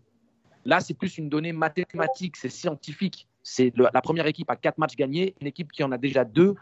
là, 0.65 0.79
c'est 0.79 0.95
plus 0.95 1.19
une 1.19 1.29
donnée 1.29 1.53
mathématique, 1.53 2.37
c'est 2.37 2.49
scientifique. 2.49 3.27
C'est 3.43 3.73
la 3.77 4.01
première 4.01 4.27
équipe 4.27 4.51
à 4.51 4.57
quatre 4.57 4.79
matchs 4.79 4.97
gagnés, 4.97 5.35
une 5.41 5.49
équipe 5.49 5.73
qui 5.73 5.83
en 5.83 5.91
a 5.91 5.99
déjà 5.99 6.25
deux. 6.25 6.55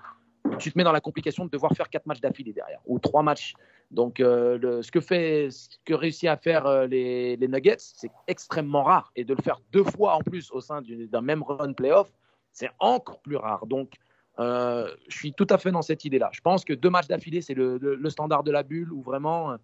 Tu 0.59 0.73
te 0.73 0.79
mets 0.79 0.85
dans 0.85 0.93
la 0.93 1.01
complication 1.01 1.45
de 1.45 1.51
devoir 1.51 1.73
faire 1.73 1.89
quatre 1.89 2.07
matchs 2.07 2.21
d'affilée 2.21 2.53
derrière, 2.53 2.81
ou 2.87 2.99
trois 2.99 3.23
matchs 3.23 3.55
Donc, 3.91 4.19
le, 4.19 4.81
ce, 4.83 4.91
que 4.91 5.01
fait, 5.01 5.51
ce 5.51 5.69
que 5.85 5.95
réussit 5.95 6.29
à 6.29 6.37
faire 6.37 6.87
les, 6.87 7.37
les, 7.37 7.49
Nuggets, 7.49 7.77
c'est 7.79 8.11
extrêmement 8.27 8.83
rare. 8.83 9.13
Et 9.15 9.25
de 9.25 9.35
le 9.35 9.43
faire 9.43 9.61
deux 9.73 9.85
fois 9.85 10.17
en 10.17 10.21
plus 10.21 10.51
au 10.51 10.61
sein 10.61 10.83
d'un 10.83 11.21
même 11.21 11.43
run 11.43 11.73
playoff, 11.73 12.13
c'est 12.53 12.71
encore 12.81 13.21
plus 13.21 13.37
rare. 13.37 13.67
Donc, 13.67 13.93
je 14.39 14.95
suis 15.11 15.33
tout 15.33 15.47
à 15.51 15.59
fait 15.59 15.71
dans 15.71 15.83
cette 15.83 16.05
idée-là. 16.05 16.31
Je 16.33 16.41
pense 16.41 16.65
que 16.65 16.73
deux 16.73 16.91
matchs 16.91 17.07
d'affilée, 17.07 17.41
c'est 17.41 17.55
le, 17.55 17.79
le, 17.79 18.11
standard 18.11 18.43
de 18.43 18.51
la 18.51 18.65
bulle 18.65 18.93
où 18.93 19.01
vraiment 19.01 19.57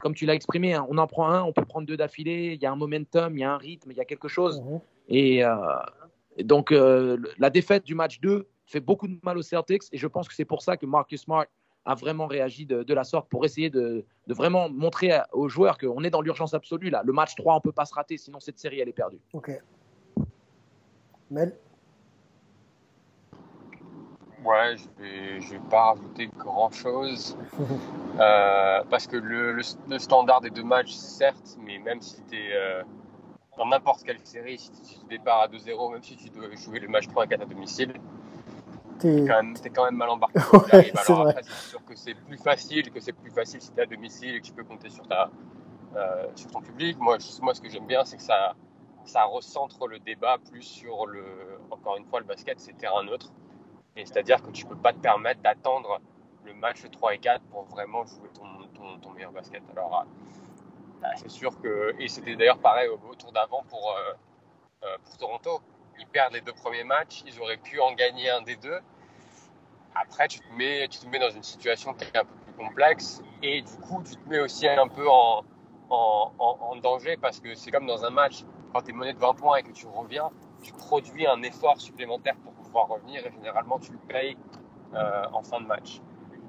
comme 0.00 0.14
tu 0.14 0.26
l'as 0.26 0.34
exprimé, 0.34 0.74
hein, 0.74 0.86
on 0.88 0.98
en 0.98 1.06
prend 1.06 1.28
un, 1.28 1.42
on 1.42 1.52
peut 1.52 1.64
prendre 1.64 1.86
deux 1.86 1.96
d'affilée, 1.96 2.54
il 2.54 2.62
y 2.62 2.66
a 2.66 2.72
un 2.72 2.76
momentum, 2.76 3.36
il 3.36 3.40
y 3.40 3.44
a 3.44 3.52
un 3.52 3.56
rythme, 3.58 3.90
il 3.90 3.96
y 3.96 4.00
a 4.00 4.04
quelque 4.04 4.28
chose. 4.28 4.60
Mhm. 4.60 4.80
Et, 5.08 5.44
euh, 5.44 5.54
donc, 6.42 6.72
euh, 6.72 7.18
la 7.38 7.50
défaite 7.50 7.84
du 7.84 7.94
match 7.94 8.20
2 8.20 8.46
fait 8.66 8.80
beaucoup 8.80 9.06
de 9.06 9.16
mal 9.22 9.38
aux 9.38 9.42
Celtics 9.42 9.84
et 9.92 9.98
je 9.98 10.06
pense 10.06 10.28
que 10.28 10.34
c'est 10.34 10.44
pour 10.44 10.62
ça 10.62 10.76
que 10.76 10.86
Marcus 10.86 11.22
Smart 11.22 11.46
a 11.84 11.94
vraiment 11.94 12.26
réagi 12.26 12.66
de, 12.66 12.94
la 12.94 13.04
sorte 13.04 13.28
pour 13.28 13.44
essayer 13.44 13.70
de, 13.70 14.04
vraiment 14.26 14.68
montrer 14.68 15.12
aux 15.32 15.48
joueurs 15.48 15.78
qu'on 15.78 16.02
est 16.02 16.10
dans 16.10 16.22
l'urgence 16.22 16.54
absolue. 16.54 16.90
Là. 16.90 17.02
Le 17.04 17.12
match 17.12 17.34
3, 17.34 17.54
on 17.54 17.56
ne 17.56 17.60
peut 17.60 17.72
pas 17.72 17.84
se 17.84 17.94
rater, 17.94 18.16
sinon 18.16 18.40
cette 18.40 18.58
série, 18.58 18.80
elle 18.80 18.88
est 18.88 18.92
perdue. 18.92 19.20
Ok. 19.32 19.50
Mel? 21.30 21.54
Ouais, 24.44 24.76
je 24.76 25.02
vais, 25.02 25.40
je 25.40 25.52
vais 25.52 25.60
pas 25.70 25.92
rajouter 25.92 26.28
grand 26.36 26.70
chose. 26.70 27.36
Euh, 28.20 28.84
parce 28.90 29.08
que 29.08 29.16
le, 29.16 29.54
le, 29.88 29.98
standard 29.98 30.40
des 30.40 30.50
deux 30.50 30.62
matchs, 30.62 30.92
certes, 30.92 31.58
mais 31.58 31.80
même 31.80 32.00
si 32.00 32.22
tu 32.30 32.36
es 32.36 32.52
euh, 32.52 32.84
dans 33.58 33.66
n'importe 33.66 34.04
quelle 34.04 34.20
série, 34.22 34.56
si 34.56 34.70
tu 34.70 35.04
départ 35.08 35.40
à 35.40 35.48
2-0, 35.48 35.92
même 35.94 36.02
si 36.04 36.16
tu 36.16 36.30
dois 36.30 36.48
jouer 36.54 36.78
le 36.78 36.86
match 36.86 37.08
3 37.08 37.24
à 37.24 37.26
4 37.26 37.42
à 37.42 37.44
domicile, 37.44 37.92
tu 39.04 39.66
es, 39.66 39.70
quand 39.70 39.84
même 39.84 39.96
mal 39.96 40.10
embarqué. 40.10 40.38
ouais, 40.72 40.92
Alors 40.96 41.28
après, 41.28 41.42
c'est 41.42 41.70
sûr 41.70 41.84
que 41.84 41.94
c'est 41.94 42.14
plus 42.14 42.38
facile, 42.38 42.90
que 42.90 43.00
c'est 43.00 43.12
plus 43.12 43.30
facile 43.30 43.60
si 43.60 43.72
tu 43.72 43.78
es 43.78 43.82
à 43.82 43.86
domicile 43.86 44.36
et 44.36 44.40
que 44.40 44.46
tu 44.46 44.52
peux 44.52 44.64
compter 44.64 44.90
sur, 44.90 45.06
ta, 45.06 45.30
euh, 45.96 46.26
sur 46.34 46.50
ton 46.50 46.60
public. 46.60 46.98
Moi, 46.98 47.18
moi 47.42 47.54
ce 47.54 47.60
que 47.60 47.68
j'aime 47.68 47.86
bien, 47.86 48.04
c'est 48.04 48.16
que 48.16 48.22
ça, 48.22 48.54
ça 49.04 49.24
recentre 49.24 49.86
le 49.86 49.98
débat 49.98 50.38
plus 50.50 50.62
sur 50.62 51.06
le, 51.06 51.24
encore 51.70 51.96
une 51.96 52.04
fois, 52.06 52.20
le 52.20 52.26
basket, 52.26 52.60
c'est 52.60 52.76
terrain 52.76 53.04
neutre 53.04 53.30
c'est-à-dire 53.96 54.42
que 54.42 54.50
tu 54.50 54.64
ne 54.64 54.70
peux 54.70 54.76
pas 54.76 54.92
te 54.92 54.98
permettre 54.98 55.40
d'attendre 55.40 56.00
le 56.44 56.54
match 56.54 56.82
3 56.90 57.14
et 57.14 57.18
4 57.18 57.42
pour 57.44 57.64
vraiment 57.64 58.04
jouer 58.04 58.28
ton, 58.34 58.98
ton, 58.98 59.10
meilleur 59.10 59.32
basket. 59.32 59.62
Alors, 59.70 60.00
euh, 60.00 60.04
bah, 61.00 61.10
c'est 61.16 61.30
sûr 61.30 61.60
que. 61.60 61.94
Et 62.00 62.08
c'était 62.08 62.36
d'ailleurs 62.36 62.58
pareil 62.58 62.88
au, 62.88 63.14
tour 63.14 63.32
d'avant 63.32 63.62
pour, 63.68 63.92
euh, 63.92 64.12
euh, 64.84 64.96
pour 65.04 65.16
Toronto. 65.16 65.60
Ils 65.98 66.06
perdent 66.06 66.32
les 66.32 66.40
deux 66.40 66.52
premiers 66.52 66.82
matchs, 66.82 67.22
ils 67.24 67.40
auraient 67.40 67.56
pu 67.56 67.80
en 67.80 67.92
gagner 67.92 68.28
un 68.28 68.42
des 68.42 68.56
deux. 68.56 68.80
Après, 69.94 70.28
tu 70.28 70.40
te 70.40 70.52
mets, 70.56 70.88
tu 70.88 70.98
te 70.98 71.06
mets 71.06 71.18
dans 71.18 71.30
une 71.30 71.42
situation 71.42 71.94
qui 71.94 72.04
est 72.04 72.16
un 72.16 72.24
peu 72.24 72.34
plus 72.44 72.66
complexe 72.66 73.22
et 73.42 73.62
du 73.62 73.76
coup, 73.76 74.02
tu 74.02 74.16
te 74.16 74.28
mets 74.28 74.40
aussi 74.40 74.68
un 74.68 74.88
peu 74.88 75.08
en, 75.08 75.44
en, 75.90 76.32
en 76.38 76.76
danger 76.76 77.16
parce 77.16 77.40
que 77.40 77.54
c'est 77.54 77.70
comme 77.70 77.86
dans 77.86 78.04
un 78.04 78.10
match, 78.10 78.44
quand 78.72 78.82
tu 78.82 78.90
es 78.90 78.94
mené 78.94 79.12
de 79.12 79.18
20 79.18 79.34
points 79.34 79.56
et 79.56 79.62
que 79.62 79.72
tu 79.72 79.86
reviens, 79.86 80.30
tu 80.62 80.72
produis 80.72 81.26
un 81.26 81.42
effort 81.42 81.80
supplémentaire 81.80 82.34
pour 82.72 82.88
revenir 82.88 83.24
et 83.24 83.30
généralement 83.30 83.78
tu 83.78 83.92
le 83.92 83.98
payes 83.98 84.36
euh, 84.94 85.24
en 85.32 85.42
fin 85.42 85.60
de 85.60 85.66
match. 85.66 86.00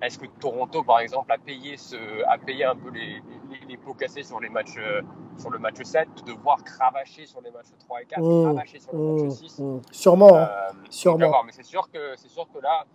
Est-ce 0.02 0.20
que 0.20 0.26
Toronto, 0.39 0.84
par 0.84 1.00
exemple, 1.00 1.32
a 1.32 1.38
payé, 1.38 1.78
ce, 1.78 1.96
a 2.28 2.38
payé 2.38 2.66
un 2.66 2.76
peu 2.76 2.89
les, 2.89 3.22
les, 3.68 3.78
pots 3.78 3.93
cassés 3.93 4.24
sur, 4.24 4.39
les 4.41 4.50
matchs, 4.50 4.76
euh, 4.78 5.02
sur 5.38 5.50
le 5.50 5.58
match 5.58 5.82
7, 5.82 6.10
de 6.18 6.34
devoir 6.34 6.64
cravacher 6.64 7.26
sur 7.26 7.41
les 7.41 7.50
matchs 7.50 7.68
3 7.80 8.02
et 8.02 8.06
4, 8.06 8.20
mmh, 8.22 8.43
cravacher 8.43 8.80
sur 8.80 8.93
le 8.93 9.24
match 9.24 9.32
6 9.32 9.60
mmh, 9.60 9.64
mmh. 9.64 9.82
Sûrement. 9.91 10.36
Hein. 10.36 10.50
Euh, 10.52 10.72
sûrement. 10.89 11.43
Mais 11.46 11.54
c'est 11.54 11.64
sûr, 11.64 11.89
que, 11.89 12.16
sûr 12.18 12.48
que 12.54 12.60
là, 12.60 12.86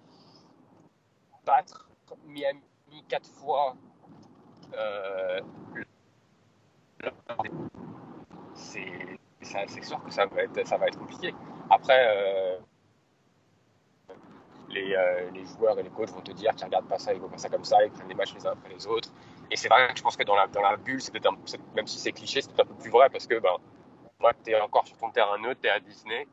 battre 1.50 1.88
Miami 2.26 2.62
4 3.08 3.28
fois, 3.28 3.76
c'est 8.54 9.82
sûr 9.82 10.02
que 10.04 10.10
ça 10.10 10.26
va 10.26 10.42
être, 10.42 10.66
ça 10.66 10.76
va 10.76 10.86
être 10.86 10.98
compliqué. 10.98 11.34
Après, 11.70 12.06
euh, 12.08 12.58
les, 14.68 15.44
joueurs 15.46 15.78
et 15.78 15.82
les 15.82 15.90
coachs 15.90 16.10
vont 16.10 16.20
te 16.20 16.32
dire 16.32 16.54
qu'ils 16.54 16.66
regardent 16.66 16.88
pas 16.88 16.98
ça, 16.98 17.12
ils 17.12 17.20
voient 17.20 17.30
pas 17.30 17.38
ça 17.38 17.48
comme 17.48 17.64
ça, 17.64 17.84
ils 17.84 17.90
prennent 17.90 18.08
les 18.08 18.14
matchs 18.14 18.34
les 18.34 18.46
uns 18.46 18.52
après 18.52 18.68
les 18.68 18.86
autres. 18.86 19.10
Et 19.50 19.56
c'est 19.56 19.68
vrai 19.68 19.88
que 19.88 19.98
je 19.98 20.02
pense 20.02 20.16
que 20.16 20.22
dans 20.24 20.36
la, 20.36 20.46
dans 20.46 20.62
la 20.62 20.76
bulle, 20.76 21.00
c'est 21.00 21.12
même 21.74 21.86
si 21.86 21.98
c'est 21.98 22.12
cliché, 22.12 22.42
c'est 22.42 22.60
un 22.60 22.64
peu 22.64 22.74
plus 22.74 22.90
vrai 22.90 23.10
parce 23.10 23.26
que 23.26 23.38
ben, 23.38 23.56
moi, 24.20 24.32
tu 24.44 24.52
es 24.52 24.60
encore 24.60 24.86
sur 24.86 24.96
ton 24.98 25.10
terrain 25.10 25.38
neutre, 25.38 25.60
tu 25.62 25.68
es 25.68 25.70
à 25.70 25.80
Disney. 25.80 26.28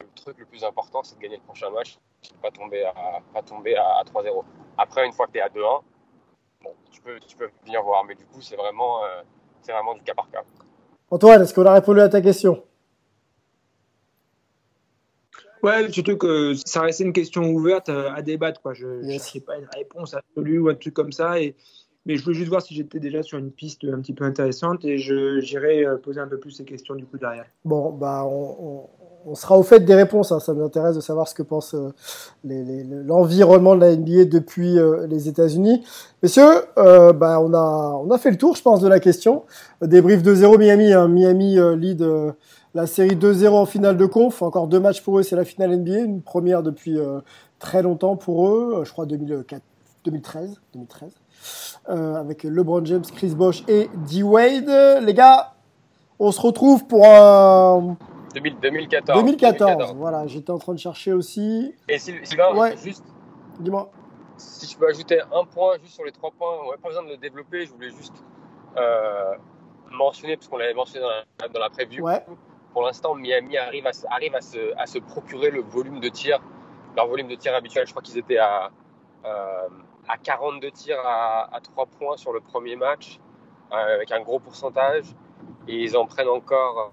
Le 0.00 0.06
truc 0.14 0.38
le 0.38 0.46
plus 0.46 0.64
important, 0.64 1.02
c'est 1.02 1.16
de 1.16 1.20
gagner 1.20 1.36
le 1.36 1.42
prochain 1.42 1.70
match, 1.70 1.98
pas 2.42 2.50
tomber 2.50 2.84
à, 2.84 3.20
pas 3.32 3.42
tomber 3.42 3.76
à, 3.76 4.02
3-0. 4.04 4.44
Après, 4.78 5.06
une 5.06 5.12
fois 5.12 5.26
que 5.26 5.32
tu 5.32 5.38
es 5.38 5.42
à 5.42 5.48
2-1, 5.48 5.82
bon, 6.62 6.70
tu, 6.90 7.00
peux, 7.00 7.18
tu 7.20 7.36
peux 7.36 7.50
venir 7.64 7.82
voir, 7.82 8.04
mais 8.04 8.14
du 8.14 8.24
coup, 8.24 8.40
c'est 8.40 8.56
vraiment, 8.56 9.04
euh, 9.04 9.22
c'est 9.62 9.72
vraiment 9.72 9.94
du 9.94 10.02
cas 10.02 10.14
par 10.14 10.30
cas. 10.30 10.42
Antoine, 11.10 11.42
est-ce 11.42 11.54
qu'on 11.54 11.66
a 11.66 11.74
répondu 11.74 12.00
à 12.00 12.08
ta 12.08 12.20
question? 12.20 12.62
Ouais, 15.62 15.90
surtout 15.92 16.16
que 16.16 16.54
ça 16.54 16.82
restait 16.82 17.04
une 17.04 17.12
question 17.12 17.42
ouverte 17.50 17.90
à 17.90 18.22
débattre. 18.22 18.62
Quoi. 18.62 18.72
Je 18.72 18.86
ne 18.86 19.18
sais 19.18 19.40
pas 19.40 19.58
une 19.58 19.68
réponse 19.74 20.14
absolue 20.14 20.58
ou 20.58 20.68
un 20.70 20.74
truc 20.74 20.94
comme 20.94 21.12
ça. 21.12 21.40
Et, 21.40 21.54
mais 22.06 22.16
je 22.16 22.24
voulais 22.24 22.36
juste 22.36 22.48
voir 22.48 22.62
si 22.62 22.74
j'étais 22.74 22.98
déjà 22.98 23.22
sur 23.22 23.38
une 23.38 23.50
piste 23.50 23.84
un 23.84 24.00
petit 24.00 24.14
peu 24.14 24.24
intéressante 24.24 24.84
et 24.84 24.96
j'irai 24.96 25.84
euh, 25.84 25.96
poser 25.98 26.20
un 26.20 26.28
peu 26.28 26.38
plus 26.38 26.52
ces 26.52 26.64
questions 26.64 26.94
du 26.94 27.04
coup 27.04 27.18
derrière. 27.18 27.44
Bon, 27.64 27.92
bah, 27.92 28.24
on, 28.24 28.58
on, 28.58 28.90
sera 29.34 29.58
au 29.58 29.62
fait 29.62 29.80
des 29.80 29.94
réponses. 29.94 30.32
Hein. 30.32 30.40
Ça 30.40 30.54
m'intéresse 30.54 30.96
de 30.96 31.00
savoir 31.00 31.28
ce 31.28 31.34
que 31.34 31.42
pense 31.42 31.74
euh, 31.74 31.92
l'environnement 32.44 33.74
de 33.74 33.80
la 33.80 33.96
NBA 33.96 34.24
depuis 34.26 34.78
euh, 34.78 35.06
les 35.06 35.28
États-Unis. 35.28 35.84
Messieurs, 36.22 36.64
bah, 36.76 37.40
on, 37.40 37.54
a, 37.54 38.00
on 38.04 38.10
a 38.10 38.18
fait 38.18 38.30
le 38.30 38.36
tour, 38.36 38.56
je 38.56 38.62
pense, 38.62 38.80
de 38.80 38.88
la 38.88 39.00
question. 39.00 39.44
Débrief 39.82 40.22
2-0 40.22 40.58
Miami. 40.58 40.92
Hein. 40.92 41.08
Miami 41.08 41.58
lead 41.76 42.04
la 42.74 42.86
série 42.86 43.16
2-0 43.16 43.48
en 43.48 43.66
finale 43.66 43.96
de 43.96 44.06
conf, 44.06 44.42
encore 44.42 44.68
deux 44.68 44.80
matchs 44.80 45.02
pour 45.02 45.18
eux, 45.18 45.22
c'est 45.22 45.36
la 45.36 45.44
finale 45.44 45.76
NBA, 45.76 45.98
une 45.98 46.22
première 46.22 46.62
depuis 46.62 46.98
euh, 46.98 47.20
très 47.58 47.82
longtemps 47.82 48.16
pour 48.16 48.48
eux, 48.48 48.76
euh, 48.76 48.84
je 48.84 48.92
crois 48.92 49.06
2004, 49.06 49.62
2013, 50.04 50.60
2013 50.74 51.10
avec 51.88 52.44
LeBron 52.44 52.84
James, 52.84 53.02
Chris 53.16 53.34
Bosh 53.34 53.64
et 53.66 53.88
D 54.08 54.22
Wade. 54.22 54.70
Les 55.02 55.14
gars, 55.14 55.54
on 56.18 56.30
se 56.30 56.40
retrouve 56.40 56.86
pour 56.86 57.04
un 57.06 57.96
2014. 58.34 59.18
2014. 59.20 59.94
Voilà, 59.96 60.26
j'étais 60.26 60.50
en 60.50 60.58
train 60.58 60.74
de 60.74 60.78
chercher 60.78 61.12
aussi. 61.12 61.74
Et 61.88 61.98
Sylvain, 61.98 62.54
ouais. 62.54 62.76
juste. 62.76 63.04
Dis-moi. 63.58 63.90
Si 64.36 64.66
je 64.66 64.78
peux 64.78 64.88
ajouter 64.88 65.20
un 65.20 65.44
point 65.44 65.76
juste 65.82 65.94
sur 65.94 66.04
les 66.04 66.12
trois 66.12 66.30
points, 66.30 66.56
on 66.64 66.70
n'a 66.70 66.78
pas 66.78 66.88
besoin 66.88 67.04
de 67.04 67.10
le 67.10 67.16
développer. 67.16 67.66
Je 67.66 67.72
voulais 67.72 67.90
juste 67.90 68.24
euh, 68.76 69.34
mentionner, 69.90 70.36
parce 70.36 70.48
qu'on 70.48 70.56
l'avait 70.56 70.74
mentionné 70.74 71.04
dans 71.04 71.10
la, 71.10 71.48
dans 71.48 71.60
la 71.60 71.68
preview. 71.68 72.04
Ouais 72.04 72.24
pour 72.72 72.82
l'instant, 72.82 73.14
Miami 73.14 73.56
arrive, 73.56 73.86
à, 73.86 73.90
arrive 74.10 74.34
à, 74.34 74.40
se, 74.40 74.76
à, 74.76 74.86
se, 74.86 74.98
procurer 74.98 75.50
le 75.50 75.60
volume 75.60 76.00
de 76.00 76.08
tir, 76.08 76.40
leur 76.96 77.06
volume 77.06 77.28
de 77.28 77.34
tir 77.34 77.54
habituel. 77.54 77.86
Je 77.86 77.92
crois 77.92 78.02
qu'ils 78.02 78.18
étaient 78.18 78.38
à, 78.38 78.70
euh, 79.24 79.68
à 80.08 80.18
42 80.18 80.70
tirs 80.70 81.00
à, 81.04 81.54
à, 81.54 81.60
3 81.60 81.86
points 81.86 82.16
sur 82.16 82.32
le 82.32 82.40
premier 82.40 82.76
match, 82.76 83.18
euh, 83.72 83.94
avec 83.94 84.12
un 84.12 84.20
gros 84.20 84.38
pourcentage. 84.38 85.04
Et 85.68 85.82
ils 85.82 85.96
en 85.96 86.06
prennent 86.06 86.28
encore, 86.28 86.92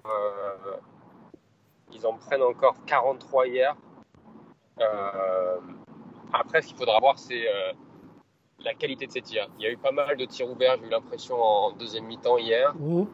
ils 1.92 2.06
en 2.06 2.14
prennent 2.14 2.42
encore 2.42 2.76
43 2.86 3.46
hier. 3.46 3.76
Euh, 4.80 5.58
après, 6.32 6.62
ce 6.62 6.68
qu'il 6.68 6.76
faudra 6.76 6.98
voir, 7.00 7.18
c'est 7.18 7.48
euh, 7.48 7.72
la 8.60 8.74
qualité 8.74 9.06
de 9.06 9.12
ces 9.12 9.22
tirs. 9.22 9.48
Il 9.58 9.64
y 9.64 9.66
a 9.66 9.70
eu 9.70 9.76
pas 9.76 9.92
mal 9.92 10.16
de 10.16 10.24
tirs 10.24 10.50
ouverts, 10.50 10.76
j'ai 10.80 10.86
eu 10.86 10.90
l'impression, 10.90 11.40
en 11.40 11.72
deuxième 11.72 12.04
mi-temps 12.04 12.38
hier. 12.38 12.74
Mmh. 12.76 13.04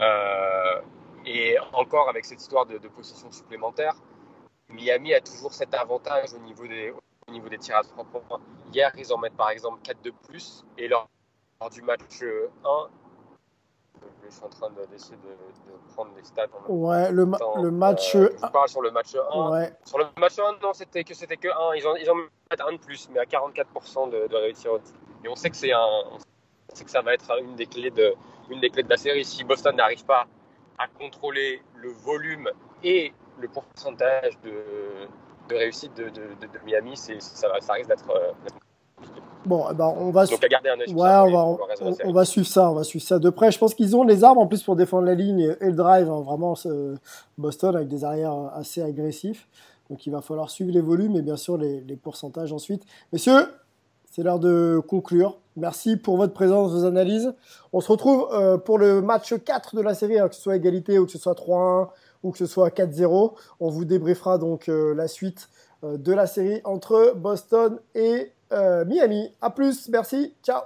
Euh, 0.00 0.80
et 1.26 1.56
encore 1.72 2.08
avec 2.08 2.24
cette 2.24 2.40
histoire 2.40 2.66
de, 2.66 2.78
possession 2.88 3.30
supplémentaire, 3.30 3.94
Miami 4.68 5.14
a 5.14 5.20
toujours 5.20 5.52
cet 5.52 5.74
avantage 5.74 6.34
au 6.34 6.38
niveau 6.38 6.66
des, 6.66 6.92
au 7.28 7.32
niveau 7.32 7.48
des 7.48 7.58
tirs 7.58 7.76
à 7.76 7.82
trois 7.82 8.04
points. 8.04 8.40
Hier, 8.72 8.92
ils 8.98 9.12
en 9.12 9.18
mettent 9.18 9.36
par 9.36 9.50
exemple 9.50 9.80
4 9.82 10.02
de 10.02 10.10
plus. 10.10 10.64
Et 10.78 10.88
lors, 10.88 11.08
du 11.72 11.82
match 11.82 12.02
1, 12.22 12.88
je 14.24 14.30
suis 14.30 14.44
en 14.44 14.48
train 14.48 14.70
d'essayer 14.90 15.16
de, 15.16 15.92
prendre 15.94 16.10
les 16.16 16.24
stats. 16.24 16.46
En 16.68 16.72
ouais, 16.72 17.10
le, 17.12 17.26
le 17.62 17.70
match. 17.70 18.16
Euh, 18.16 18.34
je 18.42 18.50
parle 18.50 18.68
sur 18.68 18.82
le 18.82 18.90
match 18.90 19.14
1. 19.14 19.50
Ouais. 19.50 19.72
Sur 19.84 19.98
le 19.98 20.06
match 20.18 20.38
1, 20.38 20.58
non, 20.62 20.72
c'était 20.72 21.04
que 21.04 21.14
c'était 21.14 21.36
que 21.36 21.48
1. 21.48 21.74
Ils 21.76 21.86
en, 21.86 21.94
ils 21.96 22.10
en 22.10 22.14
mettent 22.14 22.60
un 22.66 22.72
de 22.72 22.78
plus, 22.78 23.08
mais 23.12 23.20
à 23.20 23.24
44% 23.24 24.10
de, 24.10 24.26
de 24.28 24.36
réussite. 24.36 24.68
Et 25.24 25.28
on 25.28 25.36
sait 25.36 25.50
que 25.50 25.56
c'est 25.56 25.72
un, 25.72 26.18
que 26.82 26.90
ça 26.90 27.02
va 27.02 27.14
être 27.14 27.30
une 27.40 27.54
des 27.56 27.66
clés 27.66 27.90
de, 27.90 28.14
une 28.50 28.60
des 28.60 28.70
clés 28.70 28.82
de 28.82 28.90
la 28.90 28.96
série. 28.96 29.24
Si 29.24 29.44
Boston 29.44 29.76
n'arrive 29.76 30.04
pas 30.04 30.26
à 30.78 30.88
contrôler 30.88 31.62
le 31.76 31.90
volume 31.90 32.50
et 32.82 33.12
le 33.38 33.48
pourcentage 33.48 34.38
de, 34.40 34.52
de 35.48 35.54
réussite 35.54 35.94
de, 35.94 36.08
de, 36.08 36.34
de 36.40 36.64
Miami, 36.64 36.96
ça, 36.96 37.12
ça, 37.60 37.72
risque 37.74 37.88
d'être. 37.88 38.08
Bon, 39.46 39.66
eh 39.70 39.74
ben 39.74 39.94
on 39.98 40.10
va, 40.10 40.26
Donc, 40.26 40.42
à 40.42 40.48
garder 40.48 40.70
un 40.70 40.78
ouais, 40.78 40.86
on, 40.94 40.96
va, 40.96 41.58
on, 42.04 42.12
va 42.12 42.24
suivre 42.24 42.46
ça, 42.46 42.70
on 42.70 42.74
va 42.74 42.84
suivre 42.84 43.04
ça 43.04 43.18
de 43.18 43.30
près. 43.30 43.52
Je 43.52 43.58
pense 43.58 43.74
qu'ils 43.74 43.94
ont 43.94 44.02
les 44.02 44.24
armes 44.24 44.38
en 44.38 44.46
plus 44.46 44.62
pour 44.62 44.76
défendre 44.76 45.06
la 45.06 45.14
ligne 45.14 45.54
et 45.60 45.66
le 45.66 45.74
drive, 45.74 46.10
hein, 46.10 46.20
vraiment 46.22 46.54
Boston 47.36 47.76
avec 47.76 47.88
des 47.88 48.04
arrières 48.04 48.50
assez 48.54 48.82
agressifs. 48.82 49.46
Donc 49.90 50.06
il 50.06 50.10
va 50.10 50.22
falloir 50.22 50.50
suivre 50.50 50.72
les 50.72 50.80
volumes 50.80 51.16
et 51.16 51.22
bien 51.22 51.36
sûr 51.36 51.58
les, 51.58 51.80
les 51.82 51.96
pourcentages 51.96 52.52
ensuite. 52.52 52.84
Messieurs, 53.12 53.46
c'est 54.14 54.22
l'heure 54.22 54.38
de 54.38 54.80
conclure. 54.86 55.38
Merci 55.56 55.96
pour 55.96 56.16
votre 56.16 56.32
présence, 56.32 56.72
vos 56.72 56.84
analyses. 56.84 57.34
On 57.72 57.80
se 57.80 57.90
retrouve 57.90 58.28
euh, 58.32 58.58
pour 58.58 58.78
le 58.78 59.02
match 59.02 59.34
4 59.34 59.74
de 59.74 59.80
la 59.80 59.94
série, 59.94 60.20
hein, 60.20 60.28
que 60.28 60.36
ce 60.36 60.40
soit 60.40 60.54
égalité 60.54 61.00
ou 61.00 61.06
que 61.06 61.10
ce 61.10 61.18
soit 61.18 61.34
3-1 61.34 61.88
ou 62.22 62.30
que 62.30 62.38
ce 62.38 62.46
soit 62.46 62.68
4-0. 62.68 63.34
On 63.58 63.70
vous 63.70 63.84
débriefera 63.84 64.38
donc 64.38 64.68
euh, 64.68 64.94
la 64.94 65.08
suite 65.08 65.48
euh, 65.82 65.96
de 65.96 66.12
la 66.12 66.28
série 66.28 66.60
entre 66.62 67.14
Boston 67.16 67.80
et 67.96 68.30
Miami. 68.84 69.32
A 69.40 69.50
plus, 69.50 69.88
merci, 69.88 70.34
ciao. 70.42 70.62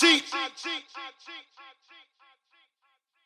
cheat. 0.00 0.29